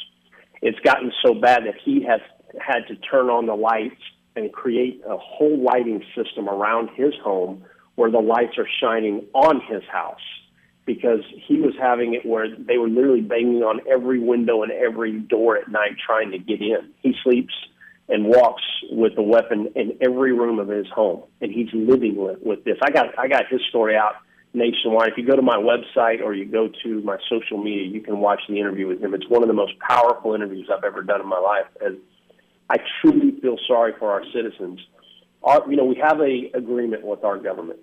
It's 0.64 0.80
gotten 0.80 1.12
so 1.24 1.36
bad 1.36 1.66
that 1.66 1.76
he 1.84 2.04
has 2.04 2.20
had 2.60 2.88
to 2.88 2.96
turn 2.96 3.30
on 3.30 3.46
the 3.46 3.56
lights 3.56 4.02
and 4.36 4.52
create 4.52 5.02
a 5.08 5.18
whole 5.18 5.62
lighting 5.62 6.04
system 6.16 6.48
around 6.48 6.90
his 6.96 7.14
home 7.24 7.64
where 7.96 8.10
the 8.10 8.20
lights 8.20 8.58
are 8.58 8.68
shining 8.82 9.26
on 9.34 9.62
his 9.70 9.84
house 9.92 10.22
because 10.86 11.20
he 11.48 11.58
was 11.58 11.74
having 11.80 12.14
it 12.14 12.26
where 12.26 12.48
they 12.56 12.78
were 12.78 12.90
literally 12.90 13.22
banging 13.22 13.62
on 13.64 13.82
every 13.90 14.20
window 14.20 14.64
and 14.64 14.72
every 14.72 15.20
door 15.20 15.58
at 15.58 15.70
night 15.70 15.92
trying 16.06 16.32
to 16.32 16.40
get 16.40 16.62
in. 16.62 16.92
He 17.02 17.14
sleeps 17.24 17.54
and 18.10 18.26
walks 18.26 18.64
with 18.92 19.14
a 19.18 19.22
weapon 19.22 19.72
in 19.76 19.98
every 20.02 20.34
room 20.34 20.60
of 20.60 20.68
his 20.68 20.88
home, 20.94 21.24
and 21.40 21.52
he's 21.52 21.70
living 21.74 22.16
with, 22.16 22.40
with 22.42 22.64
this. 22.66 22.78
I 22.82 22.90
got 22.90 23.18
I 23.18 23.28
got 23.28 23.44
his 23.50 23.62
story 23.70 23.96
out 23.96 24.16
nationwide. 24.54 25.10
If 25.10 25.18
you 25.18 25.26
go 25.26 25.36
to 25.36 25.42
my 25.42 25.56
website 25.56 26.22
or 26.22 26.34
you 26.34 26.46
go 26.46 26.70
to 26.84 27.02
my 27.04 27.18
social 27.30 27.58
media, 27.58 27.88
you 27.88 28.02
can 28.02 28.20
watch 28.20 28.42
the 28.50 28.60
interview 28.60 28.88
with 28.88 29.02
him. 29.02 29.14
It's 29.14 29.30
one 29.30 29.44
of 29.44 29.48
the 29.48 29.54
most 29.54 29.74
powerful 29.80 30.34
interviews 30.36 30.70
I've 30.76 30.84
ever 30.84 31.04
done 31.04 31.22
in 31.22 31.28
my 31.28 31.40
life. 31.40 31.68
As 31.86 31.94
I 32.72 32.78
truly 33.02 33.38
feel 33.42 33.58
sorry 33.68 33.92
for 34.00 34.12
our 34.12 34.24
citizens. 34.34 34.80
Our, 35.44 35.70
you 35.70 35.76
know, 35.76 35.84
we 35.84 36.02
have 36.02 36.22
a 36.22 36.58
agreement 36.58 37.04
with 37.06 37.26
our 37.26 37.38
government, 37.38 37.80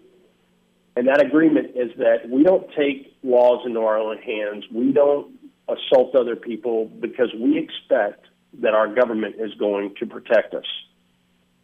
and 0.96 1.06
that 1.08 1.20
agreement 1.20 1.76
is 1.76 1.90
that 1.98 2.30
we 2.30 2.42
don't 2.42 2.66
take 2.74 3.14
laws 3.22 3.66
into 3.66 3.80
our 3.80 3.98
own 3.98 4.16
hands. 4.16 4.64
We 4.72 4.92
don't 4.92 5.34
assault 5.68 6.14
other 6.14 6.36
people 6.36 6.86
because 6.86 7.28
we 7.38 7.58
expect 7.58 8.24
that 8.62 8.72
our 8.72 8.94
government 8.94 9.36
is 9.38 9.52
going 9.58 9.94
to 10.00 10.06
protect 10.06 10.54
us. 10.54 10.64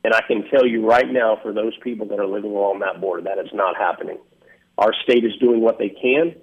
And 0.04 0.12
I 0.12 0.20
can 0.28 0.44
tell 0.50 0.66
you 0.66 0.86
right 0.86 1.10
now, 1.10 1.38
for 1.42 1.54
those 1.54 1.72
people 1.82 2.06
that 2.08 2.20
are 2.20 2.26
living 2.26 2.50
along 2.50 2.80
that 2.80 3.00
border, 3.00 3.22
that 3.22 3.38
is 3.38 3.50
not 3.54 3.74
happening. 3.74 4.18
Our 4.76 4.92
state 5.02 5.24
is 5.24 5.32
doing 5.40 5.62
what 5.62 5.78
they 5.78 5.88
can. 5.88 6.34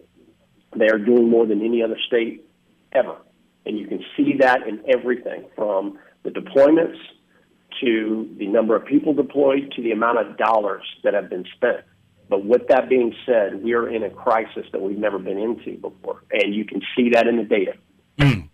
They 0.76 0.88
are 0.88 0.98
doing 0.98 1.30
more 1.30 1.46
than 1.46 1.64
any 1.64 1.84
other 1.84 1.98
state 2.08 2.44
ever. 2.92 3.18
And 3.68 3.78
you 3.78 3.86
can 3.86 4.04
see 4.18 4.38
that 4.40 4.68
in 4.68 4.82
everything 4.88 5.46
from 5.56 6.00
the 6.24 6.30
deployments 6.30 6.98
to 7.82 8.30
the 8.38 8.48
number 8.48 8.76
of 8.76 8.86
people 8.86 9.14
deployed 9.14 9.72
to 9.76 9.82
the 9.82 9.92
amount 9.92 10.20
of 10.20 10.38
dollars 10.38 10.84
that 11.04 11.14
have 11.14 11.30
been 11.30 11.46
spent. 11.56 11.82
But 12.30 12.46
with 12.46 12.68
that 12.70 12.88
being 12.88 13.14
said, 13.26 13.62
we 13.62 13.74
are 13.74 13.90
in 13.90 14.04
a 14.04 14.10
crisis 14.10 14.66
that 14.72 14.82
we've 14.82 14.98
never 14.98 15.20
been 15.20 15.38
into 15.38 15.78
before, 15.78 16.24
and 16.32 16.56
you 16.56 16.64
can 16.64 16.82
see 16.96 17.10
that 17.10 17.28
in 17.28 17.38
the 17.38 17.44
data. 17.44 17.74
Mm. 18.18 18.50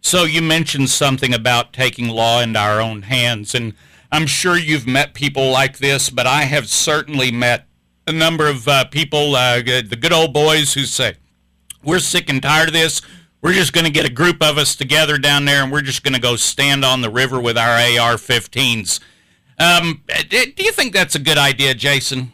So 0.00 0.24
you 0.24 0.42
mentioned 0.42 0.90
something 0.90 1.32
about 1.32 1.72
taking 1.72 2.08
law 2.08 2.42
into 2.42 2.58
our 2.58 2.80
own 2.80 3.02
hands, 3.02 3.54
and 3.54 3.74
I'm 4.10 4.26
sure 4.26 4.58
you've 4.58 4.86
met 4.86 5.14
people 5.14 5.50
like 5.50 5.78
this, 5.78 6.10
but 6.10 6.26
I 6.26 6.42
have 6.42 6.68
certainly 6.68 7.30
met 7.30 7.66
a 8.06 8.12
number 8.12 8.48
of 8.48 8.68
uh, 8.68 8.84
people, 8.86 9.36
uh, 9.36 9.62
the 9.62 9.98
good 9.98 10.12
old 10.12 10.34
boys 10.34 10.74
who 10.74 10.84
say, 10.84 11.14
"We're 11.82 12.00
sick 12.00 12.28
and 12.28 12.42
tired 12.42 12.68
of 12.68 12.74
this. 12.74 13.00
We're 13.42 13.52
just 13.52 13.72
going 13.72 13.86
to 13.86 13.90
get 13.90 14.06
a 14.06 14.12
group 14.12 14.40
of 14.40 14.56
us 14.56 14.76
together 14.76 15.18
down 15.18 15.44
there, 15.44 15.64
and 15.64 15.72
we're 15.72 15.82
just 15.82 16.04
going 16.04 16.14
to 16.14 16.20
go 16.20 16.36
stand 16.36 16.84
on 16.84 17.00
the 17.00 17.10
river 17.10 17.40
with 17.40 17.58
our 17.58 17.74
AR-15s. 17.74 19.00
Um, 19.58 20.02
do 20.28 20.52
you 20.58 20.70
think 20.70 20.92
that's 20.92 21.16
a 21.16 21.18
good 21.18 21.38
idea, 21.38 21.74
Jaeson? 21.74 22.28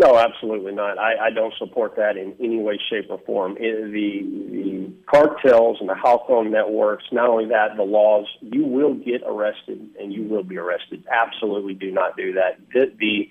No, 0.00 0.16
absolutely 0.16 0.72
not. 0.72 0.98
I, 0.98 1.26
I 1.26 1.30
don't 1.30 1.52
support 1.58 1.96
that 1.96 2.16
in 2.16 2.34
any 2.40 2.58
way, 2.58 2.78
shape, 2.88 3.06
or 3.10 3.20
form. 3.26 3.56
It, 3.58 3.92
the 3.92 4.22
the 4.50 4.92
cartels 5.06 5.76
and 5.80 5.90
the 5.90 5.96
phone 6.26 6.50
networks. 6.50 7.04
Not 7.12 7.28
only 7.28 7.46
that, 7.46 7.76
the 7.76 7.82
laws. 7.82 8.26
You 8.40 8.64
will 8.64 8.94
get 8.94 9.22
arrested, 9.26 9.90
and 10.00 10.10
you 10.10 10.22
will 10.22 10.42
be 10.42 10.56
arrested. 10.56 11.04
Absolutely, 11.10 11.74
do 11.74 11.90
not 11.90 12.16
do 12.16 12.32
that. 12.32 12.60
The 12.72 12.92
the, 12.98 13.28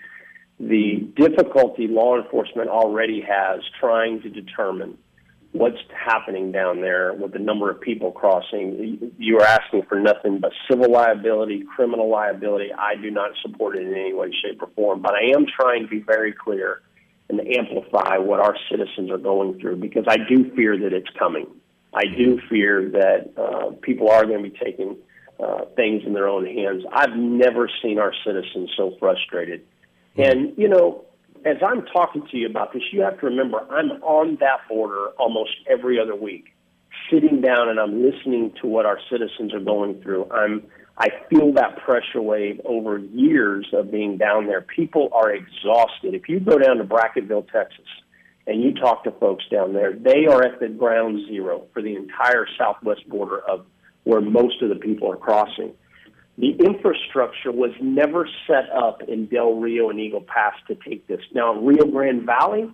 the 0.60 1.08
difficulty 1.16 1.88
law 1.88 2.22
enforcement 2.22 2.70
already 2.70 3.22
has 3.22 3.62
trying 3.80 4.22
to 4.22 4.30
determine 4.30 4.96
what's 5.52 5.78
happening 5.93 6.52
down 6.52 6.82
there 6.82 7.14
with 7.14 7.34
the 7.34 7.39
number 7.39 7.72
of 7.72 7.82
people 7.82 8.12
crossing. 8.12 9.12
You 9.18 9.39
are 9.39 9.45
asking 9.45 9.84
for 9.89 10.00
nothing 10.00 10.39
but 10.39 10.52
civil 10.70 10.91
liability, 10.91 11.64
criminal 11.76 12.10
liability. 12.10 12.72
I 12.72 12.95
do 12.95 13.10
not 13.10 13.32
support 13.41 13.76
it 13.76 13.88
in 13.88 13.93
any 13.93 14.14
way, 14.14 14.32
shape, 14.43 14.62
or 14.62 14.70
form. 14.76 15.02
But 15.02 15.14
I 15.16 15.36
am 15.36 15.45
trying 15.47 15.84
to 15.84 15.88
be 15.88 16.00
very 16.00 16.34
clear 16.34 16.82
and 17.30 17.39
amplify 17.41 18.18
what 18.18 18.39
our 18.39 18.56
citizens 18.70 19.12
are 19.12 19.18
going 19.18 19.60
through 19.60 19.78
because 19.78 20.06
I 20.08 20.18
do 20.18 20.52
fear 20.56 20.78
that 20.78 20.93
it's 20.93 21.10
coming. 21.18 21.47
I 21.93 22.04
do 22.06 22.39
fear 22.50 22.89
that 22.91 23.32
uh, 23.38 23.72
people 23.82 24.10
are 24.12 24.26
going 24.26 24.43
to 24.43 24.50
be 24.50 24.58
taking 24.58 24.97
uh, 25.39 25.66
things 25.76 26.04
in 26.06 26.14
their 26.14 26.28
own 26.28 26.45
hands. 26.45 26.84
I've 26.91 27.16
never 27.16 27.70
seen 27.82 27.97
our 27.97 28.14
citizens 28.26 28.72
so 28.78 28.95
frustrated. 29.00 29.66
And, 30.16 30.54
you 30.58 30.68
know, 30.68 31.06
as 31.46 31.58
I'm 31.66 31.86
talking 31.86 32.26
to 32.32 32.38
you 32.38 32.48
about 32.48 32.74
this, 32.74 32.84
you 32.92 33.02
have 33.02 33.20
to 33.20 33.26
remember 33.26 33.60
I'm 33.70 33.92
on 34.04 34.38
that 34.40 34.68
border 34.68 35.08
almost 35.18 35.52
every 35.70 36.00
other 36.00 36.16
week, 36.16 36.56
sitting 37.12 37.42
down 37.42 37.70
and 37.70 37.80
I'm 37.80 38.04
listening 38.04 38.54
to 38.62 38.68
what 38.68 38.86
our 38.86 39.00
citizens 39.12 39.54
are 39.54 39.60
going 39.60 40.02
through. 40.02 40.30
I'm 40.32 40.64
I 40.98 41.08
feel 41.30 41.54
that 41.54 41.78
pressure 41.78 42.22
wave 42.22 42.60
over 42.66 42.98
years 42.98 43.68
of 43.72 43.90
being 43.90 44.18
down 44.18 44.48
there. 44.48 44.62
People 44.62 45.08
are 45.14 45.32
exhausted. 45.32 46.14
If 46.14 46.28
you 46.28 46.42
go 46.42 46.58
down 46.58 46.76
to 46.78 46.84
Brackettville, 46.84 47.50
Texas, 47.50 47.88
and 48.46 48.62
you 48.62 48.74
talk 48.74 49.06
to 49.06 49.12
folks 49.12 49.46
down 49.50 49.72
there, 49.72 49.94
they 49.94 50.26
are 50.26 50.44
at 50.44 50.60
the 50.60 50.68
ground 50.68 51.26
zero 51.28 51.68
for 51.74 51.82
the 51.82 51.96
entire 51.96 52.46
southwest 52.58 53.08
border 53.08 53.40
of 53.40 53.66
where 54.04 54.20
most 54.20 54.62
of 54.62 54.68
the 54.68 54.76
people 54.76 55.10
are 55.10 55.16
crossing 55.16 55.74
the 56.40 56.52
infrastructure 56.52 57.52
was 57.52 57.72
never 57.82 58.26
set 58.48 58.70
up 58.74 59.02
in 59.10 59.26
Del 59.26 59.56
Rio 59.56 59.90
and 59.90 60.00
Eagle 60.00 60.22
Pass 60.22 60.54
to 60.70 60.76
take 60.76 61.06
this. 61.06 61.20
Now, 61.34 61.54
Rio 61.54 61.84
Grande 61.86 62.26
Valley, 62.26 62.72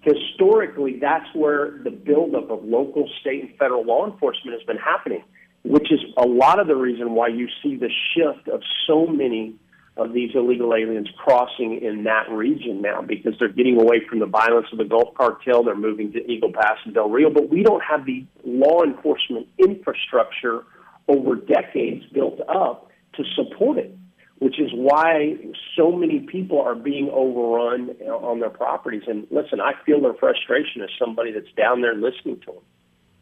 historically, 0.00 0.98
that's 0.98 1.26
where 1.34 1.80
the 1.84 1.90
buildup 1.90 2.50
of 2.50 2.64
local, 2.64 3.06
state, 3.20 3.42
and 3.42 3.58
federal 3.58 3.84
law 3.84 4.10
enforcement 4.10 4.58
has 4.58 4.66
been 4.66 4.78
happening, 4.78 5.22
which 5.64 5.92
is 5.92 6.00
a 6.16 6.26
lot 6.26 6.58
of 6.58 6.66
the 6.66 6.76
reason 6.76 7.12
why 7.12 7.28
you 7.28 7.46
see 7.62 7.76
the 7.76 7.90
shift 8.14 8.48
of 8.48 8.62
so 8.86 9.06
many 9.06 9.56
of 9.98 10.14
these 10.14 10.30
illegal 10.34 10.74
aliens 10.74 11.10
crossing 11.18 11.82
in 11.82 12.04
that 12.04 12.30
region 12.30 12.80
now 12.80 13.02
because 13.02 13.34
they're 13.38 13.52
getting 13.52 13.78
away 13.78 14.00
from 14.08 14.20
the 14.20 14.26
violence 14.26 14.68
of 14.72 14.78
the 14.78 14.84
Gulf 14.84 15.12
cartel. 15.14 15.62
They're 15.62 15.76
moving 15.76 16.12
to 16.12 16.30
Eagle 16.30 16.52
Pass 16.52 16.78
and 16.86 16.94
Del 16.94 17.10
Rio, 17.10 17.28
but 17.28 17.50
we 17.50 17.62
don't 17.62 17.82
have 17.82 18.06
the 18.06 18.24
law 18.44 18.82
enforcement 18.82 19.46
infrastructure 19.58 20.64
over 21.08 21.36
decades 21.36 22.04
built 22.12 22.40
up 22.48 22.90
to 23.14 23.24
support 23.34 23.78
it, 23.78 23.96
which 24.38 24.60
is 24.60 24.70
why 24.74 25.36
so 25.76 25.90
many 25.90 26.20
people 26.20 26.60
are 26.60 26.74
being 26.74 27.10
overrun 27.12 27.90
on 28.08 28.40
their 28.40 28.50
properties. 28.50 29.02
And 29.06 29.26
listen, 29.30 29.60
I 29.60 29.72
feel 29.84 30.00
their 30.00 30.14
frustration 30.14 30.82
as 30.82 30.90
somebody 30.98 31.32
that's 31.32 31.52
down 31.56 31.80
there 31.80 31.94
listening 31.94 32.40
to 32.46 32.52
them. 32.52 32.62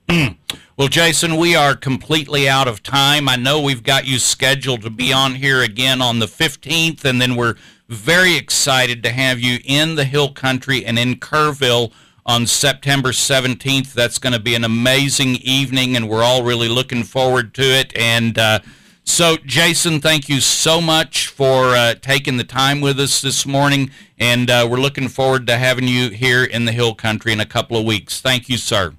Hmm. 0.09 0.59
Well, 0.76 0.89
Jaeson, 0.89 1.41
we 1.41 1.57
are 1.57 1.74
completely 1.74 2.49
out 2.49 2.68
of 2.68 2.82
time. 2.82 3.28
I 3.28 3.37
know 3.37 3.61
we've 3.61 3.82
got 3.82 4.07
you 4.07 4.18
scheduled 4.18 4.82
to 4.82 4.91
be 4.91 5.12
on 5.12 5.37
here 5.37 5.62
again 5.62 6.03
on 6.03 6.18
the 6.18 6.26
15th, 6.26 7.05
and 7.05 7.20
then 7.20 7.34
we're 7.34 7.57
very 7.89 8.37
excited 8.37 9.03
to 9.03 9.11
have 9.11 9.41
you 9.41 9.59
in 9.64 9.95
the 9.95 10.05
Hill 10.05 10.32
Country 10.32 10.84
and 10.84 10.99
in 10.99 11.16
Kerrville 11.16 11.93
on 12.27 12.47
September 12.47 13.11
17th. 13.11 13.95
That's 13.95 14.18
going 14.18 14.33
to 14.33 14.41
be 14.41 14.55
an 14.55 14.64
amazing 14.64 15.37
evening, 15.37 15.97
and 15.97 16.09
we're 16.09 16.24
all 16.24 16.43
really 16.43 16.68
looking 16.68 17.05
forward 17.05 17.55
to 17.55 17.62
it. 17.62 17.97
And 17.97 18.37
uh, 18.39 18.59
so, 19.05 19.37
Jaeson, 19.37 20.03
thank 20.03 20.29
you 20.29 20.41
so 20.41 20.81
much 20.81 21.29
for 21.29 21.77
uh, 21.77 21.95
taking 21.95 22.37
the 22.37 22.45
time 22.45 22.81
with 22.81 22.99
us 22.99 23.22
this 23.22 23.47
morning, 23.47 23.91
and 24.18 24.51
uh, 24.51 24.66
we're 24.68 24.81
looking 24.81 25.09
forward 25.09 25.47
to 25.47 25.57
having 25.57 25.87
you 25.87 26.11
here 26.11 26.45
in 26.45 26.64
the 26.64 26.72
Hill 26.72 26.95
Country 26.95 27.33
in 27.33 27.41
a 27.41 27.47
couple 27.47 27.79
of 27.79 27.87
weeks. 27.87 28.20
Thank 28.20 28.49
you, 28.49 28.59
sir. 28.59 28.95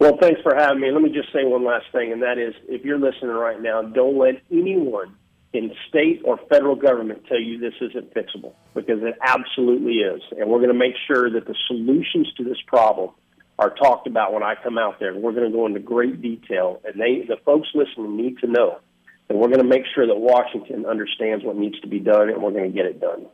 Well, 0.00 0.16
thanks 0.20 0.40
for 0.42 0.54
having 0.54 0.80
me. 0.80 0.90
Let 0.90 1.02
me 1.02 1.10
just 1.10 1.32
say 1.32 1.44
one 1.44 1.64
last 1.64 1.86
thing, 1.92 2.12
and 2.12 2.22
that 2.22 2.38
is 2.38 2.54
if 2.68 2.84
you're 2.84 2.98
listening 2.98 3.30
right 3.30 3.60
now, 3.60 3.82
don't 3.82 4.18
let 4.18 4.42
anyone 4.50 5.14
in 5.58 5.72
state 5.88 6.22
or 6.24 6.38
federal 6.48 6.76
government 6.76 7.24
tell 7.28 7.40
you 7.40 7.58
this 7.58 7.74
isn't 7.80 8.14
fixable 8.14 8.52
because 8.74 9.02
it 9.02 9.16
absolutely 9.20 9.94
is. 9.94 10.22
And 10.38 10.48
we're 10.48 10.58
going 10.58 10.72
to 10.72 10.78
make 10.78 10.94
sure 11.06 11.28
that 11.30 11.46
the 11.46 11.54
solutions 11.66 12.32
to 12.36 12.44
this 12.44 12.58
problem 12.66 13.10
are 13.58 13.74
talked 13.74 14.06
about 14.06 14.32
when 14.32 14.44
I 14.44 14.54
come 14.62 14.78
out 14.78 15.00
there. 15.00 15.12
And 15.12 15.20
we're 15.20 15.32
going 15.32 15.50
to 15.50 15.56
go 15.56 15.66
into 15.66 15.80
great 15.80 16.22
detail. 16.22 16.80
And 16.84 17.00
they, 17.00 17.26
the 17.26 17.38
folks 17.44 17.68
listening 17.74 18.16
need 18.16 18.38
to 18.38 18.46
know 18.46 18.78
that 19.26 19.36
we're 19.36 19.48
going 19.48 19.58
to 19.58 19.64
make 19.64 19.82
sure 19.94 20.06
that 20.06 20.16
Washington 20.16 20.86
understands 20.86 21.44
what 21.44 21.56
needs 21.56 21.78
to 21.80 21.88
be 21.88 21.98
done 21.98 22.28
and 22.28 22.40
we're 22.40 22.52
going 22.52 22.70
to 22.70 22.76
get 22.76 22.86
it 22.86 23.00
done. 23.00 23.26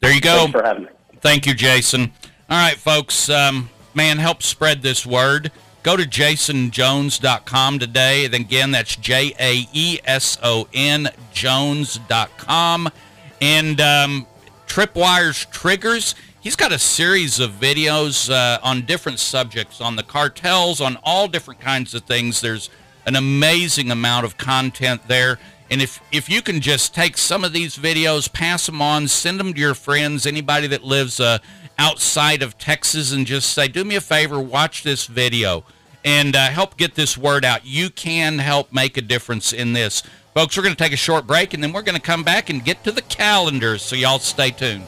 There 0.00 0.12
you 0.12 0.22
go. 0.22 0.36
Thanks 0.36 0.52
for 0.52 0.64
having 0.64 0.84
me. 0.84 0.88
Thank 1.20 1.46
you, 1.46 1.54
Jaeson. 1.54 2.10
All 2.48 2.58
right, 2.58 2.78
folks. 2.78 3.28
Um, 3.28 3.68
man, 3.94 4.16
help 4.18 4.42
spread 4.42 4.80
this 4.80 5.04
word. 5.04 5.52
Go 5.82 5.96
to 5.96 6.04
jaesonjones.com 6.04 7.78
today. 7.78 8.24
And 8.24 8.34
again, 8.34 8.70
that's 8.70 8.94
J 8.96 9.34
A 9.40 9.66
E 9.72 9.98
S 10.04 10.38
O 10.42 10.68
N 10.72 11.08
Jones.com. 11.32 12.88
And 13.40 13.80
um, 13.80 14.26
Tripwire's 14.66 15.44
Triggers. 15.46 16.14
He's 16.40 16.56
got 16.56 16.72
a 16.72 16.78
series 16.78 17.40
of 17.40 17.52
videos 17.52 18.32
uh, 18.32 18.58
on 18.62 18.82
different 18.82 19.18
subjects, 19.18 19.80
on 19.80 19.96
the 19.96 20.02
cartels, 20.02 20.80
on 20.80 20.98
all 21.02 21.28
different 21.28 21.60
kinds 21.60 21.94
of 21.94 22.02
things. 22.04 22.40
There's 22.40 22.70
an 23.06 23.16
amazing 23.16 23.90
amount 23.90 24.24
of 24.24 24.36
content 24.38 25.06
there. 25.08 25.38
And 25.70 25.80
if, 25.80 26.00
if 26.12 26.28
you 26.28 26.42
can 26.42 26.60
just 26.60 26.94
take 26.94 27.16
some 27.16 27.44
of 27.44 27.52
these 27.52 27.76
videos, 27.76 28.32
pass 28.32 28.66
them 28.66 28.82
on, 28.82 29.08
send 29.08 29.40
them 29.40 29.54
to 29.54 29.60
your 29.60 29.74
friends, 29.74 30.26
anybody 30.26 30.66
that 30.68 30.84
lives 30.84 31.18
uh, 31.18 31.38
outside 31.82 32.44
of 32.44 32.56
Texas 32.58 33.10
and 33.10 33.26
just 33.26 33.52
say, 33.52 33.66
do 33.66 33.84
me 33.84 33.96
a 33.96 34.00
favor, 34.00 34.40
watch 34.40 34.84
this 34.84 35.06
video 35.06 35.64
and 36.04 36.36
uh, 36.36 36.48
help 36.48 36.76
get 36.76 36.94
this 36.94 37.18
word 37.18 37.44
out. 37.44 37.66
You 37.66 37.90
can 37.90 38.38
help 38.38 38.72
make 38.72 38.96
a 38.96 39.02
difference 39.02 39.52
in 39.52 39.72
this. 39.72 40.04
Folks, 40.32 40.56
we're 40.56 40.62
going 40.62 40.76
to 40.76 40.82
take 40.82 40.92
a 40.92 40.96
short 40.96 41.26
break 41.26 41.54
and 41.54 41.62
then 41.62 41.72
we're 41.72 41.82
going 41.82 41.96
to 41.96 42.00
come 42.00 42.22
back 42.22 42.50
and 42.50 42.64
get 42.64 42.84
to 42.84 42.92
the 42.92 43.02
calendars, 43.02 43.82
so 43.82 43.96
y'all 43.96 44.20
stay 44.20 44.52
tuned. 44.52 44.86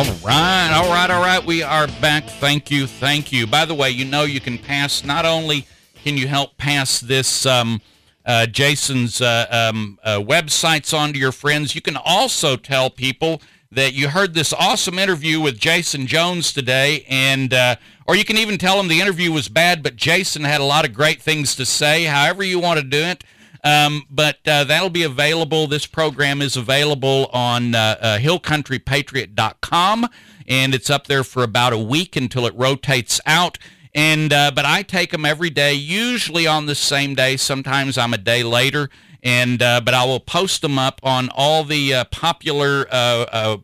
All 0.00 0.06
right, 0.24 0.70
all 0.72 0.88
right, 0.88 1.10
all 1.10 1.20
right. 1.20 1.44
We 1.44 1.62
are 1.62 1.86
back. 2.00 2.24
Thank 2.24 2.70
you, 2.70 2.86
thank 2.86 3.32
you. 3.32 3.46
By 3.46 3.66
the 3.66 3.74
way, 3.74 3.90
you 3.90 4.06
know 4.06 4.22
you 4.22 4.40
can 4.40 4.56
pass. 4.56 5.04
Not 5.04 5.26
only 5.26 5.66
can 5.94 6.16
you 6.16 6.26
help 6.26 6.56
pass 6.56 7.00
this 7.00 7.44
um, 7.44 7.82
uh, 8.24 8.46
Jaeson's 8.48 9.20
uh, 9.20 9.44
um, 9.50 9.98
uh, 10.02 10.16
websites 10.16 10.98
on 10.98 11.12
to 11.12 11.18
your 11.18 11.32
friends, 11.32 11.74
you 11.74 11.82
can 11.82 11.98
also 11.98 12.56
tell 12.56 12.88
people 12.88 13.42
that 13.70 13.92
you 13.92 14.08
heard 14.08 14.32
this 14.32 14.54
awesome 14.54 14.98
interview 14.98 15.38
with 15.38 15.60
Jaeson 15.60 16.06
Jones 16.06 16.50
today, 16.54 17.04
and 17.06 17.52
uh, 17.52 17.76
or 18.06 18.16
you 18.16 18.24
can 18.24 18.38
even 18.38 18.56
tell 18.56 18.78
them 18.78 18.88
the 18.88 19.02
interview 19.02 19.30
was 19.30 19.50
bad, 19.50 19.82
but 19.82 19.96
Jaeson 19.96 20.46
had 20.46 20.62
a 20.62 20.64
lot 20.64 20.88
of 20.88 20.94
great 20.94 21.20
things 21.20 21.54
to 21.56 21.66
say. 21.66 22.04
However 22.04 22.42
you 22.42 22.58
want 22.58 22.80
to 22.80 22.86
do 22.86 23.02
it. 23.02 23.22
Um, 23.62 24.06
but 24.10 24.38
uh, 24.46 24.64
that'll 24.64 24.90
be 24.90 25.02
available. 25.02 25.66
This 25.66 25.86
program 25.86 26.40
is 26.40 26.56
available 26.56 27.28
on 27.32 27.74
uh, 27.74 27.96
uh, 28.00 28.18
hillcountrypatriot.com, 28.18 30.08
and 30.48 30.74
it's 30.74 30.88
up 30.90 31.06
there 31.06 31.24
for 31.24 31.42
about 31.42 31.72
a 31.72 31.78
week 31.78 32.16
until 32.16 32.46
it 32.46 32.54
rotates 32.54 33.20
out. 33.26 33.58
And 33.94 34.32
uh, 34.32 34.52
but 34.54 34.64
I 34.64 34.82
take 34.82 35.10
them 35.10 35.26
every 35.26 35.50
day, 35.50 35.74
usually 35.74 36.46
on 36.46 36.66
the 36.66 36.74
same 36.74 37.14
day. 37.14 37.36
Sometimes 37.36 37.98
I'm 37.98 38.14
a 38.14 38.18
day 38.18 38.42
later. 38.42 38.88
And 39.22 39.60
uh, 39.60 39.82
but 39.82 39.92
I 39.92 40.04
will 40.04 40.20
post 40.20 40.62
them 40.62 40.78
up 40.78 40.98
on 41.02 41.28
all 41.34 41.62
the 41.62 41.92
uh, 41.92 42.04
popular 42.04 42.86
uh, 42.90 43.58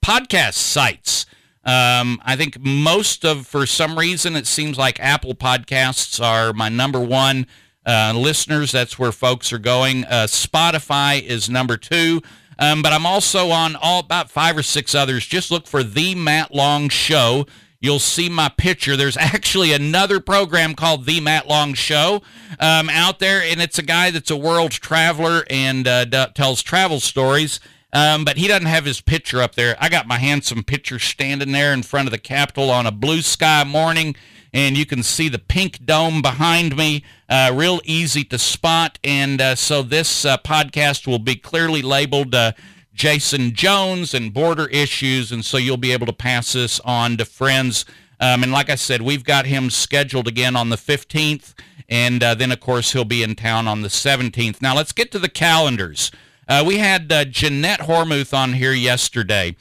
podcast 0.00 0.54
sites. 0.54 1.26
Um, 1.64 2.22
I 2.24 2.36
think 2.36 2.60
most 2.60 3.24
of, 3.24 3.44
for 3.44 3.66
some 3.66 3.98
reason, 3.98 4.36
it 4.36 4.46
seems 4.46 4.78
like 4.78 5.00
Apple 5.00 5.34
Podcasts 5.34 6.22
are 6.24 6.52
my 6.52 6.68
number 6.68 7.00
one 7.00 7.48
uh, 7.86 8.12
listeners. 8.16 8.72
That's 8.72 8.98
where 8.98 9.12
folks 9.12 9.52
are 9.52 9.58
going. 9.58 10.04
Uh, 10.04 10.26
Spotify 10.26 11.22
is 11.22 11.48
number 11.48 11.76
two. 11.76 12.20
Um, 12.58 12.82
but 12.82 12.92
I'm 12.92 13.04
also 13.06 13.50
on 13.50 13.76
all 13.76 14.00
about 14.00 14.30
five 14.30 14.56
or 14.56 14.62
six 14.62 14.94
others. 14.94 15.26
Just 15.26 15.50
look 15.50 15.66
for 15.66 15.82
The 15.82 16.14
Matt 16.14 16.54
Long 16.54 16.88
Show. 16.88 17.46
you'll 17.80 17.98
see 17.98 18.28
my 18.30 18.48
picture. 18.48 18.96
There's 18.96 19.16
actually 19.18 19.72
another 19.72 20.20
program 20.20 20.74
called 20.74 21.04
The 21.04 21.20
Matt 21.20 21.46
Long 21.46 21.74
Show 21.74 22.22
um, 22.58 22.88
out 22.88 23.18
there, 23.18 23.42
and 23.42 23.60
it's 23.60 23.78
a 23.78 23.82
guy 23.82 24.10
that's 24.10 24.30
a 24.30 24.36
world 24.36 24.70
traveler 24.72 25.44
and 25.50 25.86
uh, 25.86 26.04
d- 26.06 26.24
tells 26.34 26.62
travel 26.62 26.98
stories. 27.00 27.60
Um, 27.92 28.24
but 28.24 28.36
he 28.36 28.48
doesn't 28.48 28.66
have 28.66 28.84
his 28.84 29.00
picture 29.00 29.40
up 29.40 29.54
there. 29.54 29.76
I 29.78 29.88
got 29.88 30.06
my 30.06 30.18
handsome 30.18 30.64
picture 30.64 30.98
standing 30.98 31.52
there 31.52 31.72
in 31.72 31.82
front 31.82 32.08
of 32.08 32.12
the 32.12 32.18
Capitol 32.18 32.70
on 32.70 32.84
a 32.86 32.90
blue 32.92 33.22
sky 33.22 33.64
morning, 33.64 34.16
and 34.52 34.76
you 34.76 34.86
can 34.86 35.02
see 35.02 35.28
the 35.28 35.38
pink 35.38 35.84
dome 35.84 36.22
behind 36.22 36.76
me. 36.76 37.04
Uh, 37.28 37.52
real 37.54 37.80
easy 37.84 38.24
to 38.24 38.38
spot. 38.38 38.98
And 39.04 39.40
uh, 39.40 39.54
so 39.54 39.82
this 39.82 40.24
uh, 40.24 40.38
podcast 40.38 41.06
will 41.06 41.18
be 41.18 41.36
clearly 41.36 41.82
labeled 41.82 42.34
uh, 42.34 42.52
Jaeson 42.94 43.52
Jones 43.52 44.14
and 44.14 44.32
border 44.32 44.66
issues, 44.68 45.32
and 45.32 45.44
so 45.44 45.58
you'll 45.58 45.76
be 45.76 45.92
able 45.92 46.06
to 46.06 46.12
pass 46.12 46.52
this 46.52 46.80
on 46.80 47.16
to 47.18 47.24
friends. 47.24 47.84
Um, 48.18 48.42
and 48.42 48.52
like 48.52 48.70
I 48.70 48.76
said, 48.76 49.02
we've 49.02 49.24
got 49.24 49.46
him 49.46 49.68
scheduled 49.68 50.26
again 50.26 50.56
on 50.56 50.70
the 50.70 50.76
15th, 50.76 51.52
and 51.88 52.22
uh, 52.22 52.34
then, 52.34 52.50
of 52.52 52.60
course, 52.60 52.92
he'll 52.92 53.04
be 53.04 53.22
in 53.22 53.34
town 53.34 53.68
on 53.68 53.82
the 53.82 53.88
17th. 53.88 54.62
Now, 54.62 54.74
let's 54.74 54.92
get 54.92 55.12
to 55.12 55.18
the 55.18 55.28
calendars. 55.28 56.10
Uh, 56.48 56.62
we 56.66 56.78
had 56.78 57.10
Jeanette 57.30 57.80
Hormuth 57.80 58.32
on 58.32 58.54
here 58.54 58.72
yesterday 58.72 59.56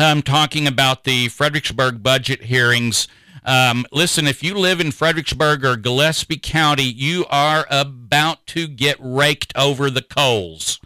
um, 0.00 0.22
talking 0.22 0.66
about 0.66 1.04
the 1.04 1.28
Fredericksburg 1.28 2.02
budget 2.02 2.44
hearings. 2.44 3.06
Um, 3.44 3.86
listen, 3.90 4.26
if 4.26 4.42
you 4.42 4.54
live 4.54 4.80
in 4.80 4.92
Fredericksburg 4.92 5.64
or 5.64 5.76
Gillespie 5.76 6.36
County, 6.36 6.84
you 6.84 7.24
are 7.30 7.66
about 7.70 8.46
to 8.48 8.66
get 8.66 8.96
raked 9.00 9.52
over 9.56 9.90
the 9.90 10.02
coals. 10.02 10.80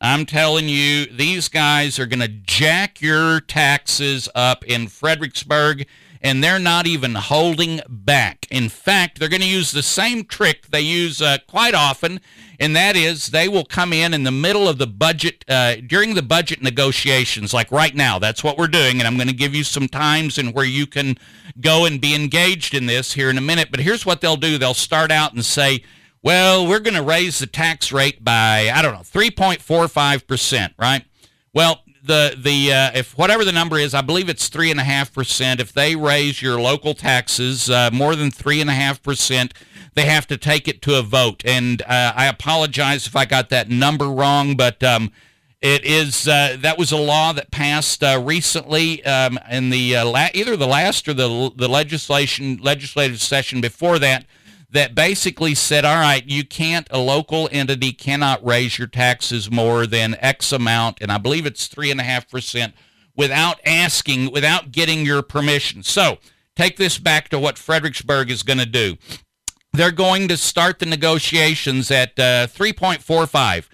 I'm 0.00 0.26
telling 0.26 0.68
you, 0.68 1.06
these 1.06 1.48
guys 1.48 1.98
are 1.98 2.06
going 2.06 2.20
to 2.20 2.28
jack 2.28 3.00
your 3.00 3.40
taxes 3.40 4.28
up 4.34 4.62
in 4.64 4.88
Fredericksburg, 4.88 5.86
and 6.24 6.42
they're 6.42 6.58
not 6.58 6.86
even 6.86 7.14
holding 7.14 7.82
back. 7.86 8.46
In 8.50 8.70
fact, 8.70 9.18
they're 9.18 9.28
going 9.28 9.42
to 9.42 9.46
use 9.46 9.72
the 9.72 9.82
same 9.82 10.24
trick 10.24 10.68
they 10.68 10.80
use 10.80 11.20
uh, 11.20 11.36
quite 11.46 11.74
often, 11.74 12.18
and 12.58 12.74
that 12.74 12.96
is 12.96 13.28
they 13.28 13.46
will 13.46 13.66
come 13.66 13.92
in 13.92 14.14
in 14.14 14.22
the 14.22 14.32
middle 14.32 14.66
of 14.66 14.78
the 14.78 14.86
budget, 14.86 15.44
uh, 15.50 15.76
during 15.86 16.14
the 16.14 16.22
budget 16.22 16.62
negotiations, 16.62 17.52
like 17.52 17.70
right 17.70 17.94
now. 17.94 18.18
That's 18.18 18.42
what 18.42 18.56
we're 18.56 18.68
doing, 18.68 18.98
and 18.98 19.06
I'm 19.06 19.16
going 19.16 19.28
to 19.28 19.34
give 19.34 19.54
you 19.54 19.64
some 19.64 19.86
times 19.86 20.38
and 20.38 20.54
where 20.54 20.64
you 20.64 20.86
can 20.86 21.18
go 21.60 21.84
and 21.84 22.00
be 22.00 22.14
engaged 22.14 22.72
in 22.72 22.86
this 22.86 23.12
here 23.12 23.28
in 23.28 23.36
a 23.36 23.42
minute. 23.42 23.68
But 23.70 23.80
here's 23.80 24.06
what 24.06 24.22
they'll 24.22 24.36
do 24.36 24.56
they'll 24.56 24.72
start 24.72 25.10
out 25.10 25.34
and 25.34 25.44
say, 25.44 25.84
well, 26.22 26.66
we're 26.66 26.80
going 26.80 26.94
to 26.94 27.02
raise 27.02 27.38
the 27.38 27.46
tax 27.46 27.92
rate 27.92 28.24
by 28.24 28.70
I 28.74 28.80
don't 28.80 28.94
know 28.94 29.00
3.45 29.00 30.26
percent, 30.26 30.72
right? 30.78 31.04
Well, 31.52 31.83
the 32.04 32.36
the 32.36 32.72
uh, 32.72 32.90
if 32.94 33.16
whatever 33.16 33.44
the 33.44 33.52
number 33.52 33.78
is, 33.78 33.94
I 33.94 34.02
believe 34.02 34.28
it's 34.28 34.48
three 34.48 34.70
and 34.70 34.78
a 34.78 34.84
half 34.84 35.12
percent. 35.12 35.60
If 35.60 35.72
they 35.72 35.96
raise 35.96 36.42
your 36.42 36.60
local 36.60 36.94
taxes 36.94 37.70
uh, 37.70 37.90
more 37.92 38.14
than 38.14 38.30
three 38.30 38.60
and 38.60 38.68
a 38.68 38.74
half 38.74 39.02
percent, 39.02 39.54
they 39.94 40.04
have 40.04 40.26
to 40.26 40.36
take 40.36 40.68
it 40.68 40.82
to 40.82 40.98
a 40.98 41.02
vote. 41.02 41.42
And 41.46 41.80
uh, 41.82 42.12
I 42.14 42.26
apologize 42.26 43.06
if 43.06 43.16
I 43.16 43.24
got 43.24 43.48
that 43.50 43.70
number 43.70 44.06
wrong, 44.06 44.54
but 44.54 44.82
um, 44.82 45.12
it 45.62 45.84
is 45.84 46.28
uh, 46.28 46.58
that 46.60 46.76
was 46.76 46.92
a 46.92 46.98
law 46.98 47.32
that 47.32 47.50
passed 47.50 48.04
uh, 48.04 48.20
recently 48.22 49.02
um, 49.06 49.38
in 49.50 49.70
the 49.70 49.96
uh, 49.96 50.04
la- 50.04 50.28
either 50.34 50.58
the 50.58 50.66
last 50.66 51.08
or 51.08 51.14
the 51.14 51.50
the 51.56 51.68
legislation 51.68 52.58
legislative 52.58 53.22
session 53.22 53.62
before 53.62 53.98
that 53.98 54.26
that 54.74 54.92
basically 54.92 55.54
said, 55.54 55.84
all 55.84 56.00
right, 56.00 56.28
you 56.28 56.44
can't, 56.44 56.88
a 56.90 56.98
local 56.98 57.48
entity 57.52 57.92
cannot 57.92 58.44
raise 58.44 58.76
your 58.76 58.88
taxes 58.88 59.48
more 59.48 59.86
than 59.86 60.16
X 60.18 60.50
amount, 60.50 60.98
and 61.00 61.12
I 61.12 61.18
believe 61.18 61.46
it's 61.46 61.68
3.5% 61.68 62.72
without 63.16 63.60
asking, 63.64 64.32
without 64.32 64.72
getting 64.72 65.06
your 65.06 65.22
permission. 65.22 65.84
So 65.84 66.18
take 66.56 66.76
this 66.76 66.98
back 66.98 67.28
to 67.28 67.38
what 67.38 67.56
Fredericksburg 67.56 68.32
is 68.32 68.42
going 68.42 68.58
to 68.58 68.66
do. 68.66 68.96
They're 69.72 69.92
going 69.92 70.26
to 70.26 70.36
start 70.36 70.80
the 70.80 70.86
negotiations 70.86 71.92
at 71.92 72.18
uh, 72.18 72.48
3.45. 72.48 73.68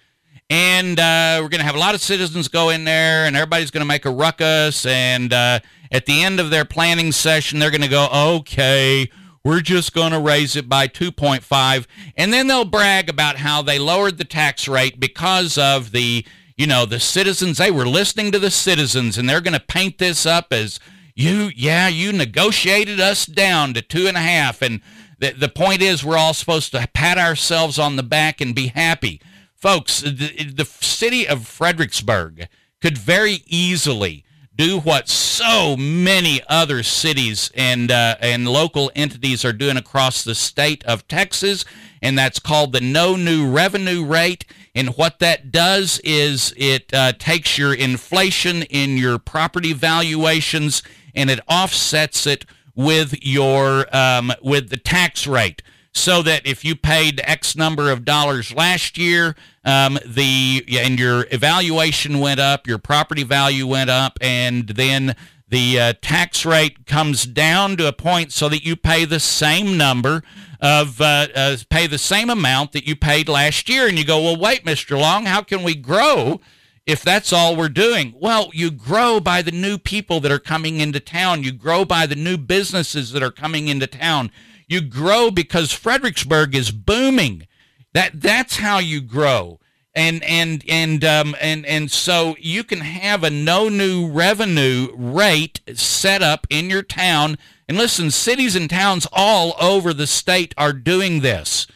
And 0.51 1.01
uh, 1.01 1.39
we're 1.41 1.49
going 1.49 1.61
to 1.61 1.67
have 1.67 1.77
a 1.77 1.79
lot 1.79 1.95
of 1.95 2.03
citizens 2.03 2.49
go 2.49 2.69
in 2.69 2.85
there, 2.85 3.25
and 3.25 3.37
everybody's 3.37 3.71
going 3.71 3.83
to 3.83 3.89
make 3.89 4.05
a 4.05 4.11
ruckus. 4.11 4.85
And 4.85 5.33
uh, 5.33 5.61
at 5.91 6.05
the 6.05 6.23
end 6.23 6.41
of 6.41 6.51
their 6.51 6.67
planning 6.67 7.11
session, 7.13 7.59
they're 7.59 7.71
going 7.71 7.81
to 7.81 7.89
go, 7.89 8.09
okay, 8.13 9.09
we're 9.45 9.61
just 9.61 9.95
going 9.95 10.13
to 10.13 10.21
raise 10.21 10.57
it 10.57 10.69
by 10.69 10.87
2.5 10.87 11.87
and 12.17 12.33
then 12.33 12.47
they'll 12.47 12.65
brag 12.65 13.09
about 13.09 13.37
how 13.37 13.63
they 13.63 13.79
lowered 13.79 14.19
the 14.19 14.25
tax 14.25 14.69
rate 14.69 15.01
because 15.01 15.57
of 15.57 15.93
the 15.93 16.25
you 16.57 16.67
know 16.67 16.85
the 16.85 17.01
citizens. 17.01 17.57
They 17.57 17.71
were 17.71 17.87
listening 17.87 18.33
to 18.33 18.39
the 18.39 18.51
citizens 18.51 19.17
and 19.17 19.29
they're 19.29 19.41
going 19.41 19.55
to 19.55 19.61
paint 19.61 19.99
this 19.99 20.27
up 20.27 20.53
as 20.53 20.79
you 21.15 21.51
yeah 21.57 21.89
you 21.89 22.13
negotiated 22.13 23.01
us 23.01 23.25
down 23.25 23.73
to 23.75 23.83
two 23.83 24.07
and 24.07 24.17
a 24.17 24.21
half. 24.21 24.61
And 24.61 24.83
the, 25.19 25.33
the 25.33 25.49
point 25.49 25.81
is 25.81 26.05
we're 26.05 26.19
all 26.19 26.35
supposed 26.35 26.73
to 26.73 26.89
pat 26.93 27.17
ourselves 27.17 27.79
on 27.79 27.97
the 27.97 28.03
back 28.03 28.43
and 28.43 28.55
be 28.55 28.69
happy. 28.69 29.23
Folks 29.55 30.01
the, 30.01 30.53
the 30.55 30.67
city 30.67 31.27
of 31.27 31.47
fredericksburg 31.47 32.47
could 32.83 32.99
very 32.99 33.43
easily 33.47 34.25
do 34.61 34.79
what 34.79 35.09
so 35.09 35.75
many 35.75 36.43
other 36.47 36.83
cities 36.83 37.51
and 37.55 37.91
uh, 37.91 38.15
and 38.21 38.47
local 38.47 38.93
entities 38.95 39.43
are 39.43 39.55
doing 39.55 39.79
across 39.79 40.23
the 40.23 40.35
state 40.35 40.85
of 40.85 41.09
Texas, 41.09 41.65
and 42.03 42.19
that's 42.19 42.39
called 42.39 42.73
the 42.73 42.81
no 42.83 43.17
new 43.17 43.51
revenue 43.51 44.05
rate. 44.05 44.45
And 44.75 44.91
what 44.99 45.19
that 45.21 45.51
does 45.51 45.99
is 46.05 46.53
it 46.59 46.93
uh, 46.93 47.15
takes 47.15 47.57
your 47.57 47.73
inflation 47.73 48.65
in 48.65 48.99
your 48.99 49.19
property 49.19 49.73
valuations 49.73 50.83
and 51.15 51.31
it 51.31 51.41
offsets 51.49 52.27
it 52.27 52.45
with 52.75 53.15
your 53.23 53.87
um, 53.97 54.31
with 54.43 54.69
the 54.69 54.77
tax 54.77 55.27
rate 55.27 55.63
so 55.93 56.23
that 56.23 56.47
if 56.47 56.65
you 56.65 56.77
paid 56.77 57.21
X 57.25 57.57
number 57.57 57.91
of 57.91 58.05
dollars 58.05 58.55
last 58.55 58.97
year, 58.97 59.35
um, 59.65 59.99
the 60.07 60.65
and 60.79 60.99
your 60.99 61.27
evaluation 61.31 62.21
went 62.21 62.41
up, 62.41 62.67
your 62.67 62.79
property 62.79 63.23
value 63.23 63.67
went 63.67 63.91
up, 63.91 64.19
and 64.21 64.69
then 64.69 65.17
the 65.49 65.81
uh, 65.81 65.93
tax 66.01 66.47
rate 66.47 66.87
comes 66.87 67.25
down 67.25 67.77
to 67.77 67.89
a 67.89 67.93
point 67.93 68.33
so 68.33 68.49
that 68.49 68.65
you 68.65 68.77
pay 68.77 69.05
the 69.05 69.21
same 69.21 69.77
number 69.77 70.23
of 70.61 71.01
uh, 71.01 71.27
uh, 71.35 71.57
pay 71.69 71.87
the 71.87 71.99
same 71.99 72.31
amount 72.31 72.73
that 72.73 72.87
you 72.87 72.95
paid 72.95 73.29
last 73.29 73.69
year, 73.69 73.89
and 73.89 73.99
you 73.99 74.05
go, 74.05 74.23
well, 74.23 74.37
wait, 74.37 74.65
Mr. 74.65 74.99
Long, 74.99 75.27
how 75.27 75.43
can 75.43 75.63
we 75.63 75.75
grow? 75.75 76.41
If 76.87 77.03
that's 77.03 77.33
all 77.33 77.55
we're 77.55 77.69
doing, 77.69 78.15
well, 78.19 78.51
you 78.53 78.71
grow 78.71 79.21
by 79.21 79.43
the 79.43 79.53
new 79.53 79.79
people 79.79 80.19
that 80.21 80.33
are 80.33 80.41
coming 80.41 80.81
into 80.81 80.99
town. 80.99 81.45
You 81.45 81.53
grow 81.53 81.85
by 81.85 82.07
the 82.07 82.17
new 82.17 82.37
businesses 82.37 83.13
that 83.13 83.23
are 83.23 83.31
coming 83.31 83.69
into 83.69 83.87
town 83.87 84.33
you 84.71 84.81
grow 84.81 85.31
because 85.31 85.73
Fredericksburg 85.73 86.55
is 86.55 86.71
booming. 86.71 87.47
That 87.93 88.21
that's 88.21 88.57
how 88.57 88.79
you 88.79 89.01
grow. 89.01 89.59
And 89.95 90.23
and 90.23 90.63
and 90.69 91.05
um, 91.05 91.35
and 91.41 91.67
and 91.67 91.91
so 91.91 92.37
you 92.39 92.63
can 92.63 92.81
have 92.81 93.25
a 93.25 93.31
no 93.31 93.69
new 93.69 94.09
revenue 94.09 94.89
rate 94.95 95.61
set 95.75 96.23
up 96.23 96.47
in 96.49 96.71
your 96.71 96.83
town. 96.83 97.37
And 97.69 97.77
listen, 97.77 98.13
cities 98.13 98.55
and 98.55 98.71
towns 98.71 99.09
all 99.13 99.57
over 99.61 99.93
the 99.93 100.07
state 100.07 100.55
are 100.57 100.73
doing 100.73 101.21
this. 101.21 101.67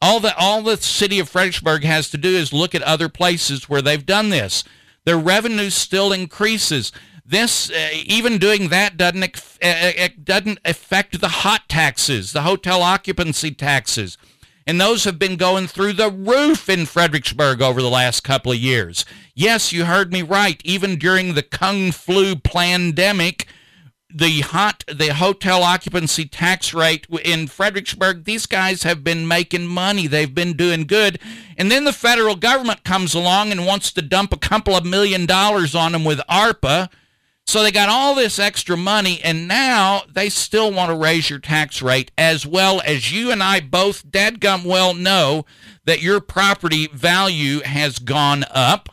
All 0.00 0.20
the 0.20 0.36
all 0.36 0.62
the 0.62 0.76
city 0.76 1.18
of 1.18 1.28
Fredericksburg 1.28 1.82
has 1.82 2.08
to 2.10 2.16
do 2.16 2.28
is 2.28 2.52
look 2.52 2.74
at 2.74 2.82
other 2.82 3.08
places 3.08 3.68
where 3.68 3.82
they've 3.82 4.06
done 4.06 4.28
this. 4.28 4.62
Their 5.04 5.18
revenue 5.18 5.70
still 5.70 6.12
increases. 6.12 6.92
This 7.26 7.70
uh, 7.70 7.88
even 7.92 8.36
doing 8.38 8.68
that 8.68 8.96
doesn't 8.98 9.58
uh, 9.62 10.08
doesn't 10.22 10.58
affect 10.64 11.20
the 11.20 11.28
hot 11.28 11.68
taxes, 11.68 12.32
the 12.32 12.42
hotel 12.42 12.82
occupancy 12.82 13.50
taxes. 13.50 14.18
And 14.66 14.80
those 14.80 15.04
have 15.04 15.18
been 15.18 15.36
going 15.36 15.66
through 15.66 15.94
the 15.94 16.10
roof 16.10 16.68
in 16.68 16.86
Fredericksburg 16.86 17.60
over 17.60 17.82
the 17.82 17.90
last 17.90 18.24
couple 18.24 18.52
of 18.52 18.58
years. 18.58 19.04
Yes, 19.34 19.72
you 19.72 19.84
heard 19.84 20.12
me 20.12 20.22
right. 20.22 20.60
Even 20.64 20.96
during 20.96 21.34
the 21.34 21.42
Kung 21.42 21.92
Flu 21.92 22.36
pandemic, 22.36 23.46
the 24.14 24.42
hot 24.42 24.84
the 24.86 25.14
hotel 25.14 25.62
occupancy 25.62 26.26
tax 26.26 26.72
rate 26.72 27.06
in 27.24 27.46
Fredericksburg, 27.46 28.24
these 28.24 28.46
guys 28.46 28.84
have 28.84 29.02
been 29.02 29.26
making 29.26 29.66
money. 29.66 30.06
They've 30.06 30.34
been 30.34 30.54
doing 30.54 30.86
good. 30.86 31.18
And 31.56 31.70
then 31.70 31.84
the 31.84 31.92
federal 31.92 32.36
government 32.36 32.84
comes 32.84 33.14
along 33.14 33.50
and 33.50 33.66
wants 33.66 33.92
to 33.92 34.02
dump 34.02 34.32
a 34.32 34.38
couple 34.38 34.76
of 34.76 34.86
million 34.86 35.26
dollars 35.26 35.74
on 35.74 35.92
them 35.92 36.04
with 36.04 36.20
ARPA 36.30 36.90
so 37.46 37.62
they 37.62 37.70
got 37.70 37.88
all 37.88 38.14
this 38.14 38.38
extra 38.38 38.76
money, 38.76 39.20
and 39.22 39.46
now 39.46 40.02
they 40.12 40.28
still 40.28 40.72
want 40.72 40.90
to 40.90 40.96
raise 40.96 41.28
your 41.28 41.38
tax 41.38 41.82
rate, 41.82 42.10
as 42.16 42.46
well 42.46 42.80
as 42.84 43.12
you 43.12 43.30
and 43.30 43.42
I 43.42 43.60
both 43.60 44.10
dadgum 44.10 44.64
well 44.64 44.94
know 44.94 45.44
that 45.84 46.00
your 46.02 46.20
property 46.20 46.86
value 46.88 47.60
has 47.60 47.98
gone 47.98 48.44
up, 48.50 48.88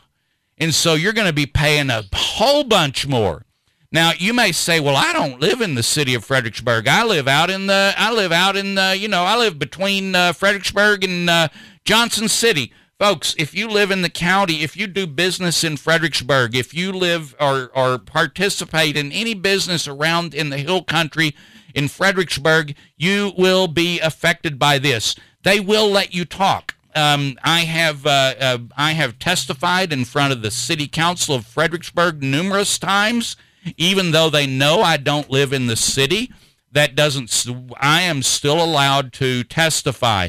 and 0.58 0.74
so 0.74 0.94
you're 0.94 1.14
going 1.14 1.26
to 1.26 1.32
be 1.32 1.46
paying 1.46 1.88
a 1.88 2.04
whole 2.14 2.64
bunch 2.64 3.06
more. 3.06 3.46
Now 3.90 4.12
you 4.16 4.34
may 4.34 4.52
say, 4.52 4.80
"Well, 4.80 4.96
I 4.96 5.12
don't 5.12 5.40
live 5.40 5.60
in 5.60 5.74
the 5.74 5.82
city 5.82 6.14
of 6.14 6.24
Fredericksburg. 6.24 6.88
I 6.88 7.04
live 7.04 7.28
out 7.28 7.50
in 7.50 7.66
the 7.66 7.94
I 7.96 8.12
live 8.12 8.32
out 8.32 8.56
in 8.56 8.74
the 8.74 8.96
you 8.96 9.08
know 9.08 9.24
I 9.24 9.36
live 9.36 9.58
between 9.58 10.14
uh, 10.14 10.32
Fredericksburg 10.34 11.04
and 11.04 11.28
uh, 11.28 11.48
Johnson 11.84 12.28
City." 12.28 12.72
Folks, 13.02 13.34
if 13.36 13.52
you 13.52 13.66
live 13.66 13.90
in 13.90 14.02
the 14.02 14.08
county, 14.08 14.62
if 14.62 14.76
you 14.76 14.86
do 14.86 15.08
business 15.08 15.64
in 15.64 15.76
Fredericksburg, 15.76 16.54
if 16.54 16.72
you 16.72 16.92
live 16.92 17.34
or, 17.40 17.68
or 17.74 17.98
participate 17.98 18.96
in 18.96 19.10
any 19.10 19.34
business 19.34 19.88
around 19.88 20.34
in 20.34 20.50
the 20.50 20.58
hill 20.58 20.84
country 20.84 21.34
in 21.74 21.88
Fredericksburg, 21.88 22.76
you 22.96 23.32
will 23.36 23.66
be 23.66 23.98
affected 23.98 24.56
by 24.56 24.78
this. 24.78 25.16
They 25.42 25.58
will 25.58 25.90
let 25.90 26.14
you 26.14 26.24
talk. 26.24 26.76
Um, 26.94 27.36
I 27.42 27.62
have 27.62 28.06
uh, 28.06 28.34
uh, 28.40 28.58
I 28.76 28.92
have 28.92 29.18
testified 29.18 29.92
in 29.92 30.04
front 30.04 30.32
of 30.32 30.42
the 30.42 30.52
City 30.52 30.86
Council 30.86 31.34
of 31.34 31.44
Fredericksburg 31.44 32.22
numerous 32.22 32.78
times, 32.78 33.34
even 33.76 34.12
though 34.12 34.30
they 34.30 34.46
know 34.46 34.80
I 34.80 34.96
don't 34.96 35.28
live 35.28 35.52
in 35.52 35.66
the 35.66 35.74
city. 35.74 36.30
That 36.70 36.94
doesn't. 36.94 37.46
I 37.80 38.02
am 38.02 38.22
still 38.22 38.62
allowed 38.62 39.12
to 39.14 39.42
testify. 39.42 40.28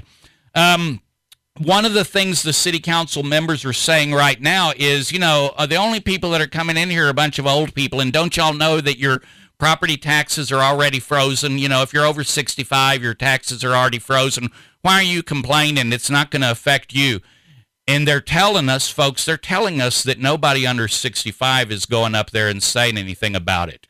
Um, 0.55 1.02
one 1.59 1.85
of 1.85 1.93
the 1.93 2.05
things 2.05 2.41
the 2.41 2.53
city 2.53 2.79
council 2.79 3.21
members 3.21 3.63
are 3.63 3.73
saying 3.73 4.13
right 4.13 4.41
now 4.41 4.73
is, 4.75 5.11
you 5.11 5.19
know, 5.19 5.53
uh, 5.55 5.65
the 5.65 5.75
only 5.75 5.99
people 5.99 6.31
that 6.31 6.41
are 6.41 6.47
coming 6.47 6.77
in 6.77 6.89
here 6.89 7.05
are 7.05 7.09
a 7.09 7.13
bunch 7.13 7.37
of 7.37 7.45
old 7.45 7.75
people, 7.75 7.99
and 7.99 8.11
don't 8.11 8.35
y'all 8.35 8.53
know 8.53 8.81
that 8.81 8.97
your 8.97 9.21
property 9.59 9.95
taxes 9.95 10.51
are 10.51 10.61
already 10.61 10.99
frozen? 10.99 11.59
You 11.59 11.69
know, 11.69 11.83
if 11.83 11.93
you're 11.93 12.05
over 12.05 12.23
65, 12.23 13.03
your 13.03 13.13
taxes 13.13 13.63
are 13.63 13.75
already 13.75 13.99
frozen. 13.99 14.49
Why 14.81 14.95
are 14.95 15.03
you 15.03 15.21
complaining? 15.21 15.93
It's 15.93 16.09
not 16.09 16.31
going 16.31 16.41
to 16.41 16.51
affect 16.51 16.93
you. 16.93 17.19
And 17.87 18.07
they're 18.07 18.21
telling 18.21 18.69
us, 18.69 18.89
folks, 18.89 19.25
they're 19.25 19.37
telling 19.37 19.79
us 19.79 20.03
that 20.03 20.17
nobody 20.17 20.65
under 20.65 20.87
65 20.87 21.71
is 21.71 21.85
going 21.85 22.15
up 22.15 22.31
there 22.31 22.47
and 22.47 22.63
saying 22.63 22.97
anything 22.97 23.35
about 23.35 23.69
it. 23.69 23.85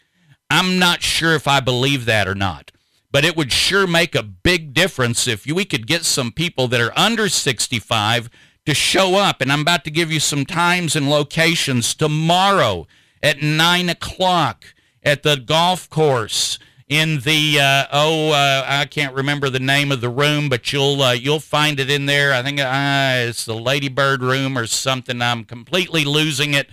I'm 0.49 0.80
not 0.80 1.01
sure 1.01 1.34
if 1.34 1.47
I 1.47 1.61
believe 1.61 2.05
that 2.05 2.28
or 2.28 2.36
not 2.36 2.72
but 3.14 3.24
it 3.24 3.38
would 3.38 3.53
sure 3.53 3.86
make 3.86 4.16
a 4.16 4.24
big 4.24 4.74
difference 4.74 5.28
if 5.28 5.45
we 5.45 5.64
could 5.64 5.86
get 5.86 6.03
some 6.03 6.32
people 6.32 6.68
that 6.68 6.82
are 6.82 6.91
under 6.97 7.30
65 7.30 8.28
to 8.66 8.74
show 8.74 9.16
up. 9.16 9.39
And 9.39 9.51
I'm 9.51 9.61
about 9.61 9.84
to 9.86 9.91
give 9.91 10.11
you 10.11 10.20
some 10.20 10.45
times 10.45 10.95
and 10.95 11.07
locations 11.07 11.93
tomorrow 11.93 12.88
at 13.22 13.41
9 13.41 13.89
o'clock 13.89 14.66
at 15.03 15.22
the 15.22 15.38
golf 15.38 15.88
course 15.91 16.57
in 16.89 17.20
the 17.20 17.59
uh, 17.59 17.86
oh 17.91 18.32
uh, 18.32 18.66
I 18.68 18.86
can't 18.86 19.16
remember 19.16 19.49
the 19.49 19.59
name 19.59 19.91
of 19.91 20.01
the 20.01 20.09
room, 20.09 20.49
but 20.49 20.74
you'll 20.74 21.01
uh, 21.01 21.14
you'll 21.14 21.39
find 21.39 21.80
it 21.80 21.89
in 21.89 22.07
there. 22.07 22.34
I 22.34 22.41
think 22.41 22.59
uh, 22.59 23.28
it's 23.30 23.45
the 23.45 23.55
Ladybird 23.55 24.22
room 24.22 24.57
or 24.57 24.68
something. 24.68 25.22
I'm 25.22 25.43
completely 25.43 26.03
losing 26.03 26.53
it. 26.53 26.70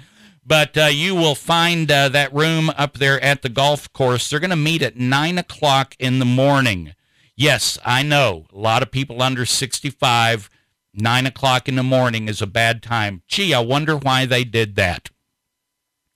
But 0.51 0.76
uh, 0.76 0.86
you 0.86 1.14
will 1.14 1.36
find 1.36 1.88
uh, 1.88 2.09
that 2.09 2.34
room 2.34 2.70
up 2.70 2.94
there 2.94 3.22
at 3.22 3.42
the 3.42 3.48
golf 3.48 3.92
course. 3.92 4.28
They're 4.28 4.40
going 4.40 4.51
to 4.51 4.57
meet 4.57 4.82
at 4.82 4.96
9 4.96 5.38
o'clock 5.38 5.94
in 6.01 6.18
the 6.18 6.24
morning. 6.24 6.94
Yes, 7.36 7.78
I 7.84 8.03
know. 8.03 8.46
A 8.53 8.59
lot 8.59 8.82
of 8.82 8.90
people 8.90 9.22
under 9.22 9.46
65, 9.46 10.51
9 10.92 11.26
o'clock 11.26 11.68
in 11.68 11.76
the 11.76 11.84
morning 11.84 12.28
is 12.28 12.42
a 12.42 12.48
bad 12.48 12.82
time. 12.82 13.22
Gee, 13.28 13.55
I 13.55 13.61
wonder 13.61 13.96
why 13.96 14.26
they 14.26 14.42
did 14.42 14.74
that. 14.74 15.11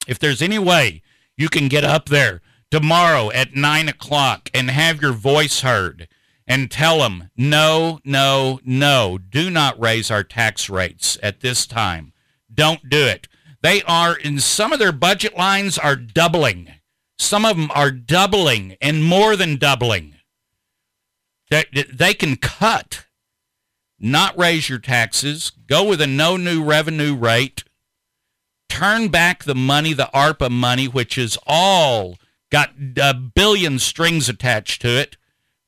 If 0.08 0.18
there's 0.18 0.42
any 0.42 0.58
way 0.58 1.02
you 1.36 1.48
can 1.48 1.68
get 1.68 1.84
up 1.84 2.08
there 2.08 2.40
tomorrow 2.72 3.30
at 3.30 3.54
9 3.54 3.88
o'clock 3.88 4.50
and 4.52 4.68
have 4.68 5.00
your 5.00 5.12
voice 5.12 5.60
heard 5.60 6.08
and 6.44 6.72
tell 6.72 6.98
them, 6.98 7.30
no, 7.36 8.00
no, 8.04 8.58
no, 8.64 9.16
do 9.16 9.48
not 9.48 9.78
raise 9.78 10.10
our 10.10 10.24
tax 10.24 10.68
rates 10.68 11.18
at 11.22 11.38
this 11.38 11.68
time. 11.68 12.12
Don't 12.52 12.90
do 12.90 13.06
it. 13.06 13.28
They 13.64 13.80
are 13.84 14.14
in 14.14 14.40
some 14.40 14.74
of 14.74 14.78
their 14.78 14.92
budget 14.92 15.38
lines 15.38 15.78
are 15.78 15.96
doubling. 15.96 16.68
Some 17.18 17.46
of 17.46 17.56
them 17.56 17.70
are 17.74 17.90
doubling 17.90 18.76
and 18.78 19.02
more 19.02 19.36
than 19.36 19.56
doubling. 19.56 20.16
They, 21.48 21.64
they 21.90 22.12
can 22.12 22.36
cut, 22.36 23.06
not 23.98 24.38
raise 24.38 24.68
your 24.68 24.80
taxes, 24.80 25.50
go 25.66 25.82
with 25.82 26.02
a 26.02 26.06
no 26.06 26.36
new 26.36 26.62
revenue 26.62 27.16
rate, 27.16 27.64
turn 28.68 29.08
back 29.08 29.44
the 29.44 29.54
money, 29.54 29.94
the 29.94 30.10
ARPA 30.12 30.50
money, 30.50 30.86
which 30.86 31.16
is 31.16 31.38
all 31.46 32.18
got 32.52 32.72
a 32.98 33.14
billion 33.14 33.78
strings 33.78 34.28
attached 34.28 34.82
to 34.82 34.88
it. 34.88 35.16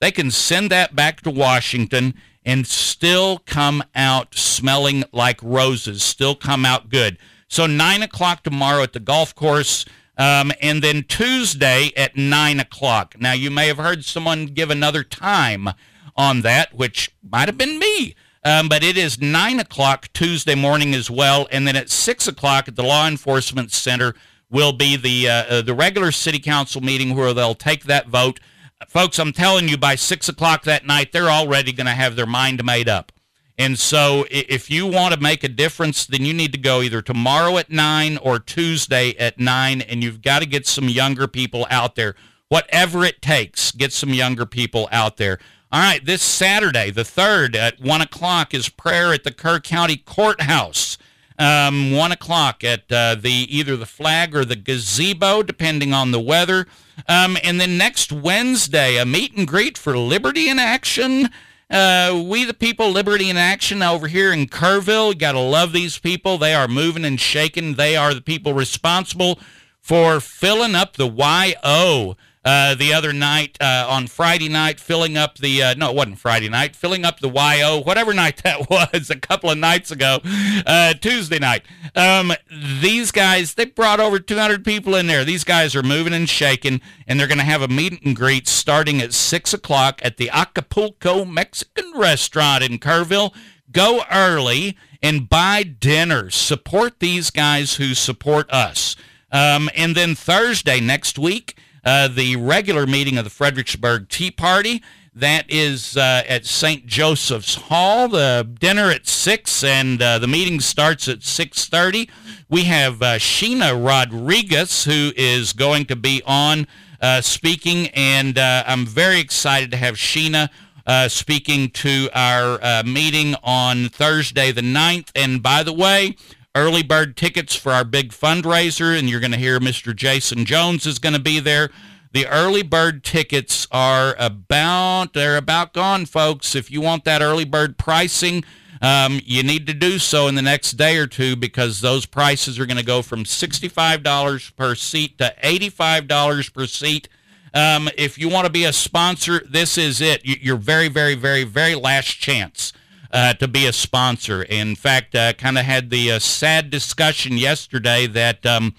They 0.02 0.10
can 0.10 0.30
send 0.30 0.70
that 0.70 0.94
back 0.94 1.22
to 1.22 1.30
Washington 1.30 2.12
and 2.44 2.66
still 2.66 3.38
come 3.38 3.82
out 3.94 4.34
smelling 4.34 5.04
like 5.14 5.42
roses, 5.42 6.02
still 6.02 6.34
come 6.34 6.66
out 6.66 6.90
good. 6.90 7.16
So 7.48 7.66
nine 7.66 8.02
o'clock 8.02 8.42
tomorrow 8.42 8.82
at 8.82 8.92
the 8.92 9.00
golf 9.00 9.34
course. 9.34 9.84
Um, 10.18 10.50
and 10.62 10.82
then 10.82 11.02
Tuesday 11.02 11.92
at 11.94 12.16
9 12.16 12.60
o'clock. 12.60 13.16
Now, 13.18 13.32
you 13.32 13.50
may 13.50 13.66
have 13.66 13.76
heard 13.76 14.02
someone 14.02 14.46
give 14.46 14.70
another 14.70 15.04
time 15.04 15.68
on 16.16 16.40
that, 16.40 16.72
which 16.74 17.10
might 17.22 17.48
have 17.48 17.58
been 17.58 17.78
me. 17.78 18.14
Um, 18.42 18.68
but 18.68 18.82
it 18.82 18.96
is 18.96 19.20
9 19.20 19.60
o'clock 19.60 20.08
Tuesday 20.14 20.54
morning 20.54 20.94
as 20.94 21.10
well. 21.10 21.48
And 21.50 21.66
then 21.66 21.76
at 21.76 21.90
6 21.90 22.28
o'clock 22.28 22.68
at 22.68 22.76
the 22.76 22.82
Law 22.82 23.06
Enforcement 23.06 23.72
Center 23.72 24.14
will 24.50 24.72
be 24.72 24.96
the, 24.96 25.28
uh, 25.28 25.32
uh, 25.32 25.62
the 25.62 25.74
regular 25.74 26.12
city 26.12 26.38
council 26.38 26.80
meeting 26.80 27.14
where 27.14 27.34
they'll 27.34 27.54
take 27.54 27.84
that 27.84 28.08
vote. 28.08 28.40
Folks, 28.88 29.18
I'm 29.18 29.32
telling 29.32 29.68
you, 29.68 29.76
by 29.76 29.96
6 29.96 30.28
o'clock 30.28 30.62
that 30.62 30.86
night, 30.86 31.12
they're 31.12 31.30
already 31.30 31.72
going 31.72 31.86
to 31.86 31.92
have 31.92 32.14
their 32.14 32.26
mind 32.26 32.64
made 32.64 32.88
up. 32.88 33.10
And 33.58 33.78
so 33.78 34.26
if 34.30 34.70
you 34.70 34.86
want 34.86 35.14
to 35.14 35.20
make 35.20 35.42
a 35.42 35.48
difference, 35.48 36.04
then 36.04 36.24
you 36.24 36.34
need 36.34 36.52
to 36.52 36.58
go 36.58 36.82
either 36.82 37.00
tomorrow 37.00 37.56
at 37.56 37.70
9 37.70 38.18
or 38.18 38.38
Tuesday 38.38 39.16
at 39.16 39.38
9, 39.38 39.80
and 39.80 40.02
you've 40.02 40.20
got 40.20 40.40
to 40.40 40.46
get 40.46 40.66
some 40.66 40.88
younger 40.88 41.26
people 41.26 41.66
out 41.70 41.94
there. 41.94 42.14
Whatever 42.48 43.04
it 43.04 43.22
takes, 43.22 43.72
get 43.72 43.92
some 43.92 44.10
younger 44.10 44.44
people 44.44 44.88
out 44.92 45.16
there. 45.16 45.38
All 45.72 45.80
right, 45.80 46.04
this 46.04 46.22
Saturday, 46.22 46.90
the 46.90 47.02
3rd 47.02 47.56
at 47.56 47.80
1 47.80 48.00
o'clock, 48.02 48.52
is 48.52 48.68
prayer 48.68 49.12
at 49.12 49.24
the 49.24 49.32
Kerr 49.32 49.58
County 49.58 49.96
Courthouse. 49.96 50.98
Um, 51.38 51.92
1 51.92 52.12
o'clock 52.12 52.62
at 52.62 52.90
uh, 52.92 53.14
the 53.14 53.30
either 53.30 53.76
the 53.76 53.86
flag 53.86 54.36
or 54.36 54.44
the 54.44 54.56
gazebo, 54.56 55.42
depending 55.42 55.92
on 55.92 56.10
the 56.10 56.20
weather. 56.20 56.66
Um, 57.08 57.36
and 57.42 57.60
then 57.60 57.76
next 57.76 58.12
Wednesday, 58.12 58.96
a 58.96 59.04
meet 59.04 59.36
and 59.36 59.46
greet 59.46 59.76
for 59.76 59.98
Liberty 59.98 60.48
in 60.48 60.58
Action. 60.58 61.30
Uh, 61.68 62.24
we 62.28 62.44
the 62.44 62.54
people, 62.54 62.90
Liberty 62.90 63.28
in 63.28 63.36
Action 63.36 63.82
over 63.82 64.06
here 64.06 64.32
in 64.32 64.46
Kerrville. 64.46 65.12
You 65.12 65.18
got 65.18 65.32
to 65.32 65.40
love 65.40 65.72
these 65.72 65.98
people. 65.98 66.38
They 66.38 66.54
are 66.54 66.68
moving 66.68 67.04
and 67.04 67.20
shaking. 67.20 67.74
They 67.74 67.96
are 67.96 68.14
the 68.14 68.20
people 68.20 68.54
responsible 68.54 69.40
for 69.80 70.20
filling 70.20 70.74
up 70.74 70.94
the 70.94 71.08
YO 71.08 72.16
uh, 72.46 72.76
the 72.76 72.94
other 72.94 73.12
night 73.12 73.58
uh, 73.60 73.86
on 73.88 74.06
Friday 74.06 74.48
night, 74.48 74.78
filling 74.78 75.16
up 75.16 75.36
the 75.38 75.60
uh, 75.60 75.74
no, 75.74 75.90
it 75.90 75.96
wasn't 75.96 76.16
Friday 76.16 76.48
night, 76.48 76.76
filling 76.76 77.04
up 77.04 77.18
the 77.18 77.28
YO, 77.28 77.82
whatever 77.82 78.14
night 78.14 78.36
that 78.44 78.70
was, 78.70 79.10
a 79.10 79.18
couple 79.18 79.50
of 79.50 79.58
nights 79.58 79.90
ago, 79.90 80.20
uh, 80.64 80.94
Tuesday 80.94 81.40
night. 81.40 81.64
Um, 81.96 82.32
these 82.80 83.10
guys, 83.10 83.54
they 83.54 83.64
brought 83.64 83.98
over 83.98 84.20
200 84.20 84.64
people 84.64 84.94
in 84.94 85.08
there. 85.08 85.24
These 85.24 85.42
guys 85.42 85.74
are 85.74 85.82
moving 85.82 86.12
and 86.12 86.28
shaking, 86.28 86.80
and 87.08 87.18
they're 87.18 87.26
going 87.26 87.38
to 87.38 87.44
have 87.44 87.62
a 87.62 87.68
meet 87.68 88.00
and 88.04 88.14
greet 88.14 88.46
starting 88.46 89.00
at 89.00 89.12
six 89.12 89.52
o'clock 89.52 90.00
at 90.04 90.16
the 90.16 90.30
Acapulco 90.30 91.24
Mexican 91.24 91.92
Restaurant 91.96 92.62
in 92.62 92.78
Kerrville. 92.78 93.34
Go 93.72 94.04
early 94.08 94.78
and 95.02 95.28
buy 95.28 95.64
dinner. 95.64 96.30
Support 96.30 97.00
these 97.00 97.30
guys 97.30 97.74
who 97.74 97.94
support 97.94 98.48
us. 98.52 98.94
Um, 99.32 99.68
and 99.74 99.96
then 99.96 100.14
Thursday 100.14 100.78
next 100.78 101.18
week 101.18 101.55
uh, 101.86 102.08
the 102.08 102.34
regular 102.36 102.84
meeting 102.86 103.16
of 103.16 103.24
the 103.24 103.30
Fredericksburg 103.30 104.08
Tea 104.08 104.32
Party. 104.32 104.82
That 105.14 105.46
is 105.48 105.96
uh, 105.96 106.24
at 106.28 106.44
St. 106.44 106.84
Joseph's 106.84 107.54
Hall. 107.54 108.08
The 108.08 108.46
dinner 108.60 108.90
at 108.90 109.06
six, 109.06 109.64
and 109.64 110.02
uh, 110.02 110.18
the 110.18 110.26
meeting 110.26 110.60
starts 110.60 111.08
at 111.08 111.22
six 111.22 111.66
thirty. 111.66 112.10
We 112.50 112.64
have 112.64 113.00
uh, 113.00 113.14
Sheena 113.14 113.72
Rodriguez, 113.82 114.84
who 114.84 115.12
is 115.16 115.54
going 115.54 115.86
to 115.86 115.96
be 115.96 116.22
on 116.26 116.66
uh, 117.00 117.22
speaking, 117.22 117.86
and 117.94 118.36
uh, 118.36 118.64
I'm 118.66 118.84
very 118.84 119.20
excited 119.20 119.70
to 119.70 119.78
have 119.78 119.94
Sheena 119.94 120.50
uh, 120.86 121.08
speaking 121.08 121.70
to 121.70 122.10
our 122.12 122.82
meeting 122.84 123.36
on 123.42 123.88
Thursday 123.88 124.52
the 124.52 124.60
9th. 124.60 125.10
And 125.14 125.42
by 125.42 125.62
the 125.62 125.72
way, 125.72 126.16
early 126.56 126.82
bird 126.82 127.16
tickets 127.16 127.54
for 127.54 127.70
our 127.70 127.84
big 127.84 128.10
fundraiser, 128.10 128.98
and 128.98 129.08
you're 129.08 129.20
going 129.20 129.30
to 129.32 129.38
hear 129.38 129.60
Mr. 129.60 129.94
Jaeson 129.94 130.46
Jones 130.46 130.86
is 130.86 130.98
going 130.98 131.12
to 131.12 131.20
be 131.20 131.38
there. 131.38 131.70
The 132.12 132.26
early 132.28 132.62
bird 132.62 133.04
tickets 133.04 133.68
are 133.70 134.16
about 134.18 135.12
they're 135.12 135.36
about 135.36 135.74
gone, 135.74 136.06
folks. 136.06 136.54
If 136.54 136.70
you 136.70 136.80
want 136.80 137.04
that 137.04 137.20
early 137.20 137.44
bird 137.44 137.76
pricing, 137.76 138.42
um, 138.80 139.20
you 139.24 139.42
need 139.42 139.66
to 139.66 139.74
do 139.74 139.98
so 139.98 140.26
in 140.28 140.34
the 140.34 140.42
next 140.42 140.72
day 140.72 140.96
or 140.96 141.06
two 141.06 141.36
because 141.36 141.82
those 141.82 142.06
prices 142.06 142.58
are 142.58 142.64
going 142.64 142.78
to 142.78 142.84
go 142.84 143.02
from 143.02 143.24
$65 143.24 144.56
per 144.56 144.74
seat 144.74 145.18
to 145.18 145.34
$85 145.44 146.54
per 146.54 146.66
seat. 146.66 147.08
Um, 147.52 147.90
if 147.98 148.16
you 148.16 148.30
want 148.30 148.46
to 148.46 148.52
be 148.52 148.64
a 148.64 148.72
sponsor, 148.72 149.42
this 149.46 149.76
is 149.76 150.00
it. 150.00 150.24
Your 150.24 150.56
very, 150.56 150.88
very, 150.88 151.14
very, 151.14 151.44
very 151.44 151.74
last 151.74 152.18
chance 152.18 152.72
uh, 153.12 153.34
to 153.34 153.48
be 153.48 153.66
a 153.66 153.72
sponsor. 153.72 154.42
In 154.42 154.74
fact, 154.76 155.14
uh, 155.14 155.32
kind 155.34 155.58
of 155.58 155.64
had 155.64 155.90
the 155.90 156.12
uh, 156.12 156.18
sad 156.18 156.70
discussion 156.70 157.36
yesterday 157.38 158.06
that 158.06 158.44
um, 158.46 158.74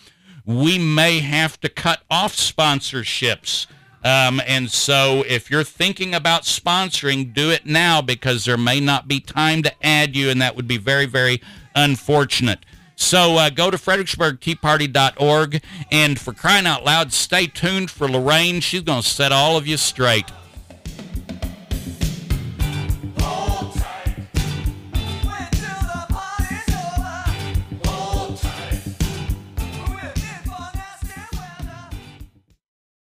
we 0.45 0.77
may 0.79 1.19
have 1.19 1.59
to 1.61 1.69
cut 1.69 2.01
off 2.09 2.35
sponsorships 2.35 3.67
Um, 4.03 4.41
and 4.47 4.71
so 4.71 5.23
if 5.27 5.51
you're 5.51 5.65
thinking 5.65 6.13
about 6.13 6.43
sponsoring, 6.43 7.33
do 7.33 7.49
it 7.49 7.65
now 7.65 8.01
because 8.01 8.45
there 8.45 8.57
may 8.57 8.79
not 8.79 9.07
be 9.07 9.19
time 9.19 9.63
to 9.63 9.73
add 9.85 10.15
you, 10.15 10.29
and 10.29 10.41
that 10.41 10.55
would 10.55 10.67
be 10.67 10.77
very, 10.77 11.05
very 11.07 11.41
unfortunate. 11.75 12.59
So 12.95 13.35
uh, 13.35 13.49
go 13.49 13.69
to 13.69 13.77
fredericksburgteaparty.org, 13.77 15.61
and 15.91 16.19
for 16.19 16.33
crying 16.33 16.65
out 16.65 16.85
loud, 16.85 17.11
stay 17.11 17.47
tuned 17.47 17.91
for 17.91 18.07
Lorraine. 18.07 18.61
She's 18.61 18.81
going 18.81 19.01
to 19.01 19.07
set 19.07 19.31
all 19.31 19.57
of 19.57 19.67
you 19.67 19.77
straight. 19.77 20.25